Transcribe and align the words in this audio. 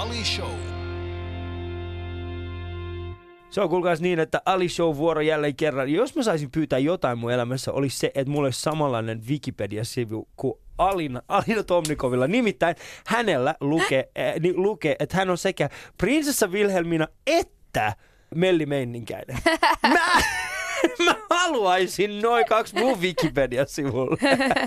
Ali 0.00 0.24
Show. 0.24 0.50
Se 3.50 3.60
on 3.60 3.68
kuulkaas 3.68 4.00
niin, 4.00 4.18
että 4.18 4.42
Ali 4.44 4.68
Show 4.68 4.96
vuoro 4.96 5.20
jälleen 5.20 5.56
kerran. 5.56 5.92
Jos 5.92 6.16
mä 6.16 6.22
saisin 6.22 6.50
pyytää 6.50 6.78
jotain 6.78 7.18
mun 7.18 7.32
elämässä, 7.32 7.72
olisi 7.72 7.98
se, 7.98 8.10
että 8.14 8.30
mulla 8.30 8.46
olisi 8.46 8.60
samanlainen 8.62 9.22
Wikipedia-sivu 9.28 10.28
kuin 10.36 10.54
Alina, 10.78 11.22
Alina 11.28 11.62
Tomnikovilla. 11.62 12.26
Nimittäin 12.26 12.76
hänellä 13.06 13.54
lukee, 13.60 14.08
äh, 14.18 14.40
niin 14.40 14.62
lukee, 14.62 14.96
että 14.98 15.16
hän 15.16 15.30
on 15.30 15.38
sekä 15.38 15.68
prinsessa 15.98 16.46
Wilhelmina 16.46 17.08
että 17.26 17.92
Melli 18.34 18.66
Meininkäinen. 18.66 19.38
Mä, 19.92 20.22
mä 21.04 21.14
haluaisin 21.30 22.22
noin 22.22 22.44
kaksi 22.46 22.78
mun 22.78 23.00
Wikipedia-sivulla. 23.00 24.16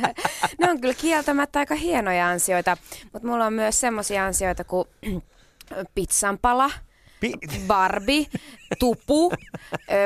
ne 0.59 0.69
on 0.69 0.81
kyllä 0.81 0.93
kieltämättä 0.93 1.59
aika 1.59 1.75
hienoja 1.75 2.27
ansioita, 2.29 2.77
mutta 3.13 3.27
mulla 3.27 3.45
on 3.45 3.53
myös 3.53 3.79
semmoisia 3.79 4.25
ansioita 4.25 4.63
kuin 4.63 4.87
pizzanpala, 5.95 6.71
Pi- 7.19 7.33
Barbie, 7.67 8.25
Tupu. 8.79 9.33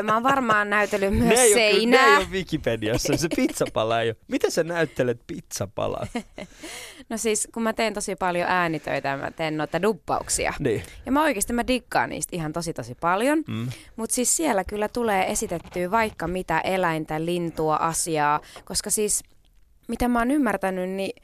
Mä 0.03 0.13
oon 0.13 0.23
varmaan 0.23 0.69
näytellyt 0.69 1.13
myös 1.13 1.29
ne 1.29 1.41
ei, 1.41 1.53
ole, 1.53 1.61
kyllä- 1.61 1.71
ne 1.71 1.97
seinää. 1.97 2.07
ei 2.07 2.17
ole 2.17 2.31
Wikipediassa, 2.31 3.17
se 3.17 3.27
pizzapala 3.35 4.01
ei 4.01 4.09
ole. 4.09 4.15
Miten 4.27 4.51
sä 4.51 4.63
näyttelet 4.63 5.19
pizzapalaa? 5.27 6.07
No 7.09 7.17
siis, 7.17 7.47
kun 7.53 7.63
mä 7.63 7.73
teen 7.73 7.93
tosi 7.93 8.15
paljon 8.15 8.49
äänitöitä, 8.49 9.17
mä 9.17 9.31
teen 9.31 9.57
noita 9.57 9.81
duppauksia. 9.81 10.53
Niin. 10.59 10.83
Ja 11.05 11.11
mä 11.11 11.23
oikeasti 11.23 11.53
mä 11.53 11.67
dikkaan 11.67 12.09
niistä 12.09 12.35
ihan 12.35 12.53
tosi 12.53 12.73
tosi 12.73 12.95
paljon. 12.95 13.43
Mm. 13.47 13.67
Mutta 13.95 14.15
siis 14.15 14.37
siellä 14.37 14.63
kyllä 14.63 14.87
tulee 14.87 15.31
esitettyä 15.31 15.91
vaikka 15.91 16.27
mitä 16.27 16.59
eläintä, 16.59 17.25
lintua, 17.25 17.75
asiaa. 17.75 18.39
Koska 18.65 18.89
siis, 18.89 19.23
mitä 19.87 20.07
mä 20.07 20.19
oon 20.19 20.31
ymmärtänyt, 20.31 20.89
niin 20.89 21.23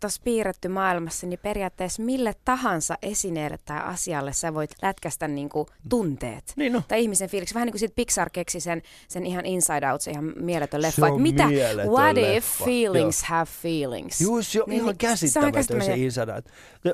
tuossa 0.00 0.22
piirretty 0.24 0.68
maailmassa, 0.68 1.26
niin 1.26 1.38
periaatteessa 1.42 2.02
mille 2.02 2.34
tahansa 2.44 2.98
esineelle 3.02 3.58
tai 3.64 3.80
asialle 3.84 4.32
sä 4.32 4.54
voit 4.54 4.70
lätkästä 4.82 5.28
niinku 5.28 5.66
tunteet. 5.88 6.52
Niin 6.56 6.72
no. 6.72 6.82
Tai 6.88 7.02
ihmisen 7.02 7.28
fiiliksi. 7.28 7.54
Vähän 7.54 7.66
niin 7.66 7.72
kuin 7.72 7.80
sit 7.80 7.94
Pixar 7.94 8.30
keksi 8.30 8.60
sen, 8.60 8.82
sen 9.08 9.26
ihan 9.26 9.46
Inside 9.46 9.90
Out, 9.92 10.00
se 10.00 10.10
ihan 10.10 10.32
mieletön 10.36 10.82
leffa. 10.82 11.06
Se 11.06 11.12
mitä, 11.12 11.46
mieletön 11.46 11.92
what 11.92 12.16
if 12.16 12.34
leffa. 12.34 12.64
feelings 12.64 13.22
have 13.22 13.50
feelings? 13.62 14.20
Juu, 14.20 14.42
se 14.42 14.62
on 14.62 14.68
Niin, 14.68 14.80
ihan 14.80 14.96
niin, 15.00 15.30
se 15.30 15.38
on 15.38 15.52
käsittämätön 15.52 15.64
se 15.64 15.68
käsittämätön. 15.68 16.04
Inside 16.04 16.32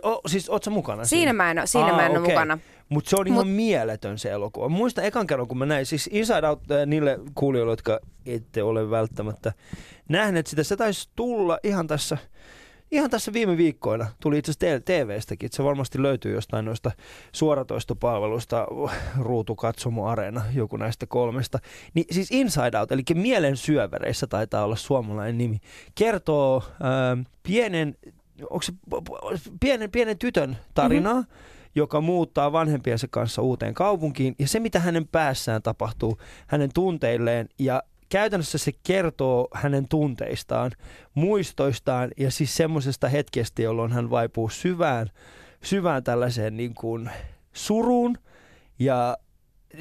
O, 0.03 0.21
siis 0.27 0.49
oot 0.49 0.65
sä 0.65 0.71
mukana 0.71 1.05
Siinä 1.05 1.33
mä 1.33 1.51
en 1.51 1.59
oo, 1.59 1.67
siinä 1.67 1.93
mä 1.93 2.07
en 2.07 2.17
oo 2.17 2.21
mukana. 2.21 2.59
Mutta 2.89 3.11
se 3.11 3.17
on 3.17 3.27
ihan 3.27 3.47
Mut- 3.47 3.51
mieletön 3.51 4.19
se 4.19 4.31
elokuva. 4.31 4.69
Muistan 4.69 5.05
ekan 5.05 5.27
kerran, 5.27 5.49
kun 5.49 5.59
mä 5.59 5.67
näin, 5.67 5.87
siis 5.87 6.09
Inside 6.13 6.49
Out 6.49 6.71
äh, 6.71 6.87
niille 6.87 7.19
kuulijoille, 7.35 7.73
jotka 7.73 8.01
ette 8.27 8.63
ole 8.63 8.91
välttämättä 8.91 9.53
nähneet 10.09 10.47
sitä, 10.47 10.63
se 10.63 10.77
taisi 10.77 11.09
tulla 11.17 11.59
ihan 11.63 11.87
tässä, 11.87 12.19
ihan 12.91 13.11
tässä 13.11 13.33
viime 13.33 13.57
viikkoina. 13.57 14.07
Tuli 14.21 14.39
itse 14.39 14.53
asiassa 14.53 14.85
TV-stäkin, 14.85 15.49
se 15.53 15.65
varmasti 15.65 16.03
löytyy 16.03 16.35
jostain 16.35 16.65
noista 16.65 16.91
suoratoistopalveluista, 17.33 18.67
ruutukatsomo 19.19 20.07
Areena, 20.07 20.43
joku 20.55 20.77
näistä 20.77 21.07
kolmesta. 21.07 21.59
Niin 21.95 22.07
siis 22.11 22.31
Inside 22.31 22.79
Out, 22.79 22.93
eli 22.93 23.03
mielen 23.15 23.57
syövereissä 23.57 24.27
taitaa 24.27 24.65
olla 24.65 24.77
suomalainen 24.77 25.39
nimi, 25.39 25.59
kertoo 25.95 26.63
äh, 26.67 27.27
pienen, 27.43 27.97
onko 28.51 28.63
se 28.63 28.73
pienen, 29.61 29.91
pienen 29.91 30.19
tytön 30.19 30.57
tarinaa, 30.75 31.15
mm-hmm 31.15 31.57
joka 31.77 32.01
muuttaa 32.01 32.53
vanhempiensa 32.53 33.07
kanssa 33.11 33.43
uuteen 33.43 33.75
kaupunkiin. 33.75 34.35
Ja 34.39 34.49
se, 34.49 34.61
mitä 34.61 34.81
hänen 34.81 35.09
päässään 35.09 35.63
tapahtuu, 35.63 36.19
hänen 36.47 36.71
tunteilleen 36.75 37.49
ja 37.59 37.83
käytännössä 38.09 38.59
se 38.59 38.73
kertoo 38.83 39.49
hänen 39.55 39.89
tunteistaan, 39.89 40.73
muistoistaan 41.15 42.11
ja 42.17 42.31
siis 42.31 42.57
semmoisesta 42.57 43.09
hetkestä, 43.09 43.63
jolloin 43.63 43.93
hän 43.93 44.11
vaipuu 44.11 44.49
syvään, 44.49 45.11
syvään 45.63 46.05
tällaiseen 46.05 46.57
niin 46.57 46.75
kuin 46.75 47.11
suruun 47.53 48.19
ja 48.79 49.17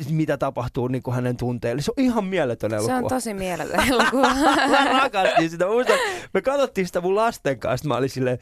mitä 0.10 0.38
tapahtuu 0.38 0.88
niin 0.88 1.04
kuin 1.04 1.16
hänen 1.16 1.38
tunteille. 1.38 1.82
Se 1.82 1.92
on 1.98 2.04
ihan 2.04 2.26
mieletön 2.26 2.74
elokuva. 2.74 2.98
Se 3.00 3.04
on 3.04 3.10
tosi 3.10 3.34
mieletön 3.34 3.80
elokuva. 3.90 4.34
Mä 4.70 5.00
rakastin 5.02 5.50
sitä. 5.50 5.66
Mä 5.66 5.72
muistan, 5.72 6.00
me 6.34 6.42
katsottiin 6.42 6.88
sitä 6.88 7.02
mun 7.02 7.16
lasten 7.16 7.60
kanssa. 7.60 7.88
Mä 7.88 7.96
olin 7.96 8.10
silleen, 8.10 8.40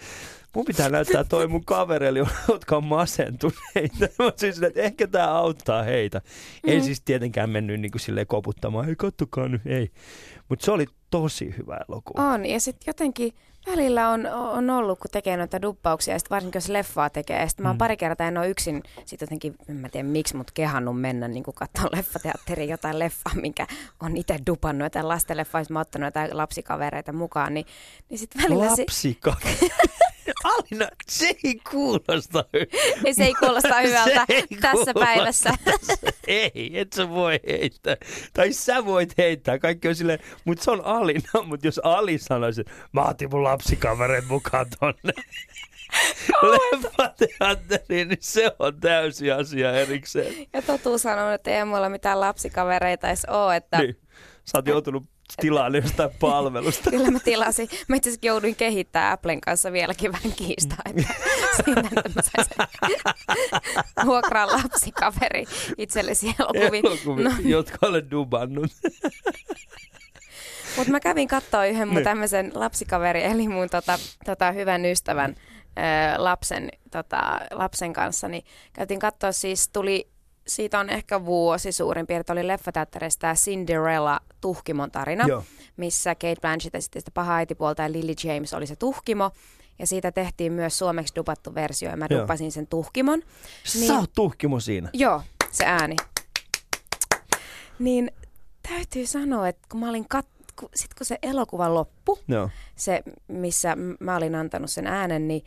mun 0.55 0.65
pitää 0.65 0.89
näyttää 0.89 1.23
toi 1.23 1.47
mun 1.47 1.65
kavereille, 1.65 2.19
jotka 2.47 2.77
on 2.77 2.85
masentuneita. 2.85 4.07
Mä 4.19 4.31
silleen, 4.35 4.69
että 4.69 4.81
ehkä 4.81 5.07
tää 5.07 5.31
auttaa 5.31 5.83
heitä. 5.83 6.21
Mm. 6.63 6.69
Ei 6.69 6.81
siis 6.81 7.01
tietenkään 7.01 7.49
mennyt 7.49 7.81
niin 7.81 7.91
kuin 7.91 8.01
silleen 8.01 8.27
koputtamaan, 8.27 8.89
ei 8.89 8.95
kattokaa 8.95 9.47
nyt, 9.47 9.61
ei. 9.65 9.91
Mutta 10.49 10.65
se 10.65 10.71
oli 10.71 10.85
tosi 11.09 11.55
hyvä 11.57 11.79
elokuva. 11.89 12.33
On, 12.33 12.45
ja 12.45 12.59
sitten 12.59 12.83
jotenkin 12.87 13.33
välillä 13.67 14.09
on, 14.09 14.25
on 14.27 14.69
ollut, 14.69 14.99
kun 14.99 15.11
tekee 15.11 15.37
noita 15.37 15.61
duppauksia, 15.61 16.13
ja 16.15 16.19
sit 16.19 16.29
varsinkin 16.29 16.57
jos 16.57 16.69
leffaa 16.69 17.09
tekee, 17.09 17.39
ja 17.41 17.47
sitten 17.47 17.63
mä 17.63 17.69
oon 17.69 17.75
Mm. 17.75 17.77
pari 17.77 17.97
kertaa 17.97 18.27
en 18.27 18.37
ole 18.37 18.49
yksin, 18.49 18.83
sit 19.05 19.21
jotenkin, 19.21 19.55
en 19.69 19.75
mä 19.75 19.89
tiedä 19.89 20.07
miksi, 20.07 20.35
mutta 20.35 20.51
kehannut 20.55 21.01
mennä 21.01 21.27
niin 21.27 21.43
katsomaan 21.55 21.89
leffateatteriin 21.97 22.69
jotain 22.69 22.99
leffaa, 22.99 23.33
minkä 23.35 23.67
on 23.99 24.17
itse 24.17 24.37
dupannut, 24.47 24.85
jotain 24.85 25.07
lastenleffaa, 25.07 25.61
jos 25.61 25.69
mä 25.69 25.79
oon 25.79 25.81
ottanut 25.81 26.07
jotain 26.07 26.37
lapsikavereita 26.37 27.13
mukaan, 27.13 27.53
niin, 27.53 27.65
niin 28.09 28.17
sitten 28.17 28.43
välillä 28.43 28.75
se, 28.75 28.81
Lapsika. 28.81 29.35
Alina, 30.43 30.87
se 31.09 31.35
ei 31.43 31.55
kuulosta 31.71 32.45
hyvältä. 32.53 33.13
se 33.13 33.23
ei 33.23 33.33
kuulosta 33.33 33.81
hyvältä 33.87 34.25
ei 34.29 34.43
tässä 34.61 34.93
kuulosta. 34.93 34.93
päivässä. 34.99 35.53
Ei, 36.27 36.71
et 36.79 36.93
sä 36.93 37.09
voi 37.09 37.39
heittää. 37.47 37.97
Tai 38.33 38.53
sä 38.53 38.85
voit 38.85 39.17
heittää. 39.17 39.59
Kaikki 39.59 39.87
on 39.87 39.95
silleen, 39.95 40.19
mutta 40.45 40.63
se 40.63 40.71
on 40.71 40.85
Alina. 40.85 41.29
Mutta 41.45 41.67
jos 41.67 41.79
Ali 41.83 42.17
sanoisi, 42.17 42.61
että 42.61 42.73
mä 42.91 43.01
otin 43.01 43.29
mun 43.31 43.43
lapsikavereet 43.43 44.27
mukaan 44.27 44.65
tonne 44.79 45.13
leffateatteriin, 46.41 48.07
niin 48.07 48.17
se 48.21 48.51
on 48.59 48.79
täysi 48.79 49.31
asia 49.31 49.71
erikseen. 49.71 50.33
Ja 50.53 50.61
totuus 50.61 51.05
on, 51.05 51.33
että 51.33 51.51
ei 51.51 51.65
mulla 51.65 51.89
mitään 51.89 52.19
lapsikavereita 52.19 53.07
edes 53.07 53.25
ole, 53.25 53.55
että 53.55 53.77
Niin. 53.77 53.97
Sä 54.45 54.57
oot 54.57 54.67
joutunut 54.67 55.03
tilaamaan 55.41 55.75
jostain 55.75 56.09
palvelusta. 56.19 56.89
Kyllä 56.89 57.11
mä 57.11 57.19
tilasin. 57.19 57.69
Mä 57.87 57.95
itse 57.95 58.09
asiassa 58.09 58.27
jouduin 58.27 58.55
kehittämään 58.55 59.13
Applen 59.13 59.41
kanssa 59.41 59.71
vieläkin 59.71 60.11
vähän 60.11 60.31
kiistaa, 60.31 60.77
että 60.85 61.13
siinä 61.65 61.81
että 61.95 62.09
mä 62.15 62.21
saisin 62.21 62.55
vuokraa 64.05 64.47
lapsikaveri 64.47 65.45
itsellesi 65.77 66.35
elokuviin. 66.39 66.85
Elokuvia, 66.87 67.29
No, 67.29 67.35
jotka 67.45 67.77
olen 67.87 68.11
dubannut. 68.11 68.71
mutta 70.77 70.91
mä 70.91 70.99
kävin 70.99 71.27
katsoa 71.27 71.65
yhden 71.65 71.87
mun 71.87 71.95
Niin. 71.95 72.03
tämmöisen 72.03 72.51
lapsikaveri, 72.55 73.23
eli 73.23 73.47
mun 73.47 73.69
tota, 73.69 73.99
tota, 74.25 74.51
hyvän 74.51 74.85
ystävän 74.85 75.35
ö, 75.37 76.21
lapsen, 76.23 76.69
tota, 76.91 77.39
lapsen 77.51 77.93
kanssa, 77.93 78.27
niin 78.27 78.43
käytiin 78.73 78.99
katsoa 78.99 79.31
siis, 79.31 79.69
tuli 79.69 80.12
siitä 80.47 80.79
on 80.79 80.89
ehkä 80.89 81.25
vuosi 81.25 81.71
suurin 81.71 82.07
piirtein, 82.07 82.39
oli 82.39 82.47
leffateatterissa 82.47 83.19
tämä 83.19 83.33
Cinderella 83.35 84.19
tuhkimon 84.41 84.91
tarina. 84.91 85.25
Joo. 85.27 85.43
missä 85.77 86.15
Kate 86.15 86.35
Blanchett 86.41 86.75
esitti 86.75 86.99
sitä 86.99 87.11
pahaa 87.11 87.35
äitipuolta 87.35 87.81
ja 87.81 87.91
Lily 87.91 88.13
James 88.23 88.53
oli 88.53 88.67
se 88.67 88.75
tuhkimo. 88.75 89.31
Ja 89.79 89.87
siitä 89.87 90.11
tehtiin 90.11 90.53
myös 90.53 90.77
suomeksi 90.77 91.15
dupattu 91.15 91.55
versio 91.55 91.89
ja 91.89 91.97
mä 91.97 92.07
Joo. 92.09 92.19
duppasin 92.19 92.51
sen 92.51 92.67
tuhkimon. 92.67 93.21
Sä 93.63 93.93
oot 93.99 94.11
tuhkimo 94.15 94.59
siinä. 94.59 94.89
Joo, 94.93 95.21
se 95.51 95.65
ääni. 95.65 95.95
Niin 97.79 98.11
täytyy 98.69 99.05
sanoa, 99.05 99.47
että 99.47 99.67
kun 99.71 99.79
mä 99.79 99.89
olin 99.89 100.05
kat- 100.15 100.53
kun, 100.59 100.69
sit 100.75 100.93
kun 100.93 101.05
se 101.05 101.17
elokuva 101.21 101.73
loppui, 101.73 102.17
Joo. 102.27 102.49
se 102.75 103.03
missä 103.27 103.77
mä 103.99 104.15
olin 104.15 104.35
antanut 104.35 104.69
sen 104.69 104.87
äänen, 104.87 105.27
niin, 105.27 105.45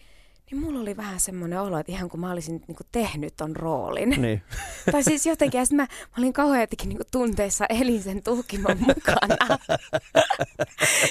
niin 0.51 0.61
mulla 0.61 0.81
oli 0.81 0.97
vähän 0.97 1.21
semmoinen 1.21 1.61
olo, 1.61 1.79
että 1.79 1.93
ihan 1.93 2.09
kun 2.09 2.21
mä 2.21 2.33
olisin 2.33 2.63
niin 2.69 2.77
kuin 2.77 2.87
tehnyt 2.93 3.37
ton 3.37 3.57
roolin. 3.57 4.11
Niin. 4.11 4.43
Tai 4.93 5.03
siis 5.03 5.27
jotenkin, 5.27 5.59
ja 5.59 5.65
mä, 5.73 5.83
mä 5.83 6.15
olin 6.19 6.33
kauhean 6.33 6.61
jotenkin 6.61 6.89
niin 6.89 6.99
tunteissa 7.13 7.67
elin 7.69 8.03
sen 8.03 8.23
tuhkimon 8.23 8.79
mukana. 8.79 9.37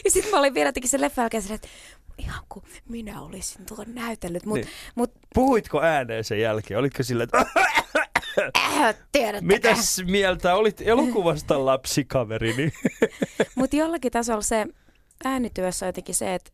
ja 0.06 0.12
sitten 0.12 0.32
mä 0.32 0.40
olin 0.40 0.54
vielä 0.54 0.68
jotenkin 0.68 0.90
sen 0.90 1.02
leffan 1.02 1.24
jälkeen 1.24 1.52
että 1.52 1.68
ihan 2.18 2.44
kuin 2.50 2.66
minä 2.90 3.22
olisin 3.22 3.66
tuon 3.66 3.86
näytellyt. 3.96 4.46
Mutta 4.46 4.66
Niin. 4.66 4.76
mut, 4.96 5.12
Puhuitko 5.34 5.82
ääneen 5.82 6.24
sen 6.24 6.40
jälkeen? 6.40 6.80
Olitko 6.80 7.04
silleen, 7.04 7.30
että 7.34 7.46
äh, 8.58 8.96
mitäs 9.42 10.02
mieltä 10.06 10.56
olit 10.56 10.82
elokuvasta 10.82 11.66
lapsikaverini? 11.66 12.72
Mutta 13.56 13.76
jollakin 13.76 14.12
tasolla 14.12 14.42
se 14.42 14.66
äänityössä 15.26 15.86
on 15.86 15.88
jotenkin 15.88 16.16
se, 16.16 16.36
että 16.36 16.52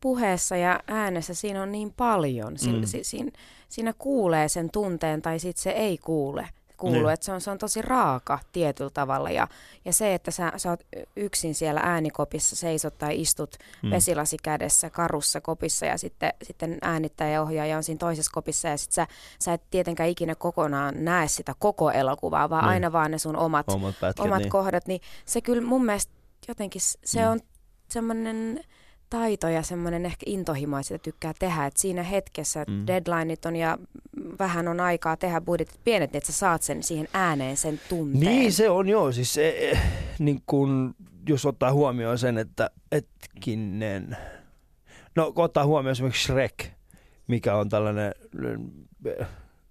puheessa 0.00 0.56
ja 0.56 0.80
äänessä 0.86 1.34
siinä 1.34 1.62
on 1.62 1.72
niin 1.72 1.92
paljon. 1.96 2.58
Si- 2.58 2.72
Mm. 2.72 2.84
si- 2.84 3.04
siinä, 3.04 3.30
siinä 3.68 3.92
kuulee 3.98 4.48
sen 4.48 4.70
tunteen 4.70 5.22
tai 5.22 5.38
sitten 5.38 5.62
se 5.62 5.70
ei 5.70 5.98
kuule. 5.98 6.48
kuulu, 6.76 6.94
Niin. 6.94 7.10
että 7.10 7.26
se 7.26 7.32
on, 7.32 7.40
se 7.40 7.50
on 7.50 7.58
tosi 7.58 7.82
raaka 7.82 8.38
tietyllä 8.52 8.90
tavalla 8.94 9.30
ja, 9.30 9.48
ja 9.84 9.92
se, 9.92 10.14
että 10.14 10.30
sä, 10.30 10.52
sä 10.56 10.70
oot 10.70 10.80
yksin 11.16 11.54
siellä 11.54 11.80
äänikopissa 11.84 12.56
seisot 12.56 12.98
tai 12.98 13.20
istut 13.20 13.56
Mm. 13.82 13.90
vesilasi 13.90 14.36
kädessä 14.42 14.90
karussa 14.90 15.40
kopissa 15.40 15.86
ja 15.86 15.98
sitten, 15.98 16.32
sitten 16.42 16.78
äänittäjä 16.82 17.30
ja 17.30 17.42
ohjaaja 17.42 17.76
on 17.76 17.82
siinä 17.84 17.98
toisessa 17.98 18.30
kopissa 18.34 18.68
ja 18.68 18.76
sit 18.76 18.92
sä, 18.92 19.06
sä 19.38 19.52
et 19.52 19.62
tietenkään 19.70 20.08
ikinä 20.08 20.34
kokonaan 20.34 20.94
näe 21.04 21.28
sitä 21.28 21.54
koko 21.58 21.90
elokuvaa, 21.90 22.50
vaan 22.50 22.64
Niin. 22.64 22.70
aina 22.70 22.92
vaan 22.92 23.10
ne 23.10 23.18
sun 23.18 23.36
omat, 23.36 23.68
Omat 23.68 23.94
pätkät, 24.00 24.26
omat 24.26 24.38
niin. 24.38 24.50
kohdat, 24.50 24.86
niin 24.86 25.00
se 25.24 25.40
kyllä 25.40 25.62
mun 25.62 25.84
mielestä 25.84 26.12
jotenkin 26.48 26.82
se 27.04 27.20
Mm. 27.24 27.30
on 27.30 27.40
semmoinen 27.88 28.60
taito 29.10 29.48
ja 29.48 29.62
semmoinen 29.62 30.06
ehkä 30.06 30.22
intohimo, 30.26 30.78
että 30.78 30.88
sitä 30.88 30.98
tykkää 30.98 31.32
tehdä. 31.38 31.66
Että 31.66 31.80
siinä 31.80 32.02
hetkessä 32.02 32.64
Mm. 32.68 32.86
deadlineit 32.86 33.46
on 33.46 33.56
ja 33.56 33.78
vähän 34.38 34.68
on 34.68 34.80
aikaa 34.80 35.16
tehdä 35.16 35.40
budjetit 35.40 35.80
pienet, 35.84 36.16
että 36.16 36.32
sä 36.32 36.38
saat 36.38 36.62
sen 36.62 36.82
siihen 36.82 37.08
ääneen 37.12 37.56
sen 37.56 37.80
tunteen. 37.88 38.20
Niin 38.20 38.52
se 38.52 38.70
on 38.70 38.88
joo, 38.88 39.12
siis 39.12 39.34
se, 39.34 39.70
eh, 39.70 39.80
niin 40.18 40.42
kun, 40.46 40.94
jos 41.28 41.46
ottaa 41.46 41.72
huomioon 41.72 42.18
sen, 42.18 42.38
että 42.38 42.70
etkinen, 42.92 44.16
no 45.16 45.32
kun 45.32 45.44
ottaa 45.44 45.66
huomioon 45.66 45.92
esimerkiksi 45.92 46.24
Shrek, 46.24 46.64
mikä 47.28 47.56
on 47.56 47.68
tällainen, 47.68 48.14
eh, 49.04 49.26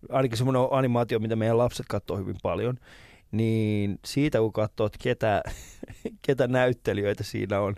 ainakin 0.10 0.38
semmoinen 0.38 0.62
animaatio, 0.72 1.20
mitä 1.20 1.36
meidän 1.36 1.58
lapset 1.58 1.86
katsoo 1.90 2.18
hyvin 2.18 2.36
paljon, 2.44 2.78
niin 3.32 4.00
siitä 4.06 4.40
kun 4.40 4.54
katsoo, 4.54 4.86
että 4.86 5.00
ketä, 5.02 5.44
ketä 6.28 6.48
näyttelijöitä 6.48 7.24
siinä 7.24 7.60
on 7.60 7.76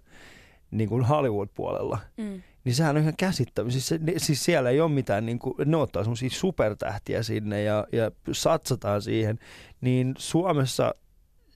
niin 0.72 0.90
kuin 0.90 1.06
Hollywood-puolella, 1.06 2.00
Mm. 2.18 2.42
niin 2.64 2.76
sehän 2.76 2.96
on 2.96 3.02
ihan 3.02 3.18
käsittämätöntä. 3.18 3.72
Siis, 3.72 3.88
se, 3.88 4.00
siis 4.18 4.46
siellä 4.46 4.70
ei 4.70 4.82
ole 4.82 4.92
mitään, 4.92 5.26
niin 5.26 5.40
kuin, 5.40 5.56
ne 5.66 5.78
ottaa 5.78 6.04
semmoisia 6.04 6.30
supertähtiä 6.30 7.24
sinne 7.24 7.64
ja, 7.64 7.88
ja 7.92 8.12
satsataan 8.32 9.02
siihen. 9.02 9.40
Niin 9.82 10.16
Suomessa 10.18 10.96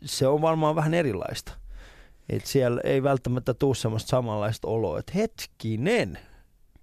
se 0.06 0.28
on 0.28 0.42
varmaan 0.42 0.76
vähän 0.76 0.94
erilaista. 0.94 1.52
Et 2.30 2.46
siellä 2.46 2.82
ei 2.84 3.04
välttämättä 3.04 3.54
tule 3.54 3.76
semmoista 3.76 4.10
samanlaista 4.10 4.68
oloa, 4.68 5.00
että 5.00 5.12
hetkinen, 5.16 6.20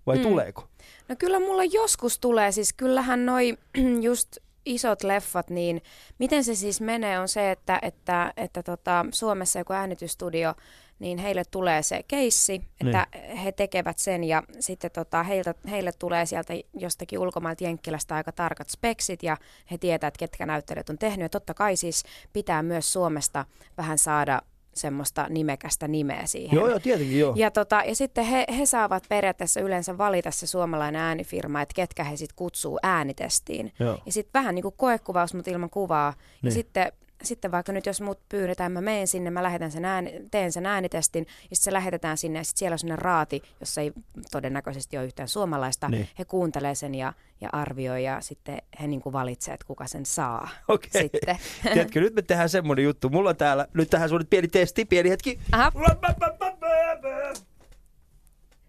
vai 0.06 0.16
mm. 0.16 0.22
tuleeko? 0.22 0.68
No 1.08 1.16
kyllä 1.18 1.40
mulla 1.40 1.64
joskus 1.64 2.18
tulee, 2.18 2.52
siis 2.52 2.72
kyllähän 2.72 3.26
noi 3.26 3.58
just 4.08 4.36
isot 4.66 5.02
leffat, 5.02 5.50
niin 5.50 5.82
miten 6.18 6.44
se 6.44 6.54
siis 6.54 6.80
menee 6.80 7.18
on 7.18 7.28
se, 7.28 7.50
että, 7.50 7.78
että, 7.82 8.32
että 8.36 8.62
tota, 8.62 9.06
Suomessa 9.12 9.58
joku 9.58 9.72
äänitystudio, 9.72 10.54
niin 11.00 11.18
heille 11.18 11.42
tulee 11.50 11.82
se 11.82 12.02
keissi, 12.08 12.62
että 12.80 13.06
he 13.44 13.52
tekevät 13.52 13.98
sen 13.98 14.24
ja 14.24 14.42
sitten 14.60 14.90
tota, 14.90 15.22
heiltä, 15.22 15.54
heille 15.70 15.92
tulee 15.98 16.26
sieltä 16.26 16.54
jostakin 16.78 17.18
ulkomailta 17.18 17.64
Jenkkilästä 17.64 18.14
aika 18.14 18.32
tarkat 18.32 18.68
speksit 18.70 19.22
ja 19.22 19.36
he 19.70 19.78
tietävät, 19.78 20.08
että 20.14 20.18
ketkä 20.18 20.46
näyttelijät 20.46 20.90
on 20.90 20.98
tehnyt. 20.98 21.22
Ja 21.22 21.28
totta 21.28 21.54
kai 21.54 21.76
siis 21.76 22.02
pitää 22.32 22.62
myös 22.62 22.92
Suomesta 22.92 23.44
vähän 23.78 23.98
saada 23.98 24.42
semmoista 24.74 25.26
nimekästä 25.28 25.88
nimeä 25.88 26.26
siihen. 26.26 26.56
Joo, 26.56 26.68
joo, 26.68 26.78
tietenkin 26.78 27.18
joo. 27.18 27.32
Ja, 27.36 27.50
tota, 27.50 27.82
ja 27.86 27.94
sitten 27.94 28.24
he, 28.24 28.46
he 28.58 28.66
saavat 28.66 29.04
periaatteessa 29.08 29.60
yleensä 29.60 29.98
valita 29.98 30.30
se 30.30 30.46
suomalainen 30.46 31.00
äänifirma, 31.00 31.62
että 31.62 31.74
ketkä 31.74 32.04
he 32.04 32.16
sitten 32.16 32.36
kutsuu 32.36 32.78
äänitestiin. 32.82 33.72
joo. 33.80 33.98
Ja 34.06 34.12
sitten 34.12 34.40
vähän 34.40 34.54
niin 34.54 34.62
kuin 34.62 34.74
koekuvaus, 34.78 35.34
mutta 35.34 35.50
ilman 35.50 35.70
kuvaa. 35.70 36.10
Niin. 36.10 36.18
Ja 36.18 36.38
Niin. 36.42 36.52
sitten, 36.52 36.92
sitten 37.22 37.50
vaikka 37.50 37.72
nyt 37.72 37.86
jos 37.86 38.00
mut 38.00 38.20
pyydetään, 38.28 38.72
mä 38.72 38.80
menen 38.80 39.06
sinne, 39.06 39.30
mä 39.30 39.42
lähetän 39.42 39.70
sen 39.70 39.84
ääni, 39.84 40.12
teen 40.30 40.52
sen 40.52 40.66
äänitestin, 40.66 41.26
ja 41.28 41.56
sitten 41.56 41.64
se 41.64 41.72
lähetetään 41.72 42.16
sinne, 42.16 42.38
ja 42.38 42.44
sitten 42.44 42.58
siellä 42.58 42.74
on 42.74 42.78
sellainen 42.78 43.04
raati, 43.04 43.42
jossa 43.60 43.80
ei 43.80 43.92
todennäköisesti 44.30 44.98
ole 44.98 45.06
yhtään 45.06 45.28
suomalaista. 45.28 45.88
Niin. 45.88 46.08
He 46.18 46.24
kuuntelee 46.24 46.74
sen 46.74 46.94
ja, 46.94 47.12
ja 47.40 47.48
arvioi, 47.52 48.04
ja 48.04 48.20
sitten 48.20 48.58
he 48.80 48.86
niin 48.86 49.00
kuin 49.00 49.12
valitsee, 49.12 49.54
että 49.54 49.66
kuka 49.66 49.86
sen 49.86 50.06
saa 50.06 50.48
Okei. 50.68 51.02
sitten. 51.02 51.38
Tiedätkö, 51.72 52.00
nyt 52.00 52.14
me 52.14 52.22
tehdään 52.22 52.48
semmoinen 52.48 52.84
juttu. 52.84 53.08
Mulla 53.08 53.30
on 53.30 53.36
täällä, 53.36 53.66
nyt 53.74 53.90
tähän 53.90 54.08
sun 54.08 54.26
pieni 54.30 54.48
testi, 54.48 54.84
pieni 54.84 55.10
hetki. 55.10 55.40
Aha, 55.52 55.72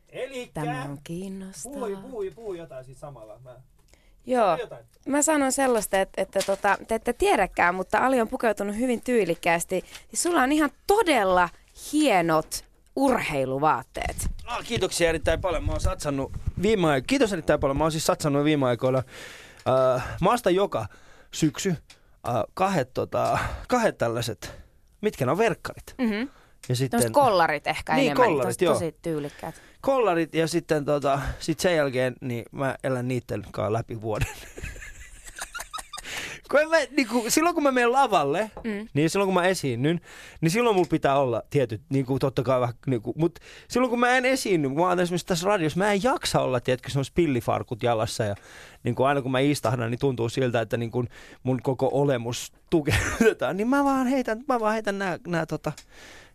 Elikkä, 0.09 0.61
tämä 0.61 0.83
on 0.83 0.97
kiinnostavaa. 1.03 2.01
puhui, 2.01 2.31
puhui 2.31 2.57
jotain 2.57 2.85
siis 2.85 2.99
samalla. 2.99 3.39
Mä... 3.39 3.55
Joo. 4.25 4.57
Mä 5.05 5.21
sanon 5.21 5.51
sellaista, 5.51 6.01
että, 6.01 6.21
että 6.21 6.39
tota, 6.45 6.77
te 6.87 6.95
ette 6.95 7.13
tiedäkään, 7.13 7.75
mutta 7.75 7.97
Ali 7.97 8.21
on 8.21 8.27
pukeutunut 8.27 8.75
hyvin 8.75 9.01
tyylikkäästi. 9.01 9.83
Siis 10.09 10.23
sulla 10.23 10.41
on 10.41 10.51
ihan 10.51 10.69
todella 10.87 11.49
hienot 11.93 12.65
urheiluvaatteet. 12.95 14.27
Ah, 14.45 14.65
kiitoksia 14.65 15.09
erittäin 15.09 15.41
paljon. 15.41 15.63
Mä 15.63 15.71
oon 15.71 15.81
satsannut 15.81 16.31
viime 16.61 16.87
aikoina, 16.87 17.05
kiitos 17.07 17.33
erittäin 17.33 17.59
paljon. 17.59 17.77
Mä 17.77 17.83
oon 17.83 17.91
siis 17.91 18.05
satsannut 18.05 18.43
viime 18.43 18.65
aikoina 18.65 19.03
äh, 19.97 20.03
maasta 20.21 20.49
joka 20.49 20.85
syksy 21.31 21.69
äh, 21.69 22.35
kahdet, 22.53 22.93
tota, 22.93 23.39
kahdet 23.67 23.97
tällaiset, 23.97 24.51
mitkä 25.01 25.25
ne 25.25 25.31
on 25.31 25.37
verkkarit. 25.37 25.95
Mm-hmm. 25.97 26.29
Ja 26.69 26.75
sitten 26.75 26.89
Tämmöiset 26.99 27.13
kollarit 27.13 27.67
ehkä 27.67 27.93
Niin, 27.95 28.05
enemmän. 28.11 28.27
kollarit, 28.27 28.61
joo. 28.61 28.73
tosi 28.73 28.95
tyylikkäät. 29.01 29.61
kollarit 29.81 30.35
ja 30.35 30.47
sitten 30.47 30.85
tota, 30.85 31.21
sit 31.39 31.59
sen 31.59 31.75
jälkeen 31.75 32.15
niin 32.21 32.45
mä 32.51 32.75
elän 32.83 33.07
niitten 33.07 33.43
kanssa 33.51 33.73
läpi 33.73 34.01
vuoden. 34.01 34.27
kun 36.51 36.59
mä, 36.69 36.77
niin 36.97 37.07
kun, 37.07 37.31
silloin 37.31 37.55
kun 37.55 37.63
mä 37.63 37.71
menen 37.71 37.91
lavalle, 37.91 38.51
Mm. 38.63 38.87
niin 38.93 39.09
silloin 39.09 39.27
kun 39.27 39.33
mä 39.33 39.43
esiinnyn, 39.47 40.01
niin 40.41 40.51
silloin 40.51 40.75
mulla 40.75 40.87
pitää 40.91 41.19
olla 41.19 41.43
tietyt, 41.49 41.81
niin 41.89 42.05
kuin 42.05 42.19
totta 42.19 42.43
kai 42.43 42.59
vähän, 42.61 42.75
niin 42.87 43.01
kuin, 43.01 43.13
mutta 43.17 43.41
silloin 43.67 43.89
kun 43.89 43.99
mä 43.99 44.17
en 44.17 44.25
esiinny, 44.25 44.67
kun 44.69 44.77
mä 44.77 44.87
oon 44.87 44.99
esimerkiksi 44.99 45.25
tässä 45.27 45.47
radiossa, 45.47 45.79
mä 45.79 45.91
en 45.91 46.03
jaksa 46.03 46.41
olla, 46.41 46.59
tiedätkö, 46.59 46.89
se 46.89 46.99
on 46.99 47.05
spillifarkut 47.05 47.83
jalassa 47.83 48.23
ja 48.23 48.35
niin 48.83 48.95
kuin 48.95 49.07
aina 49.07 49.21
kun 49.21 49.31
mä 49.31 49.39
istahdan, 49.39 49.91
niin 49.91 49.99
tuntuu 49.99 50.29
siltä, 50.29 50.61
että 50.61 50.77
niin 50.77 50.91
kuin 50.91 51.07
mun 51.43 51.61
koko 51.63 51.89
olemus 51.93 52.51
tukeutetaan, 52.69 53.57
niin 53.57 53.67
mä 53.67 53.83
vaan 53.83 54.07
heitän, 54.07 54.43
mä 54.47 54.59
vaan 54.59 54.73
heitän 54.73 54.99
nää, 54.99 55.17
nää 55.27 55.45
tota, 55.45 55.71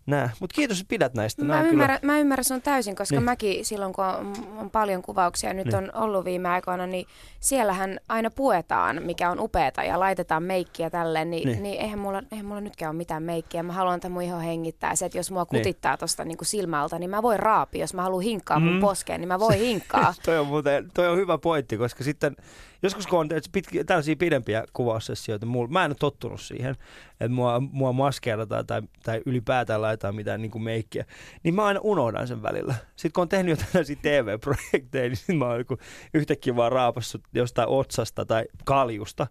nää. 0.06 0.30
Mut 0.40 0.52
kiitos, 0.52 0.80
että 0.80 0.88
pidät 0.88 1.14
näistä. 1.14 1.44
Mä 1.44 1.58
on 1.58 1.66
ymmärrän, 1.66 1.98
mä 2.02 2.18
ymmärrän 2.18 2.44
sun 2.44 2.62
täysin, 2.62 2.96
koska 2.96 3.16
Niin. 3.16 3.24
mäkin 3.24 3.64
silloin 3.64 3.92
kun 3.92 4.04
on, 4.04 4.32
on 4.58 4.70
paljon 4.70 5.02
kuvauksia 5.02 5.52
nyt 5.54 5.66
Niin. 5.66 5.76
on 5.76 5.90
ollut 5.94 6.24
viime 6.24 6.48
aikoina, 6.48 6.86
niin 6.86 7.06
siellähän 7.40 8.00
aina 8.08 8.30
puetaan, 8.30 9.02
mikä 9.02 9.30
on 9.30 9.40
upeeta 9.40 9.84
ja 9.84 10.00
laitetaan 10.00 10.42
meikkiä 10.42 10.90
tälleen, 10.90 11.30
niin, 11.30 11.46
Niin. 11.46 11.52
niin. 11.52 11.62
niin 11.62 11.80
eihän, 11.80 11.98
mulla, 11.98 12.22
eihän 12.32 12.46
mulla 12.46 12.60
nytkään 12.60 12.90
ole 12.90 12.96
mitään 12.96 13.22
meikkiä. 13.22 13.62
Mä 13.62 13.72
haluan, 13.72 13.94
että 13.96 14.08
mun 14.08 14.22
iho 14.22 14.38
hengittää. 14.38 14.96
Se, 14.96 15.06
että 15.06 15.18
jos 15.18 15.30
mua 15.30 15.46
Niin. 15.52 15.60
kutittaa 15.62 15.96
tosta 15.96 16.24
niin 16.24 16.38
kuin 16.38 16.48
silmältä, 16.48 16.98
niin 16.98 17.10
mä 17.10 17.22
voin 17.22 17.38
raapia. 17.38 17.80
Jos 17.80 17.94
mä 17.94 18.02
haluan 18.02 18.22
hinkkaa 18.22 18.60
mun 18.60 18.74
Mm. 18.74 18.80
poskeen, 18.80 19.20
niin 19.20 19.28
mä 19.28 19.38
voin 19.40 19.58
hinkkaa. 19.58 20.14
toi, 20.24 20.38
on 20.38 20.46
muuten, 20.46 20.90
toi 20.94 21.08
on 21.08 21.16
hyvä 21.18 21.38
pointti, 21.38 21.76
koska 21.76 22.04
sitten 22.04 22.36
joskus 22.82 23.06
kun 23.06 23.18
on 23.18 23.28
pitki, 23.52 23.84
tällaisia 23.84 24.16
pidempiä 24.16 24.64
kuvaussessioita, 24.72 25.46
mulla, 25.46 25.68
mä 25.68 25.84
en 25.84 25.90
ole 25.90 25.96
tottunut 26.00 26.40
siihen, 26.40 26.70
että 27.10 27.28
mua, 27.28 27.60
mua 27.60 27.92
maskeerataan 27.92 28.66
tai, 28.66 28.82
tai 29.02 29.22
ylipäätään 29.26 29.82
laitetaan 29.82 30.14
mitään 30.14 30.42
niin 30.42 30.50
kuin 30.50 30.62
meikkiä, 30.62 31.04
niin 31.42 31.54
mä 31.54 31.64
aina 31.64 31.80
unohdan 31.82 32.28
sen 32.28 32.42
välillä. 32.42 32.74
Sitten 32.96 33.12
kun 33.12 33.22
on 33.22 33.28
tehnyt 33.28 33.50
jotain 33.50 33.72
tällaisia 33.72 33.96
TV-projekteja, 34.02 35.08
niin 35.08 35.16
sitten 35.16 35.36
mä 35.36 35.46
oon 35.46 35.58
joku 35.58 35.78
yhtäkkiä 36.14 36.56
vaan 36.56 36.72
raapassut 36.72 37.22
jostain 37.34 37.68
otsasta 37.68 38.24
tai 38.26 38.44
kaljusta, 38.64 39.26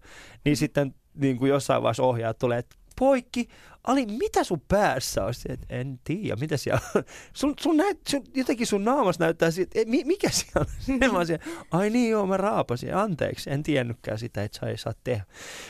niin 0.46 0.58
sitten 0.58 0.96
niin 1.16 1.38
kuin 1.38 1.50
jossain 1.50 1.84
vaiheessa 1.84 2.04
ohjaajat 2.04 2.38
tulee, 2.38 2.58
että 2.58 2.76
poikki, 3.00 3.48
Ali, 3.86 4.06
mitä 4.06 4.44
sun 4.44 4.62
päässä 4.68 5.26
on? 5.26 5.34
Sitten, 5.34 5.60
en 5.70 6.00
tiedä, 6.04 6.36
mitä 6.36 6.58
siellä 6.58 6.80
on. 6.96 7.04
Sun, 7.34 7.54
sun 7.60 7.78
näyt, 7.78 8.00
sun, 8.08 8.24
jotenkin 8.36 8.68
sun 8.68 8.86
naamas 8.86 9.20
näyttää 9.20 9.52
siltä, 9.52 9.72
että 9.76 9.92
mi, 9.92 10.04
mikä 10.04 10.30
siellä 10.30 10.66
on? 10.90 11.12
Mä 11.14 11.26
siellä, 11.26 11.46
ai 11.72 11.90
niin 11.90 12.12
joo, 12.12 12.26
mä 12.26 12.38
raapasin, 12.38 12.96
anteeksi, 12.96 13.50
en 13.50 13.64
tiennytkään 13.64 14.20
sitä, 14.20 14.44
että 14.44 14.60
sä 14.60 14.66
ei 14.66 14.78
saa 14.78 14.94
tehdä. 15.04 15.24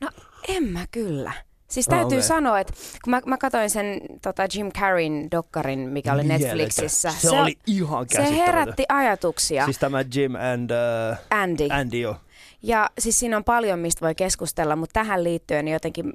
No 0.00 0.10
en 0.48 0.64
mä 0.64 0.84
kyllä. 0.90 1.32
Siis 1.74 1.88
Ah, 1.88 1.94
täytyy 1.98 2.18
okei. 2.18 2.28
sanoa, 2.28 2.60
että 2.60 2.72
kun 3.04 3.10
mä, 3.10 3.20
mä 3.26 3.36
katsoin 3.38 3.70
sen 3.70 4.00
tota 4.22 4.42
Jim 4.54 4.72
Carreyn 4.72 5.30
dokkarin, 5.30 5.78
mikä 5.78 6.12
oli 6.12 6.22
Mieletön. 6.22 6.58
Netflixissä. 6.58 7.10
Se, 7.18 7.30
oli 7.30 7.58
ihan 7.66 8.06
se 8.08 8.36
herätti 8.36 8.84
ajatuksia, 8.88 9.64
Siis 9.64 9.78
tämä 9.78 10.04
Jim 10.14 10.34
and 10.34 10.70
uh, 10.70 11.16
Andy. 11.30 11.66
Andy 11.70 11.98
jo. 11.98 12.16
Ja 12.62 12.90
siis 12.98 13.18
siinä 13.18 13.36
on 13.36 13.44
paljon, 13.44 13.78
mistä 13.78 14.00
voi 14.00 14.14
keskustella, 14.14 14.76
mutta 14.76 14.92
tähän 14.92 15.24
liittyen 15.24 15.64
niin 15.64 15.72
jotenkin 15.72 16.12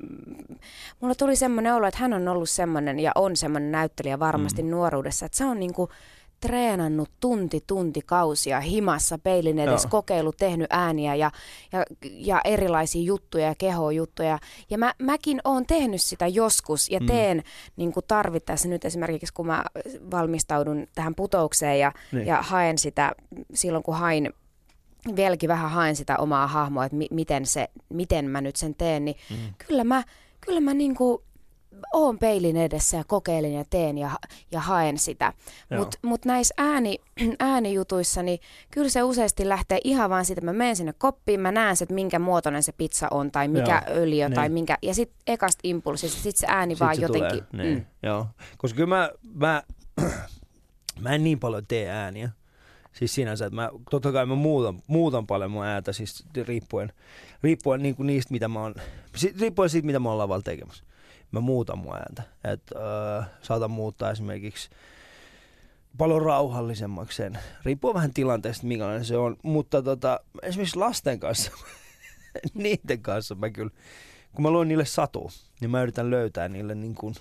mulla 1.00 1.16
tuli 1.16 1.36
semmoinen 1.36 1.74
olo, 1.74 1.88
että 1.88 2.00
hän 2.00 2.14
on 2.14 2.28
ollut 2.28 2.50
semmoinen 2.50 3.00
ja 3.00 3.12
on 3.16 3.36
semmoinen 3.36 3.72
näyttelijä 3.72 4.20
varmasti 4.20 4.64
mm. 4.64 4.70
nuoruudessa, 4.70 5.26
että 5.26 5.38
se 5.38 5.46
on 5.46 5.60
niinku 5.60 5.90
treenannut 6.42 7.10
tunti 7.20 7.64
tunti 7.68 8.02
kausia 8.06 8.60
himassa 8.60 9.18
peilin 9.18 9.60
edes, 9.60 9.84
Joo. 9.84 9.90
kokeilu, 9.90 10.32
tehnyt 10.32 10.68
ääniä 10.70 11.16
ja, 11.16 11.32
ja, 11.72 11.86
ja 12.12 12.42
erilaisia 12.46 13.02
juttuja 13.04 13.46
ja 13.46 13.56
kehojuttuja. 13.56 14.40
Ja 14.70 14.78
mä, 14.78 14.94
mäkin 15.02 15.42
oon 15.44 15.66
tehnyt 15.66 16.02
sitä 16.02 16.28
joskus 16.28 16.90
ja 16.92 17.00
Mm. 17.00 17.06
teen 17.06 17.44
niin 17.76 17.92
kuin 17.92 18.04
tarvittaessa 18.08 18.68
nyt 18.68 18.86
esimerkiksi, 18.86 19.34
kun 19.34 19.48
mä 19.48 19.64
valmistaudun 20.12 20.88
tähän 20.96 21.16
putoukseen 21.16 21.80
ja, 21.80 21.92
Niin. 22.12 22.28
ja 22.28 22.42
haen 22.42 22.78
sitä 22.78 23.12
silloin, 23.54 23.84
kun 23.84 23.96
hain 23.96 24.34
vieläkin 25.16 25.48
vähän 25.48 25.72
haen 25.72 25.96
sitä 25.96 26.18
omaa 26.18 26.48
hahmoa, 26.48 26.86
että 26.86 26.96
mi- 26.98 27.08
miten, 27.12 27.46
se, 27.46 27.70
miten 27.90 28.26
mä 28.30 28.42
nyt 28.42 28.56
sen 28.56 28.76
teen, 28.76 29.06
niin 29.06 29.16
Mm. 29.30 29.38
kyllä 29.68 29.84
mä, 29.84 30.04
kyllä 30.42 30.60
mä 30.60 30.74
niinku 30.74 31.24
oon 31.94 32.20
peilin 32.20 32.58
edessä 32.58 32.98
ja 32.98 33.04
kokeilin 33.04 33.54
ja 33.54 33.66
teen 33.70 33.98
ja, 33.98 34.12
ja 34.52 34.60
haen 34.60 34.98
sitä. 34.98 35.34
Mutta 35.78 35.98
mut 36.02 36.26
näissä 36.26 36.54
ääni, 36.58 36.98
äänijutuissa, 37.40 38.24
niin 38.24 38.40
kyllä 38.72 38.90
se 38.90 39.04
useasti 39.04 39.50
lähtee 39.50 39.80
ihan 39.84 40.10
vaan 40.10 40.26
siitä, 40.26 40.40
että 40.40 40.46
mä 40.46 40.58
menen 40.58 40.76
sinne 40.76 40.94
koppiin, 40.98 41.40
mä 41.40 41.52
näen 41.52 41.76
että 41.82 41.94
minkä 41.94 42.20
muotoinen 42.20 42.64
se 42.64 42.72
pizza 42.72 43.08
on 43.12 43.32
tai 43.32 43.48
mikä 43.48 43.84
Joo, 43.88 43.98
öljy 43.98 44.30
tai 44.36 44.46
niin. 44.46 44.54
minkä, 44.54 44.78
ja 44.82 44.94
sitten 44.94 45.18
ekasta 45.28 45.60
impulsista, 45.64 46.22
sitten 46.22 46.40
se 46.40 46.48
ääni 46.50 46.76
Sit 46.76 46.80
vaan 46.80 46.96
se 46.96 47.02
jotenkin. 47.02 47.44
Tulee. 47.52 47.66
Niin, 47.66 47.78
mm. 47.78 47.86
joo. 48.04 48.28
Koska 48.58 48.76
kyllä 48.76 48.96
mä, 48.96 49.10
mä, 49.34 49.64
mä 51.02 51.16
en 51.16 51.24
niin 51.24 51.40
paljon 51.40 51.68
tee 51.68 51.90
ääniä. 51.90 52.30
Siis 52.94 53.16
sinänsä, 53.16 53.46
että 53.46 53.56
mä, 53.56 53.70
totta 53.90 54.12
kai 54.12 54.26
mä 54.26 54.36
muutan, 54.36 54.82
muutan 54.88 55.28
paljon 55.28 55.52
mun 55.52 55.66
ääntä, 55.66 55.94
siis 55.94 56.26
riippuen, 56.48 56.94
riippuen 57.44 57.84
niin 57.84 57.96
kuin 57.96 58.08
niistä, 58.08 58.32
mitä 58.32 58.48
mä 58.48 58.62
oon, 58.62 58.76
riippuen 59.40 59.70
siitä, 59.70 59.86
mitä 59.86 60.00
mä 60.00 60.10
oon 60.10 60.18
lavalla 60.18 60.42
tekemässä. 60.42 60.84
Mä 61.32 61.40
muutan 61.40 61.78
mun 61.78 61.96
ääntä. 61.96 62.24
Et, 62.44 62.62
öö, 62.76 63.22
saatan 63.42 63.72
muuttaa 63.72 64.12
esimerkiksi 64.12 64.70
paljon 65.98 66.22
rauhallisemmaksi 66.22 67.18
sen. 67.18 67.40
Riippuu 67.66 67.94
vähän 67.94 68.14
tilanteesta, 68.14 68.68
minkälainen 68.68 69.06
se 69.06 69.18
on. 69.18 69.38
Mutta 69.44 69.82
tota, 69.82 70.20
esimerkiksi 70.44 70.76
lasten 70.76 71.20
kanssa, 71.20 71.52
niiden 72.54 73.02
kanssa 73.02 73.36
mä 73.36 73.50
kyllä, 73.50 73.72
kun 74.36 74.44
mä 74.44 74.52
luen 74.52 74.68
niille 74.68 74.86
satu, 74.86 75.32
niin 75.62 75.72
mä 75.72 75.82
yritän 75.82 76.12
löytää 76.12 76.50
niille 76.50 76.76
niin 76.76 76.96
kuin 76.96 77.16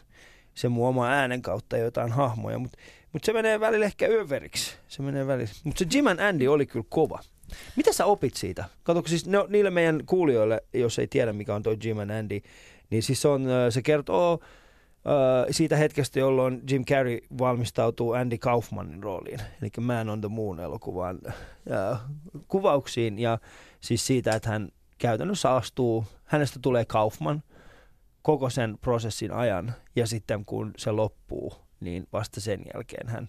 sen 0.54 0.72
mun 0.72 0.88
oman 0.88 1.12
äänen 1.12 1.42
kautta 1.42 1.76
jotain 1.76 2.12
hahmoja. 2.12 2.58
Mutta 2.58 2.78
mut 3.12 3.24
se 3.24 3.32
menee 3.32 3.60
välillä 3.60 3.86
ehkä 3.86 4.06
överiksi. 4.06 4.76
Se 4.88 5.02
menee 5.02 5.26
välillä. 5.26 5.50
Mutta 5.64 5.78
se 5.78 5.86
Jim 5.92 6.06
and 6.06 6.20
Andy 6.20 6.46
oli 6.46 6.66
kyllä 6.66 6.86
kova. 6.88 7.18
Mitä 7.76 7.92
sä 7.92 8.04
opit 8.04 8.34
siitä? 8.34 8.64
Katsokko 8.82 9.08
siis 9.08 9.26
ne, 9.26 9.38
niille 9.48 9.70
meidän 9.70 10.02
kuulijoille, 10.06 10.62
jos 10.74 10.98
ei 10.98 11.06
tiedä 11.06 11.32
mikä 11.32 11.54
on 11.54 11.62
toi 11.62 11.76
Jim 11.84 11.98
and 11.98 12.10
Andy, 12.10 12.40
niin 12.90 13.02
siis 13.02 13.22
se, 13.22 13.28
on, 13.28 13.46
ö, 13.46 13.70
se 13.70 13.82
kertoo 13.82 14.40
ö, 15.06 15.52
siitä 15.52 15.76
hetkestä, 15.76 16.18
jolloin 16.18 16.62
Jim 16.70 16.84
Carrey 16.84 17.18
valmistautuu 17.38 18.12
Andy 18.12 18.38
Kaufmanin 18.38 19.02
rooliin, 19.02 19.40
eli 19.62 19.70
Man 19.80 20.08
on 20.08 20.20
the 20.20 20.28
Moon 20.28 20.60
elokuvan 20.60 21.18
ö, 21.26 21.96
kuvauksiin 22.48 23.18
ja 23.18 23.38
siis 23.80 24.06
siitä, 24.06 24.32
että 24.32 24.48
hän 24.48 24.68
käytännössä 24.98 25.54
astuu, 25.54 26.04
hänestä 26.24 26.58
tulee 26.62 26.84
Kaufman 26.84 27.42
koko 28.22 28.50
sen 28.50 28.78
prosessin 28.80 29.32
ajan 29.32 29.74
ja 29.96 30.06
sitten 30.06 30.44
kun 30.44 30.70
se 30.76 30.90
loppuu, 30.90 31.52
niin 31.80 32.06
vasta 32.12 32.40
sen 32.40 32.62
jälkeen 32.74 33.08
hän 33.08 33.26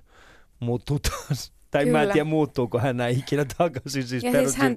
muuttuu 0.59 0.99
taas. 0.99 1.51
Tai 1.71 1.85
mä 1.85 2.01
en 2.01 2.03
Kyllä. 2.03 2.13
tiedä 2.13 2.25
muuttuuko 2.29 2.79
hän 2.79 2.97
näin 2.97 3.19
ikinä 3.19 3.45
takaisin. 3.57 4.03
Siis 4.07 4.23
Ja 4.23 4.31
siis 4.31 4.55
hän. 4.55 4.75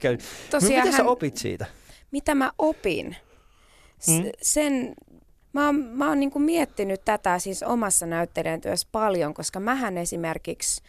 Tosiaan 0.51 0.85
Mitä 0.85 0.97
hän, 0.97 1.05
sä 1.05 1.11
opit 1.11 1.37
siitä? 1.37 1.67
mitä 2.11 2.35
mä 2.35 2.53
opin? 2.59 3.17
Mm. 4.09 4.31
Sen, 4.43 4.95
mä 5.53 5.67
oon, 5.67 5.75
mä 5.77 6.09
oon 6.09 6.21
niinku 6.21 6.39
miettinyt 6.39 7.05
tätä 7.05 7.39
siis 7.39 7.63
omassa 7.63 8.07
näyttelijän 8.07 8.61
työssä 8.61 8.89
paljon, 8.93 9.35
koska 9.35 9.61
mähän 9.61 9.99
esimerkiksi, 9.99 10.83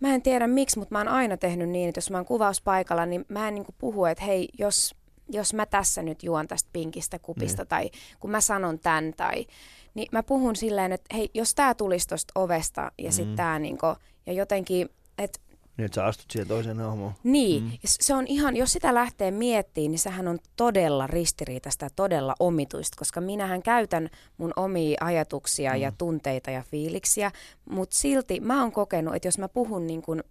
mä 0.00 0.14
en 0.14 0.22
tiedä 0.22 0.46
miksi, 0.46 0.78
mutta 0.78 0.94
mä 0.94 0.98
oon 0.98 1.08
aina 1.08 1.36
tehnyt 1.36 1.68
niin, 1.68 1.88
että 1.88 1.98
jos 1.98 2.10
mä 2.10 2.18
oon 2.18 2.26
kuvauspaikalla, 2.26 3.06
niin 3.06 3.24
mä 3.28 3.48
en 3.48 3.54
niinku 3.54 3.74
puhu, 3.78 4.04
että 4.04 4.24
hei, 4.24 4.48
jos, 4.58 4.94
jos 5.28 5.54
mä 5.54 5.66
tässä 5.66 6.02
nyt 6.02 6.22
juon 6.22 6.48
tästä 6.48 6.68
pinkistä 6.72 7.18
kupista 7.18 7.62
Niin. 7.62 7.68
tai 7.68 7.90
kun 8.20 8.30
mä 8.30 8.40
sanon 8.40 8.78
tämän 8.78 9.12
tai, 9.16 9.46
niin 9.94 10.08
mä 10.12 10.22
puhun 10.22 10.56
silleen, 10.56 10.92
että 10.92 11.16
hei, 11.16 11.30
jos 11.34 11.54
tää 11.54 11.74
tulisi 11.74 12.08
tosta 12.08 12.32
ovesta 12.40 12.92
ja 12.98 13.10
Mm. 13.24 13.36
tää 13.36 13.58
niinku, 13.58 13.86
ja 14.26 14.32
jotenkin, 14.32 14.88
että 15.18 15.40
Niin, 15.80 15.86
että 15.86 15.94
sä 15.94 16.04
astut 16.04 16.30
siihen 16.30 16.48
toiseen 16.48 16.78
hahmoon. 16.78 17.12
niin, 17.24 17.62
Mm. 17.62 17.68
mm. 17.70 17.78
se 17.84 18.14
on 18.14 18.26
ihan, 18.26 18.56
jos 18.56 18.72
sitä 18.72 18.94
lähtee 18.94 19.30
miettimään, 19.30 19.90
niin 19.90 19.98
sehän 19.98 20.28
on 20.28 20.38
todella 20.56 21.06
ristiriitaista 21.06 21.84
ja 21.84 21.90
todella 21.96 22.34
omituista, 22.40 22.96
koska 22.98 23.20
minähän 23.20 23.62
käytän 23.62 24.10
mun 24.38 24.52
omia 24.56 24.98
ajatuksia 25.00 25.72
mm. 25.72 25.80
ja 25.80 25.92
tunteita 25.98 26.50
ja 26.50 26.62
fiiliksiä, 26.70 27.30
mutta 27.70 27.96
silti 27.96 28.40
mä 28.40 28.60
oon 28.62 28.72
kokenut, 28.72 29.14
että 29.14 29.28
jos 29.28 29.38
mä 29.38 29.48
puhun 29.48 29.86
niin 29.86 30.02
kuin, 30.02 30.22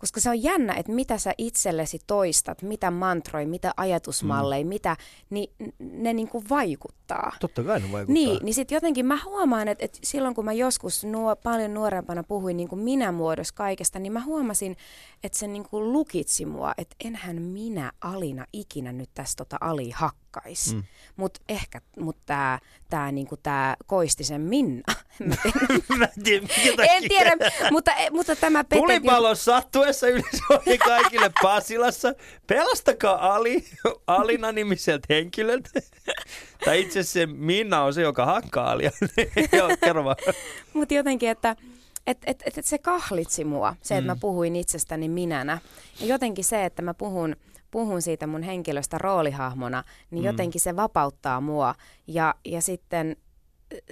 koska 0.00 0.20
se 0.20 0.30
on 0.30 0.42
jännä, 0.42 0.74
että 0.74 0.92
mitä 0.92 1.18
sä 1.18 1.32
itsellesi 1.38 1.98
toistat, 2.06 2.62
mitä 2.62 2.90
mantroi, 2.90 3.46
mitä 3.46 3.72
ajatusmalleja, 3.76 4.64
mm. 4.64 4.68
mitä, 4.68 4.96
niin 5.30 5.52
ne 5.78 6.12
niin 6.12 6.28
kuin 6.28 6.44
vaikuttaa. 6.50 7.32
Totta 7.40 7.62
kai 7.62 7.80
ne 7.80 7.92
vaikuttaa. 7.92 8.12
Niin, 8.12 8.38
niin 8.42 8.54
sitten 8.54 8.76
jotenkin 8.76 9.06
mä 9.06 9.18
huomaan, 9.24 9.68
että, 9.68 9.84
että 9.84 9.98
silloin 10.02 10.34
kun 10.34 10.44
mä 10.44 10.52
joskus 10.52 11.04
nuo, 11.04 11.36
paljon 11.36 11.74
nuorempana 11.74 12.22
puhuin 12.22 12.56
niin 12.56 12.68
kuin 12.68 12.80
minä 12.80 13.12
muodossa 13.12 13.54
kaikesta, 13.54 13.98
niin 13.98 14.12
mä 14.12 14.24
huomasin, 14.24 14.76
että 15.24 15.38
se 15.38 15.46
niin 15.46 15.64
kuin 15.64 15.92
lukitsi 15.92 16.46
mua, 16.46 16.72
että 16.78 16.96
enhän 17.04 17.42
minä 17.42 17.92
Alina 18.00 18.46
ikinä 18.52 18.92
nyt 18.92 19.10
tästä 19.14 19.44
tota 19.44 19.56
Ali 19.60 19.90
hakkais. 20.34 20.74
Mm. 20.74 20.82
Mutta 21.16 21.40
ehkä 21.48 21.80
mut 22.00 22.16
tämä 22.26 22.58
tää, 22.90 23.12
niinku 23.12 23.36
tää 23.36 23.76
Koistisen 23.86 24.40
Minna, 24.40 24.94
Mä 25.98 26.08
tiedän- 26.24 26.48
Mä 26.76 26.84
en 26.84 27.02
tiedä, 27.08 27.30
en 27.30 27.38
tiedä, 27.38 27.70
mutta, 27.70 27.92
mutta 28.10 28.36
tämä 28.36 28.64
Pete... 28.64 28.80
Tulipallon 28.80 29.36
sattuessa 29.36 30.08
yleisöi 30.08 30.78
kaikille 30.78 31.30
Pasilassa. 31.42 32.14
Pelastakaa 32.46 33.34
Ali, 33.34 33.64
Alina 34.06 34.52
nimiseltä 34.52 35.06
henkilöltä. 35.10 35.70
tai 36.64 36.80
itse 36.80 36.98
asiassa 37.00 37.12
se 37.12 37.26
Minna 37.26 37.82
on 37.84 37.94
se, 37.94 38.02
joka 38.02 38.26
hakkaa 38.26 38.70
Alia. 38.70 38.90
Joo, 39.58 39.68
kerro 39.84 40.04
vaan. 40.04 40.16
Mutta 40.72 40.94
jotenkin, 40.94 41.28
että 41.30 41.56
et, 42.06 42.18
et, 42.26 42.42
et, 42.46 42.58
et 42.58 42.66
se 42.66 42.78
kahlitsi 42.78 43.44
mua, 43.44 43.76
se, 43.82 43.94
että 43.94 44.00
Mm. 44.00 44.06
mä 44.06 44.16
puhuin 44.20 44.56
itsestäni 44.56 45.08
minänä. 45.08 45.58
Ja 46.00 46.06
jotenkin 46.06 46.44
se, 46.44 46.64
että 46.64 46.82
mä 46.82 46.94
puhun, 46.94 47.36
puhun 47.70 48.02
siitä 48.02 48.26
mun 48.26 48.42
henkilöstä 48.42 48.98
roolihahmona, 48.98 49.84
niin 50.10 50.22
Mm. 50.22 50.26
jotenkin 50.26 50.60
se 50.60 50.76
vapauttaa 50.76 51.40
mua. 51.40 51.74
Ja, 52.06 52.34
ja 52.44 52.62
sitten 52.62 53.16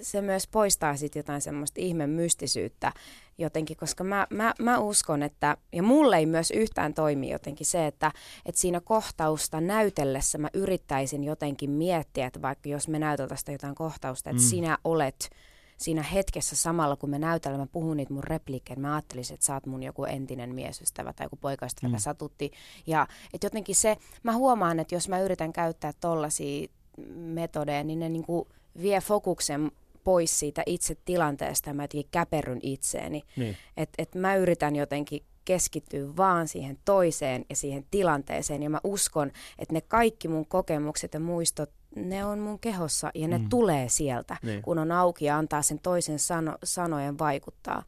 se 0.03 0.21
myös 0.21 0.47
poistaa 0.47 0.97
sit 0.97 1.15
jotain 1.15 1.41
semmoista 1.41 1.81
ihme 1.81 2.07
mystisyyttä 2.07 2.93
jotenkin, 3.39 3.77
koska 3.77 4.05
mä, 4.05 4.27
mä, 4.31 4.55
mä 4.59 4.79
uskon, 4.79 5.23
että, 5.23 5.57
ja 5.73 5.83
mulle 5.83 6.17
ei 6.17 6.27
myös 6.27 6.51
yhtään 6.51 6.95
toimi 6.95 7.31
jotenkin 7.31 7.67
se, 7.67 7.87
että, 7.87 8.13
että 8.47 8.61
siinä 8.61 8.81
kohtausta 8.81 9.61
näytellessä 9.61 10.39
mä 10.39 10.49
yrittäisin 10.55 11.25
jotenkin 11.25 11.71
miettiä, 11.71 12.27
että 12.27 12.43
vaikka 12.43 12.69
jos 12.69 12.89
me 12.89 12.99
näyteltäisiin 12.99 13.41
sitä 13.41 13.53
jotain 13.53 13.75
kohtausta, 13.75 14.31
että 14.31 14.43
mm. 14.43 14.49
sinä 14.49 14.79
olet 14.85 15.31
siinä 15.79 16.03
hetkessä 16.03 16.57
samalla, 16.57 16.97
kun 16.97 17.11
me 17.11 17.19
näytellään, 17.19 17.61
mä 17.61 17.67
puhun 17.73 17.97
niitä 17.97 18.13
mun 18.15 18.25
repliikkejä, 18.25 18.81
mä 18.81 18.95
ajattelisin, 18.95 19.35
että 19.35 19.47
sä 19.47 19.55
oot 19.55 19.67
mun 19.67 19.83
joku 19.83 20.05
entinen 20.05 20.55
miesystävä 20.55 21.13
tai 21.13 21.25
joku 21.27 21.37
poikaystävä, 21.37 21.89
Mm. 21.93 21.99
satutti. 21.99 22.51
Ja 22.87 23.07
että 23.35 23.47
jotenkin 23.47 23.75
se, 23.75 23.97
mä 24.23 24.33
huomaan, 24.33 24.81
että 24.81 24.95
jos 24.95 25.09
mä 25.09 25.21
yritän 25.21 25.53
käyttää 25.53 25.93
tollaisia 26.01 26.69
metodeja, 27.15 27.85
niin 27.85 27.99
ne 27.99 28.09
niinku 28.09 28.49
vie 28.83 29.01
fokuksen 29.01 29.71
pois 30.05 30.39
siitä 30.39 30.63
itse 30.67 30.97
tilanteesta 31.05 31.71
ja 31.71 31.75
mä 31.75 31.83
jotenkin 31.83 32.09
käperryn 32.11 32.61
itseeni. 32.63 33.23
Niin. 33.37 33.57
Että 33.77 33.95
et 34.03 34.15
mä 34.15 34.35
yritän 34.37 34.77
jotenkin 34.77 35.23
keskittyä 35.49 36.17
vaan 36.17 36.49
siihen 36.49 36.79
toiseen 36.85 37.45
ja 37.51 37.57
siihen 37.57 37.85
tilanteeseen. 37.91 38.63
Ja 38.63 38.71
mä 38.71 38.81
uskon, 38.85 39.33
että 39.59 39.75
ne 39.75 39.81
kaikki 39.81 40.29
mun 40.29 40.47
kokemukset 40.47 41.15
ja 41.15 41.21
muistot, 41.21 41.71
ne 41.97 42.25
on 42.25 42.39
mun 42.39 42.59
kehossa 42.59 43.11
ja 43.15 43.29
ne 43.29 43.39
Mm. 43.39 43.49
tulee 43.49 43.89
sieltä, 43.89 44.37
Niin. 44.43 44.63
kun 44.63 44.79
on 44.79 44.93
auki 44.93 45.25
ja 45.25 45.39
antaa 45.39 45.63
sen 45.63 45.79
toisen 45.79 46.19
sano, 46.19 46.59
sanojen 46.65 47.19
vaikuttaa. 47.19 47.83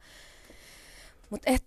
Mutta 1.29 1.51
et, 1.51 1.63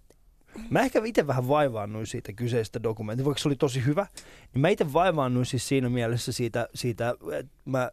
Mä 0.70 0.80
ehkä 0.80 1.00
itse 1.04 1.26
vähän 1.26 1.48
vaivaannuin 1.48 2.06
siitä 2.06 2.32
kyseisestä 2.32 2.82
dokumentista, 2.82 3.24
vaikka 3.26 3.42
se 3.42 3.48
oli 3.48 3.56
tosi 3.56 3.84
hyvä. 3.84 4.06
Niin 4.54 4.60
mä 4.60 4.68
itse 4.68 4.92
vaivaannuin 4.92 5.46
siis 5.46 5.68
siinä 5.68 5.88
mielessä 5.88 6.32
siitä, 6.32 6.68
siitä 6.74 7.14
että 7.38 7.52
mä, 7.64 7.90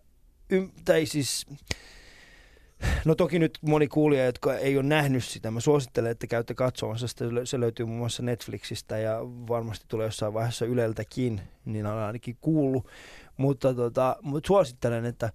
ym, 0.51 0.69
tai 0.85 1.05
siis 1.05 1.45
No 3.05 3.15
toki 3.15 3.39
nyt 3.39 3.57
moni 3.61 3.87
kuulija, 3.87 4.25
jotka 4.25 4.55
ei 4.55 4.77
ole 4.77 4.85
nähnyt 4.85 5.23
sitä, 5.23 5.51
mä 5.51 5.59
suosittelen, 5.59 6.11
että 6.11 6.27
käytte 6.27 6.53
katsomassa 6.53 7.07
sitä. 7.07 7.25
Se 7.43 7.59
löytyy 7.59 7.85
muun 7.85 7.97
muassa 7.97 8.23
Netflixistä 8.23 8.97
ja 8.97 9.19
varmasti 9.23 9.85
tulee 9.87 10.07
jossain 10.07 10.33
vaiheessa 10.33 10.65
Yleltäkin, 10.65 11.41
niin 11.65 11.85
on 11.85 11.97
ainakin 11.97 12.37
kuullut. 12.41 12.87
Mutta, 13.37 13.73
tota, 13.73 14.17
mutta 14.21 14.47
suosittelen, 14.47 15.05
että, 15.05 15.31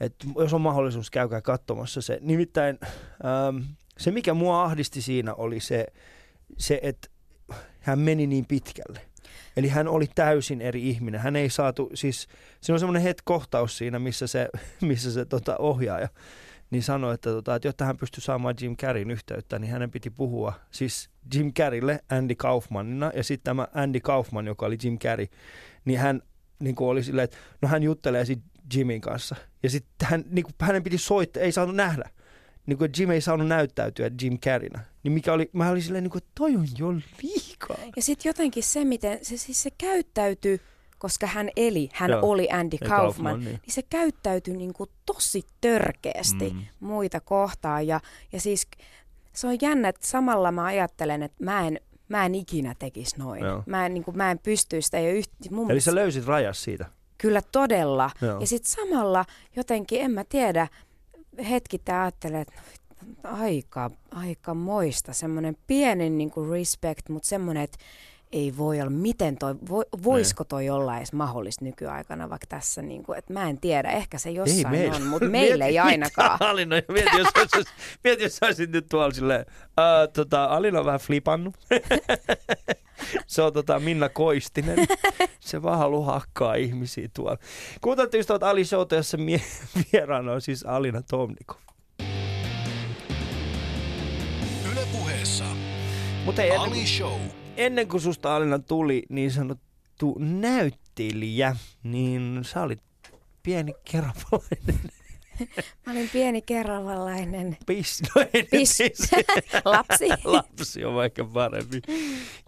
että 0.00 0.26
jos 0.38 0.54
on 0.54 0.60
mahdollisuus, 0.60 1.10
käykää 1.10 1.40
katsomassa 1.40 2.00
se. 2.00 2.18
Nimittäin 2.20 2.78
ähm, 3.24 3.56
se, 3.98 4.10
mikä 4.10 4.34
mua 4.34 4.64
ahdisti 4.64 5.02
siinä, 5.02 5.34
oli 5.34 5.60
se, 5.60 5.86
se 6.58 6.80
että 6.82 7.08
hän 7.80 7.98
meni 7.98 8.26
niin 8.26 8.46
pitkälle. 8.46 9.00
Eli 9.56 9.68
hän 9.68 9.88
oli 9.88 10.06
täysin 10.14 10.60
eri 10.60 10.88
ihminen. 10.88 11.20
Hän 11.20 11.36
ei 11.36 11.50
saatu, 11.50 11.90
siis 11.94 12.28
siinä 12.60 12.74
on 12.74 12.80
semmoinen 12.80 13.02
het 13.02 13.22
kohtaus 13.24 13.78
siinä, 13.78 13.98
missä 13.98 14.26
se, 14.26 14.48
missä 14.80 15.12
se 15.12 15.24
tota, 15.24 15.56
ohjaaja 15.58 16.08
niin 16.70 16.82
sanoi, 16.82 17.14
että, 17.14 17.30
tota, 17.30 17.54
että 17.54 17.68
jotta 17.68 17.84
hän 17.84 17.96
pystyi 17.96 18.22
saamaan 18.22 18.54
Jim 18.60 18.76
Carreyn 18.76 19.10
yhteyttä, 19.10 19.58
niin 19.58 19.72
hänen 19.72 19.90
piti 19.90 20.10
puhua 20.10 20.52
siis 20.70 21.10
Jim 21.34 21.52
Carreylle 21.52 22.00
Andy 22.08 22.34
Kaufmanina 22.34 23.10
ja 23.14 23.24
sitten 23.24 23.44
tämä 23.44 23.68
Andy 23.74 24.00
Kaufman, 24.00 24.46
joka 24.46 24.66
oli 24.66 24.78
Jim 24.82 24.98
Carrey, 24.98 25.26
niin 25.84 25.98
hän 25.98 26.22
niin 26.58 26.74
kuin 26.74 26.88
oli 26.88 27.02
silleen, 27.02 27.24
että 27.24 27.36
no 27.62 27.68
hän 27.68 27.82
juttelee 27.82 28.24
sitten 28.24 28.50
Jimin 28.74 29.00
kanssa. 29.00 29.36
Ja 29.62 29.70
sitten 29.70 30.08
hän, 30.08 30.24
niin 30.30 30.44
kuin, 30.44 30.54
hänen 30.60 30.82
piti 30.82 30.98
soittaa, 30.98 31.42
ei 31.42 31.52
saanut 31.52 31.76
nähdä. 31.76 32.10
Niin 32.66 32.78
kuin, 32.78 32.90
Jim 32.98 33.10
ei 33.10 33.20
saanut 33.20 33.48
näyttäytyä 33.48 34.10
Jim 34.22 34.38
Carreyna. 34.38 34.80
Niin 35.02 35.12
mikä 35.12 35.32
oli, 35.32 35.50
mä 35.52 35.70
olin 35.70 35.82
silleen, 35.82 36.04
niin 36.04 36.10
kuin, 36.10 36.24
toi 36.34 36.56
on 36.56 36.66
jo 36.78 36.92
liikaa. 36.92 37.76
Ja 37.96 38.02
sitten 38.02 38.30
jotenkin 38.30 38.62
se, 38.62 38.84
miten 38.84 39.18
se, 39.22 39.36
siis 39.36 39.62
se 39.62 39.70
käyttäytyi, 39.78 40.60
koska 41.00 41.26
hän 41.26 41.50
eli, 41.56 41.88
hän 41.92 42.10
Joo. 42.10 42.20
oli 42.22 42.48
Andy 42.50 42.78
Kaufman, 42.78 42.98
Kaufman, 43.00 43.40
niin. 43.40 43.44
niin. 43.50 43.60
se 43.68 43.82
käyttäytyi 43.82 44.56
niin 44.56 44.72
kuin 44.72 44.90
tosi 45.06 45.42
törkeästi 45.60 46.50
Mm. 46.50 46.60
muita 46.80 47.20
kohtaan. 47.20 47.86
Ja, 47.86 48.00
ja 48.32 48.40
siis 48.40 48.66
se 49.32 49.46
on 49.46 49.56
jännä, 49.62 49.88
että 49.88 50.06
samalla 50.06 50.52
mä 50.52 50.64
ajattelen, 50.64 51.22
että 51.22 51.44
mä 51.44 51.66
en, 51.66 51.80
mä 52.08 52.26
en 52.26 52.34
ikinä 52.34 52.74
tekisi 52.78 53.18
noin. 53.18 53.44
Joo. 53.44 53.62
Mä 53.66 53.86
en, 53.86 53.94
niin 53.94 54.04
kuin, 54.04 54.16
mä 54.16 54.30
en 54.30 54.38
pysty 54.38 54.82
sitä 54.82 54.98
ei 54.98 55.18
yhtä. 55.18 55.34
Mun 55.50 55.58
Eli 55.58 55.66
mielestä- 55.66 55.90
sä 55.90 55.94
löysit 55.94 56.26
rajas 56.26 56.62
siitä. 56.64 56.86
Kyllä 57.18 57.42
todella. 57.52 58.10
Joo. 58.20 58.40
Ja 58.40 58.46
sitten 58.46 58.72
samalla 58.72 59.24
jotenkin, 59.56 60.00
en 60.00 60.10
mä 60.10 60.24
tiedä, 60.28 60.68
hetki 61.50 61.80
ajattelee, 61.88 62.40
että 62.40 62.52
no, 63.24 63.30
aika, 63.42 63.90
aika 64.10 64.54
moista, 64.54 65.12
semmoinen 65.12 65.56
pienen 65.66 66.18
niin 66.18 66.30
kuin 66.30 66.50
respect, 66.50 67.08
mutta 67.08 67.28
semmoinen, 67.28 67.62
että 67.62 67.78
ei 68.32 68.56
voi 68.56 68.80
olla, 68.80 68.90
miten 68.90 69.36
toi, 69.38 69.54
vo, 69.70 69.82
voisiko 70.04 70.44
toi 70.44 70.70
olla 70.70 70.96
edes 70.96 71.12
mahdollista 71.12 71.64
nykyaikana, 71.64 72.30
vaikka 72.30 72.46
tässä, 72.46 72.82
niin 72.82 73.02
kuin, 73.02 73.18
että 73.18 73.32
mä 73.32 73.50
en 73.50 73.60
tiedä, 73.60 73.90
ehkä 73.90 74.18
se 74.18 74.30
jossain 74.30 74.70
meillä. 74.70 74.96
on, 74.96 75.02
mutta 75.02 75.28
meillä 75.38 75.66
ei 75.66 75.78
ainakaan. 75.78 76.32
mitä 76.32 76.48
Alina, 76.48 76.76
mieti, 76.88 77.18
jos, 77.18 77.28
olisit, 77.36 77.74
mieti, 78.04 78.22
jos 78.22 78.38
olisit 78.42 78.70
nyt 78.70 78.86
tuolla 78.88 79.12
silleen, 79.14 79.46
ää, 79.76 80.06
tota, 80.06 80.44
Alina 80.44 80.78
on 80.80 80.86
vähän 80.86 81.00
flipannut. 81.00 81.54
se 83.26 83.42
on 83.42 83.52
tota 83.52 83.80
Minna 83.80 84.08
Koistinen. 84.08 84.78
Se 85.40 85.62
vaan 85.62 85.78
haluaa 85.78 86.12
hakkaa 86.12 86.54
ihmisiä 86.54 87.08
tuolla. 87.14 87.36
Kuuntelette 87.80 88.18
ystävät 88.18 88.42
Ali 88.42 88.64
Showta, 88.64 88.94
jossa 88.94 89.16
mie- 89.16 89.40
vieraana 89.92 90.32
on 90.32 90.40
siis 90.40 90.66
Alina 90.66 91.02
Tomniko. 91.02 91.56
Yle 94.72 94.86
puheessa 94.92 95.44
hei, 96.36 96.48
ennen, 96.48 96.60
Ali 96.60 96.86
Show. 96.86 97.20
Ennen 97.60 97.88
kuin 97.88 98.00
susta 98.00 98.36
Alina 98.36 98.58
tuli 98.58 99.02
niin 99.08 99.30
sanottu 99.30 100.16
näyttelijä, 100.18 101.56
niin 101.82 102.40
sä 102.42 102.62
olit 102.62 102.82
pieni 103.42 103.74
keravalainen 103.90 104.80
Mä 105.86 105.92
olin 105.92 106.10
pieni 106.12 106.42
keravalainen 106.42 107.56
pis. 107.66 108.02
No 108.16 108.24
ei 108.34 108.42
Pis. 108.42 108.76
siis. 108.76 109.10
lapsi. 109.64 110.08
Lapsi 110.24 110.84
on 110.84 110.94
vaikka 110.94 111.24
parempi. 111.24 111.82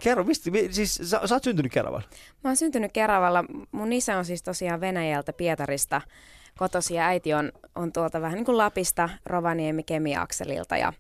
Kerro, 0.03 0.25
mistä, 0.25 0.51
mi- 0.51 0.72
siis 0.72 0.94
sä, 0.94 1.20
sä 1.25 1.35
oot 1.35 1.44
syntynyt 1.44 1.72
Keravalla? 1.72 2.09
Mä 2.44 2.51
oon 2.51 2.57
syntynyt 2.57 2.92
Keravalla. 2.92 3.44
Mun 3.72 3.92
isä 3.92 4.18
on 4.18 4.25
siis 4.25 4.42
tosiaan 4.42 4.81
Venäjältä 4.81 5.33
Pietarista 5.33 6.01
kotosi 6.59 6.94
ja 6.94 7.07
äiti 7.07 7.35
on, 7.35 7.53
on 7.75 7.92
tuolta 7.92 8.20
vähän 8.20 8.35
niin 8.37 8.44
kuin 8.44 8.59
Lapista 8.59 9.09
Rovaniemi 9.27 9.83
Kemiakselilta 9.83 10.77
ja 10.77 10.92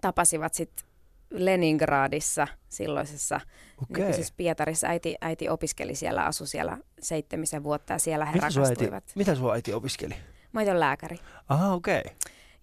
tapasivat 0.00 0.54
sitten 0.54 0.87
Leningradissa 1.30 2.46
silloisessa 2.68 3.40
Okei. 3.82 4.04
nykyisessä 4.04 4.34
Pietarissa. 4.36 4.86
Äiti, 4.86 5.16
äiti 5.20 5.48
opiskeli 5.48 5.94
siellä, 5.94 6.24
asui 6.24 6.46
siellä 6.46 6.78
seitsemisen 7.00 7.62
vuotta 7.62 7.92
ja 7.92 7.98
siellä 7.98 8.24
he 8.24 8.32
Mitä 8.32 8.50
sun, 8.50 8.62
äiti, 8.62 8.70
rakastuivat. 8.70 9.04
mitä 9.14 9.34
sun 9.34 9.52
äiti 9.52 9.72
opiskeli? 9.72 10.14
Mä 10.52 10.60
oon 10.60 10.80
lääkäri. 10.80 11.16
Aha, 11.48 11.72
okei. 11.74 12.00
Okay. 12.00 12.12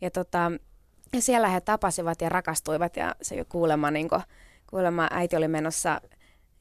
Ja, 0.01 0.11
tota, 0.11 0.51
ja 1.13 1.21
siellä 1.21 1.47
he 1.47 1.61
tapasivat 1.61 2.21
ja 2.21 2.29
rakastuivat 2.29 2.97
ja 2.97 3.15
se 3.21 3.35
jo 3.35 3.45
kuulemma, 3.49 3.91
niin 3.91 4.09
kuin, 4.09 4.21
kuulemma 4.69 5.07
äiti 5.11 5.35
oli 5.35 5.47
menossa 5.47 6.01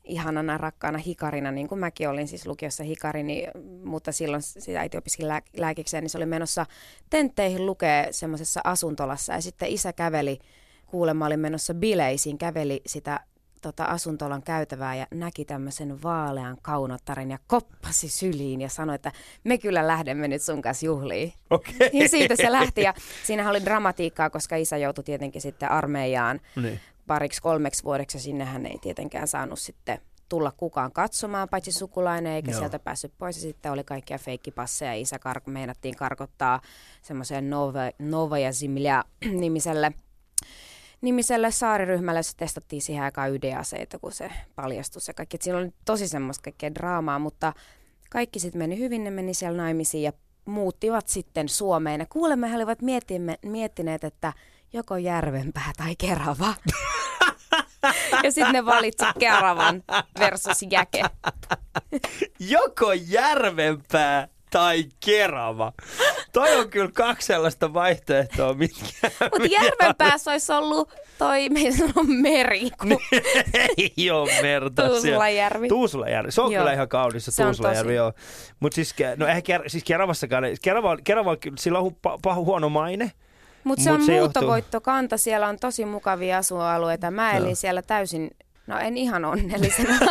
ihanana, 0.04 0.58
rakkaana 0.58 0.98
hikarina, 0.98 1.50
niin 1.50 1.68
kuin 1.68 1.78
mäkin 1.78 2.08
olin 2.08 2.28
siis 2.28 2.46
lukiossa 2.46 2.84
hikari, 2.84 3.22
niin, 3.22 3.50
mutta 3.84 4.12
silloin 4.12 4.42
sitä 4.42 4.80
äiti 4.80 4.98
opiskeli 4.98 5.28
lää, 5.28 5.42
lääkikseen, 5.56 6.04
niin 6.04 6.10
se 6.10 6.18
oli 6.18 6.26
menossa 6.26 6.66
tentteihin 7.10 7.66
lukee 7.66 8.08
semmoisessa 8.10 8.60
asuntolassa 8.64 9.32
ja 9.32 9.40
sitten 9.40 9.68
isä 9.68 9.92
käveli, 9.92 10.38
kuulemma 10.86 11.26
oli 11.26 11.36
menossa 11.36 11.74
bileisiin, 11.74 12.38
käveli 12.38 12.82
sitä 12.86 13.20
tota, 13.62 13.84
asuntolan 13.84 14.42
käytävää 14.42 14.94
ja 14.96 15.06
näki 15.10 15.44
tämmöisen 15.44 16.02
vaalean 16.02 16.56
kaunottarin 16.62 17.30
ja 17.30 17.38
koppasi 17.46 18.08
syliin 18.08 18.60
ja 18.60 18.68
sanoi, 18.68 18.94
että 18.94 19.12
me 19.44 19.58
kyllä 19.58 19.86
lähdemme 19.86 20.28
nyt 20.28 20.42
sun 20.42 20.62
kanssa 20.62 20.86
juhliin. 20.86 21.32
Okay. 21.50 21.74
Ja 21.92 22.08
siitä 22.08 22.36
se 22.36 22.52
lähti 22.52 22.80
ja 22.80 22.94
siinä 23.24 23.50
oli 23.50 23.64
dramatiikkaa, 23.64 24.30
koska 24.30 24.56
isä 24.56 24.76
joutui 24.76 25.04
tietenkin 25.04 25.42
sitten 25.42 25.70
armeijaan 25.70 26.40
Niin. 26.62 26.80
pariksi 27.06 27.42
kolmeksi 27.42 27.84
vuodeksi 27.84 28.16
ja 28.16 28.22
sinne 28.22 28.44
hän 28.44 28.66
ei 28.66 28.78
tietenkään 28.78 29.28
saanut 29.28 29.58
sitten 29.58 29.98
tulla 30.28 30.52
kukaan 30.56 30.92
katsomaan, 30.92 31.48
paitsi 31.48 31.72
sukulainen, 31.72 32.32
eikä 32.32 32.50
Joo. 32.50 32.58
Sieltä 32.58 32.78
päässyt 32.78 33.12
pois. 33.18 33.36
Ja 33.36 33.42
sitten 33.42 33.72
oli 33.72 33.84
kaikkia 33.84 34.18
feikkipasseja. 34.18 34.94
Isä 34.94 35.16
kar- 35.16 35.50
meinattiin 35.50 35.96
karkottaa 35.96 36.60
semmoiseen 37.02 37.50
Nova, 37.50 37.80
Nova 37.98 38.38
ja 38.38 38.52
Zimlia 38.52 39.04
nimiselle, 39.40 39.92
nimiselle 41.04 41.50
saariryhmälle, 41.50 42.18
jossa 42.18 42.36
testattiin 42.36 42.82
siihen 42.82 43.04
aikaan 43.04 43.32
ydinaseita, 43.32 43.98
kun 43.98 44.12
se 44.12 44.30
paljastui 44.54 45.02
se 45.02 45.12
kaikki. 45.12 45.36
Et 45.36 45.42
siinä 45.42 45.58
oli 45.58 45.70
tosi 45.84 46.08
semmoista 46.08 46.42
kaikkea 46.42 46.74
draamaa, 46.74 47.18
mutta 47.18 47.52
kaikki 48.10 48.38
sitten 48.38 48.58
meni 48.58 48.78
hyvin, 48.78 49.04
ne 49.04 49.10
meni 49.10 49.34
siellä 49.34 49.62
naimisiin 49.62 50.02
ja 50.02 50.12
muuttivat 50.44 51.08
sitten 51.08 51.48
Suomeen. 51.48 52.00
Ja 52.00 52.06
kuulemme, 52.06 52.50
he 52.50 52.56
olivat 52.56 52.82
miettimme, 52.82 53.38
miettineet, 53.42 54.04
että 54.04 54.32
joko 54.72 54.96
Järvenpää 54.96 55.72
tai 55.76 55.96
Kerava. 55.96 56.54
ja 58.24 58.32
sitten 58.32 58.52
ne 58.52 58.64
valitsi 58.64 59.04
Keravan 59.18 59.82
versus 60.18 60.66
Jäke. 60.70 61.02
Joko 62.38 62.92
Järvenpää 62.92 64.28
tai 64.54 64.84
Kerava. 65.04 65.72
Toi 66.32 66.56
on 66.56 66.70
kyllä 66.70 66.90
kaksi 66.94 67.26
sellaista 67.26 67.74
vaihtoehtoa, 67.74 68.54
mitkä... 68.54 68.84
Mutta 69.20 69.48
Järvenpäässä 69.62 70.30
olisi 70.30 70.52
ollut 70.52 70.92
toi, 71.18 71.48
meillä 71.48 71.92
on 71.96 72.10
meri, 72.10 72.70
kun 72.80 72.98
ei 73.98 74.10
ole 74.10 74.30
merta. 74.42 74.88
Tuusulajärvi. 74.88 75.68
Tuusulajärvi. 75.68 76.30
Se 76.32 76.40
on 76.40 76.52
Joo. 76.52 76.60
kyllä 76.62 76.72
ihan 76.72 76.88
kaunis 76.88 77.24
se, 77.24 77.30
Se 77.30 77.42
on 77.42 77.48
Tuusulajärvi, 77.48 77.82
tosi. 77.88 77.94
joo. 77.94 78.12
Mutta 78.60 78.74
siis, 78.74 78.94
no 79.16 79.26
eihän 79.26 79.42
Ker- 79.42 79.68
siis 79.68 79.84
Keravassakaan, 79.84 80.44
Kerava, 80.62 80.96
Kerava, 81.04 81.36
kyllä- 81.36 81.56
sillä 81.60 81.78
on 81.78 81.86
hu- 81.92 81.94
pa- 82.10 82.18
paha, 82.22 82.40
huono 82.40 82.68
maine. 82.68 83.12
Mutta 83.64 83.84
se 83.84 83.90
Mut 83.90 84.00
on 84.00 84.06
se 84.06 84.12
muuttovoittokanta, 84.12 85.16
siellä 85.16 85.48
on 85.48 85.58
tosi 85.58 85.84
mukavia 85.84 86.38
asualueita. 86.38 87.10
Mä 87.10 87.32
elin 87.32 87.48
Joo. 87.48 87.54
siellä 87.54 87.82
täysin, 87.82 88.30
no 88.66 88.78
en 88.78 88.96
ihan 88.96 89.24
onnellisena. 89.24 89.98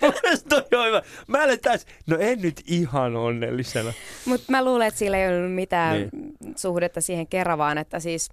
Mun 0.00 0.12
mielestä 0.12 0.19
toi 0.48 0.64
on 0.80 0.86
hyvä. 0.86 1.02
Mä 1.26 1.44
olen 1.44 1.60
täys, 1.60 1.86
no 2.06 2.16
en 2.20 2.40
nyt 2.42 2.62
ihan 2.66 3.16
onnellisena. 3.16 3.92
Mutta 4.24 4.46
mä 4.52 4.64
luulen, 4.64 4.88
että 4.88 4.98
sillä 4.98 5.18
ei 5.18 5.36
ollut 5.38 5.52
mitään 5.54 5.96
Niin. 5.96 6.10
suhdetta 6.56 7.00
siihen 7.00 7.26
Keravaan, 7.26 7.78
että 7.78 8.00
siis 8.00 8.28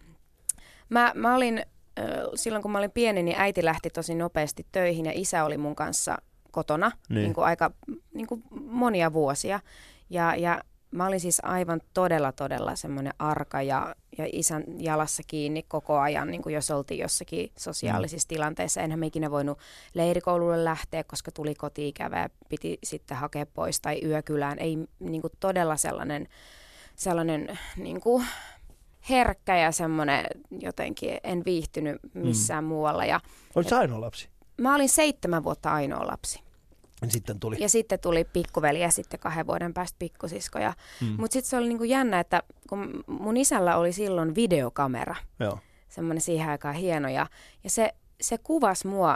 mä, 0.89 1.11
mä 1.15 1.35
olin, 1.35 1.65
silloin 2.35 2.61
kun 2.61 2.71
mä 2.71 2.77
olin 2.77 2.91
pieni, 2.91 3.23
niin 3.23 3.39
äiti 3.39 3.65
lähti 3.65 3.89
tosi 3.89 4.15
nopeasti 4.15 4.65
töihin 4.71 5.05
ja 5.05 5.11
isä 5.15 5.43
oli 5.43 5.57
mun 5.57 5.75
kanssa 5.75 6.17
kotona 6.51 6.91
Niin. 7.09 7.15
niin. 7.15 7.23
Niin 7.25 7.39
aika 7.45 7.71
niin 8.13 8.27
kuin 8.27 8.43
monia 8.61 9.13
vuosia. 9.13 9.59
Ja, 10.09 10.35
ja 10.35 10.61
mä 10.91 11.07
olin 11.07 11.19
siis 11.19 11.39
aivan 11.43 11.81
todella, 11.93 12.31
todella 12.31 12.75
semmoinen 12.75 13.13
arka 13.19 13.61
ja, 13.61 13.95
ja 14.17 14.27
isän 14.33 14.63
jalassa 14.77 15.23
kiinni 15.27 15.63
koko 15.63 15.99
ajan, 15.99 16.27
niin 16.27 16.41
kuin 16.41 16.55
jos 16.55 16.71
oltiin 16.71 16.99
jossakin 16.99 17.51
sosiaalisissa 17.57 18.27
tilanteissa. 18.27 18.81
Enhän 18.81 18.99
me 18.99 19.07
ikinä 19.07 19.31
voinut 19.31 19.59
leirikoululle 19.93 20.63
lähteä, 20.63 21.03
koska 21.03 21.31
tuli 21.31 21.55
kotiikävä 21.55 22.19
ja 22.19 22.29
piti 22.49 22.79
sitten 22.83 23.17
hakea 23.17 23.45
pois 23.45 23.81
tai 23.81 24.01
yökylään. 24.05 24.59
Ei 24.59 24.77
niin 24.99 25.21
kuin 25.21 25.33
todella 25.39 25.77
sellainen, 25.77 26.27
sellainen 26.95 27.59
niin 27.77 28.01
kuin 28.01 28.25
herkkä 29.09 29.57
ja 29.57 29.71
semmoinen 29.71 30.25
jotenkin, 30.61 31.17
en 31.23 31.45
viihtynyt 31.45 31.97
missään 32.13 32.63
mm. 32.63 32.67
muualla. 32.67 33.05
Ja 33.05 33.19
Olit 33.55 33.71
ainoa 33.71 34.01
lapsi? 34.01 34.29
mä 34.61 34.75
olin 34.75 34.89
seitsemän 34.89 35.43
vuotta 35.43 35.71
ainoa 35.71 36.07
lapsi. 36.07 36.46
Sitten 37.09 37.39
tuli. 37.39 37.55
Ja 37.59 37.69
sitten 37.69 37.99
tuli 37.99 38.23
pikkuveli 38.23 38.81
ja 38.81 38.91
sitten 38.91 39.19
kahden 39.19 39.47
vuoden 39.47 39.73
päästä 39.73 39.95
pikkusisko. 39.99 40.59
Ja, 40.59 40.73
Mm. 41.01 41.07
Mutta 41.17 41.33
sitten 41.33 41.49
se 41.49 41.57
oli 41.57 41.67
niinku 41.67 41.83
jännä, 41.83 42.19
että 42.19 42.43
kun 42.69 43.03
mun 43.07 43.37
isällä 43.37 43.77
oli 43.77 43.93
silloin 43.93 44.35
videokamera, 44.35 45.15
Joo. 45.39 45.59
semmoinen 45.89 46.21
siihen 46.21 46.49
aikaan 46.49 46.75
hieno. 46.75 47.09
Ja, 47.09 47.27
ja 47.63 47.69
se, 47.69 47.93
se 48.21 48.37
kuvasi 48.37 48.87
mua 48.87 49.15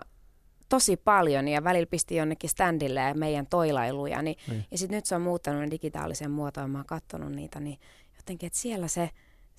tosi 0.70 0.98
paljon 0.98 1.48
ja 1.48 1.64
välillä 1.64 1.86
pisti 1.86 2.16
jonnekin 2.16 2.50
standille 2.50 3.00
ja 3.00 3.14
meidän 3.14 3.48
toilailuja. 3.48 4.22
Niin, 4.22 4.38
Niin. 4.48 4.66
Ja 4.72 4.78
sitten 4.78 4.96
nyt 4.96 5.06
se 5.06 5.16
on 5.16 5.22
muuttanut 5.22 5.62
ne 5.62 5.72
digitaaliseen 5.72 6.32
muotoon, 6.32 6.70
mä 6.72 6.78
oon 6.78 6.86
katsonut 6.86 7.32
niitä, 7.32 7.60
niin 7.60 7.80
jotenkin, 8.18 8.48
että 8.48 8.60
siellä 8.60 8.88
se, 8.88 9.10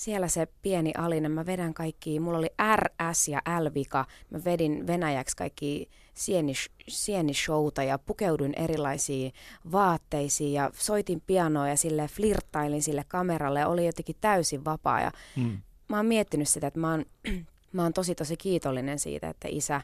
siellä 0.03 0.29
se 0.29 0.49
pieni 0.63 0.93
alinen, 0.99 1.33
mä 1.33 1.47
vedän 1.47 1.75
kaikki, 1.75 2.21
mulla 2.21 2.39
oli 2.39 2.51
RS 2.77 3.29
ja 3.29 3.43
L-vika, 3.61 4.05
mä 4.31 4.41
vedin 4.45 4.87
venäjäksi 4.87 5.37
kaikki 5.37 5.89
sienish, 6.15 6.71
sienishouta 6.89 7.83
ja 7.83 7.99
pukeuduin 7.99 8.55
erilaisiin 8.57 9.33
vaatteisiin 9.73 10.53
ja 10.53 10.71
soitin 10.75 11.23
pianoa 11.27 11.69
ja 11.69 11.77
sille 11.77 12.09
flirttailin 12.09 12.83
sille 12.83 13.05
kameralle 13.09 13.61
ja 13.61 13.69
oli 13.69 13.87
jotenkin 13.87 14.17
täysin 14.21 14.65
vapaa 14.65 15.01
ja 15.01 15.13
Mm. 15.37 15.59
mä 15.89 15.97
oon 15.97 16.07
miettinyt 16.07 16.49
sitä, 16.49 16.67
että 16.67 16.81
mä 16.81 16.91
oon, 16.91 17.05
mä 17.73 17.83
oon 17.83 17.93
tosi 17.93 18.15
tosi 18.15 18.37
kiitollinen 18.37 18.99
siitä, 18.99 19.29
että 19.29 19.49
isä, 19.51 19.81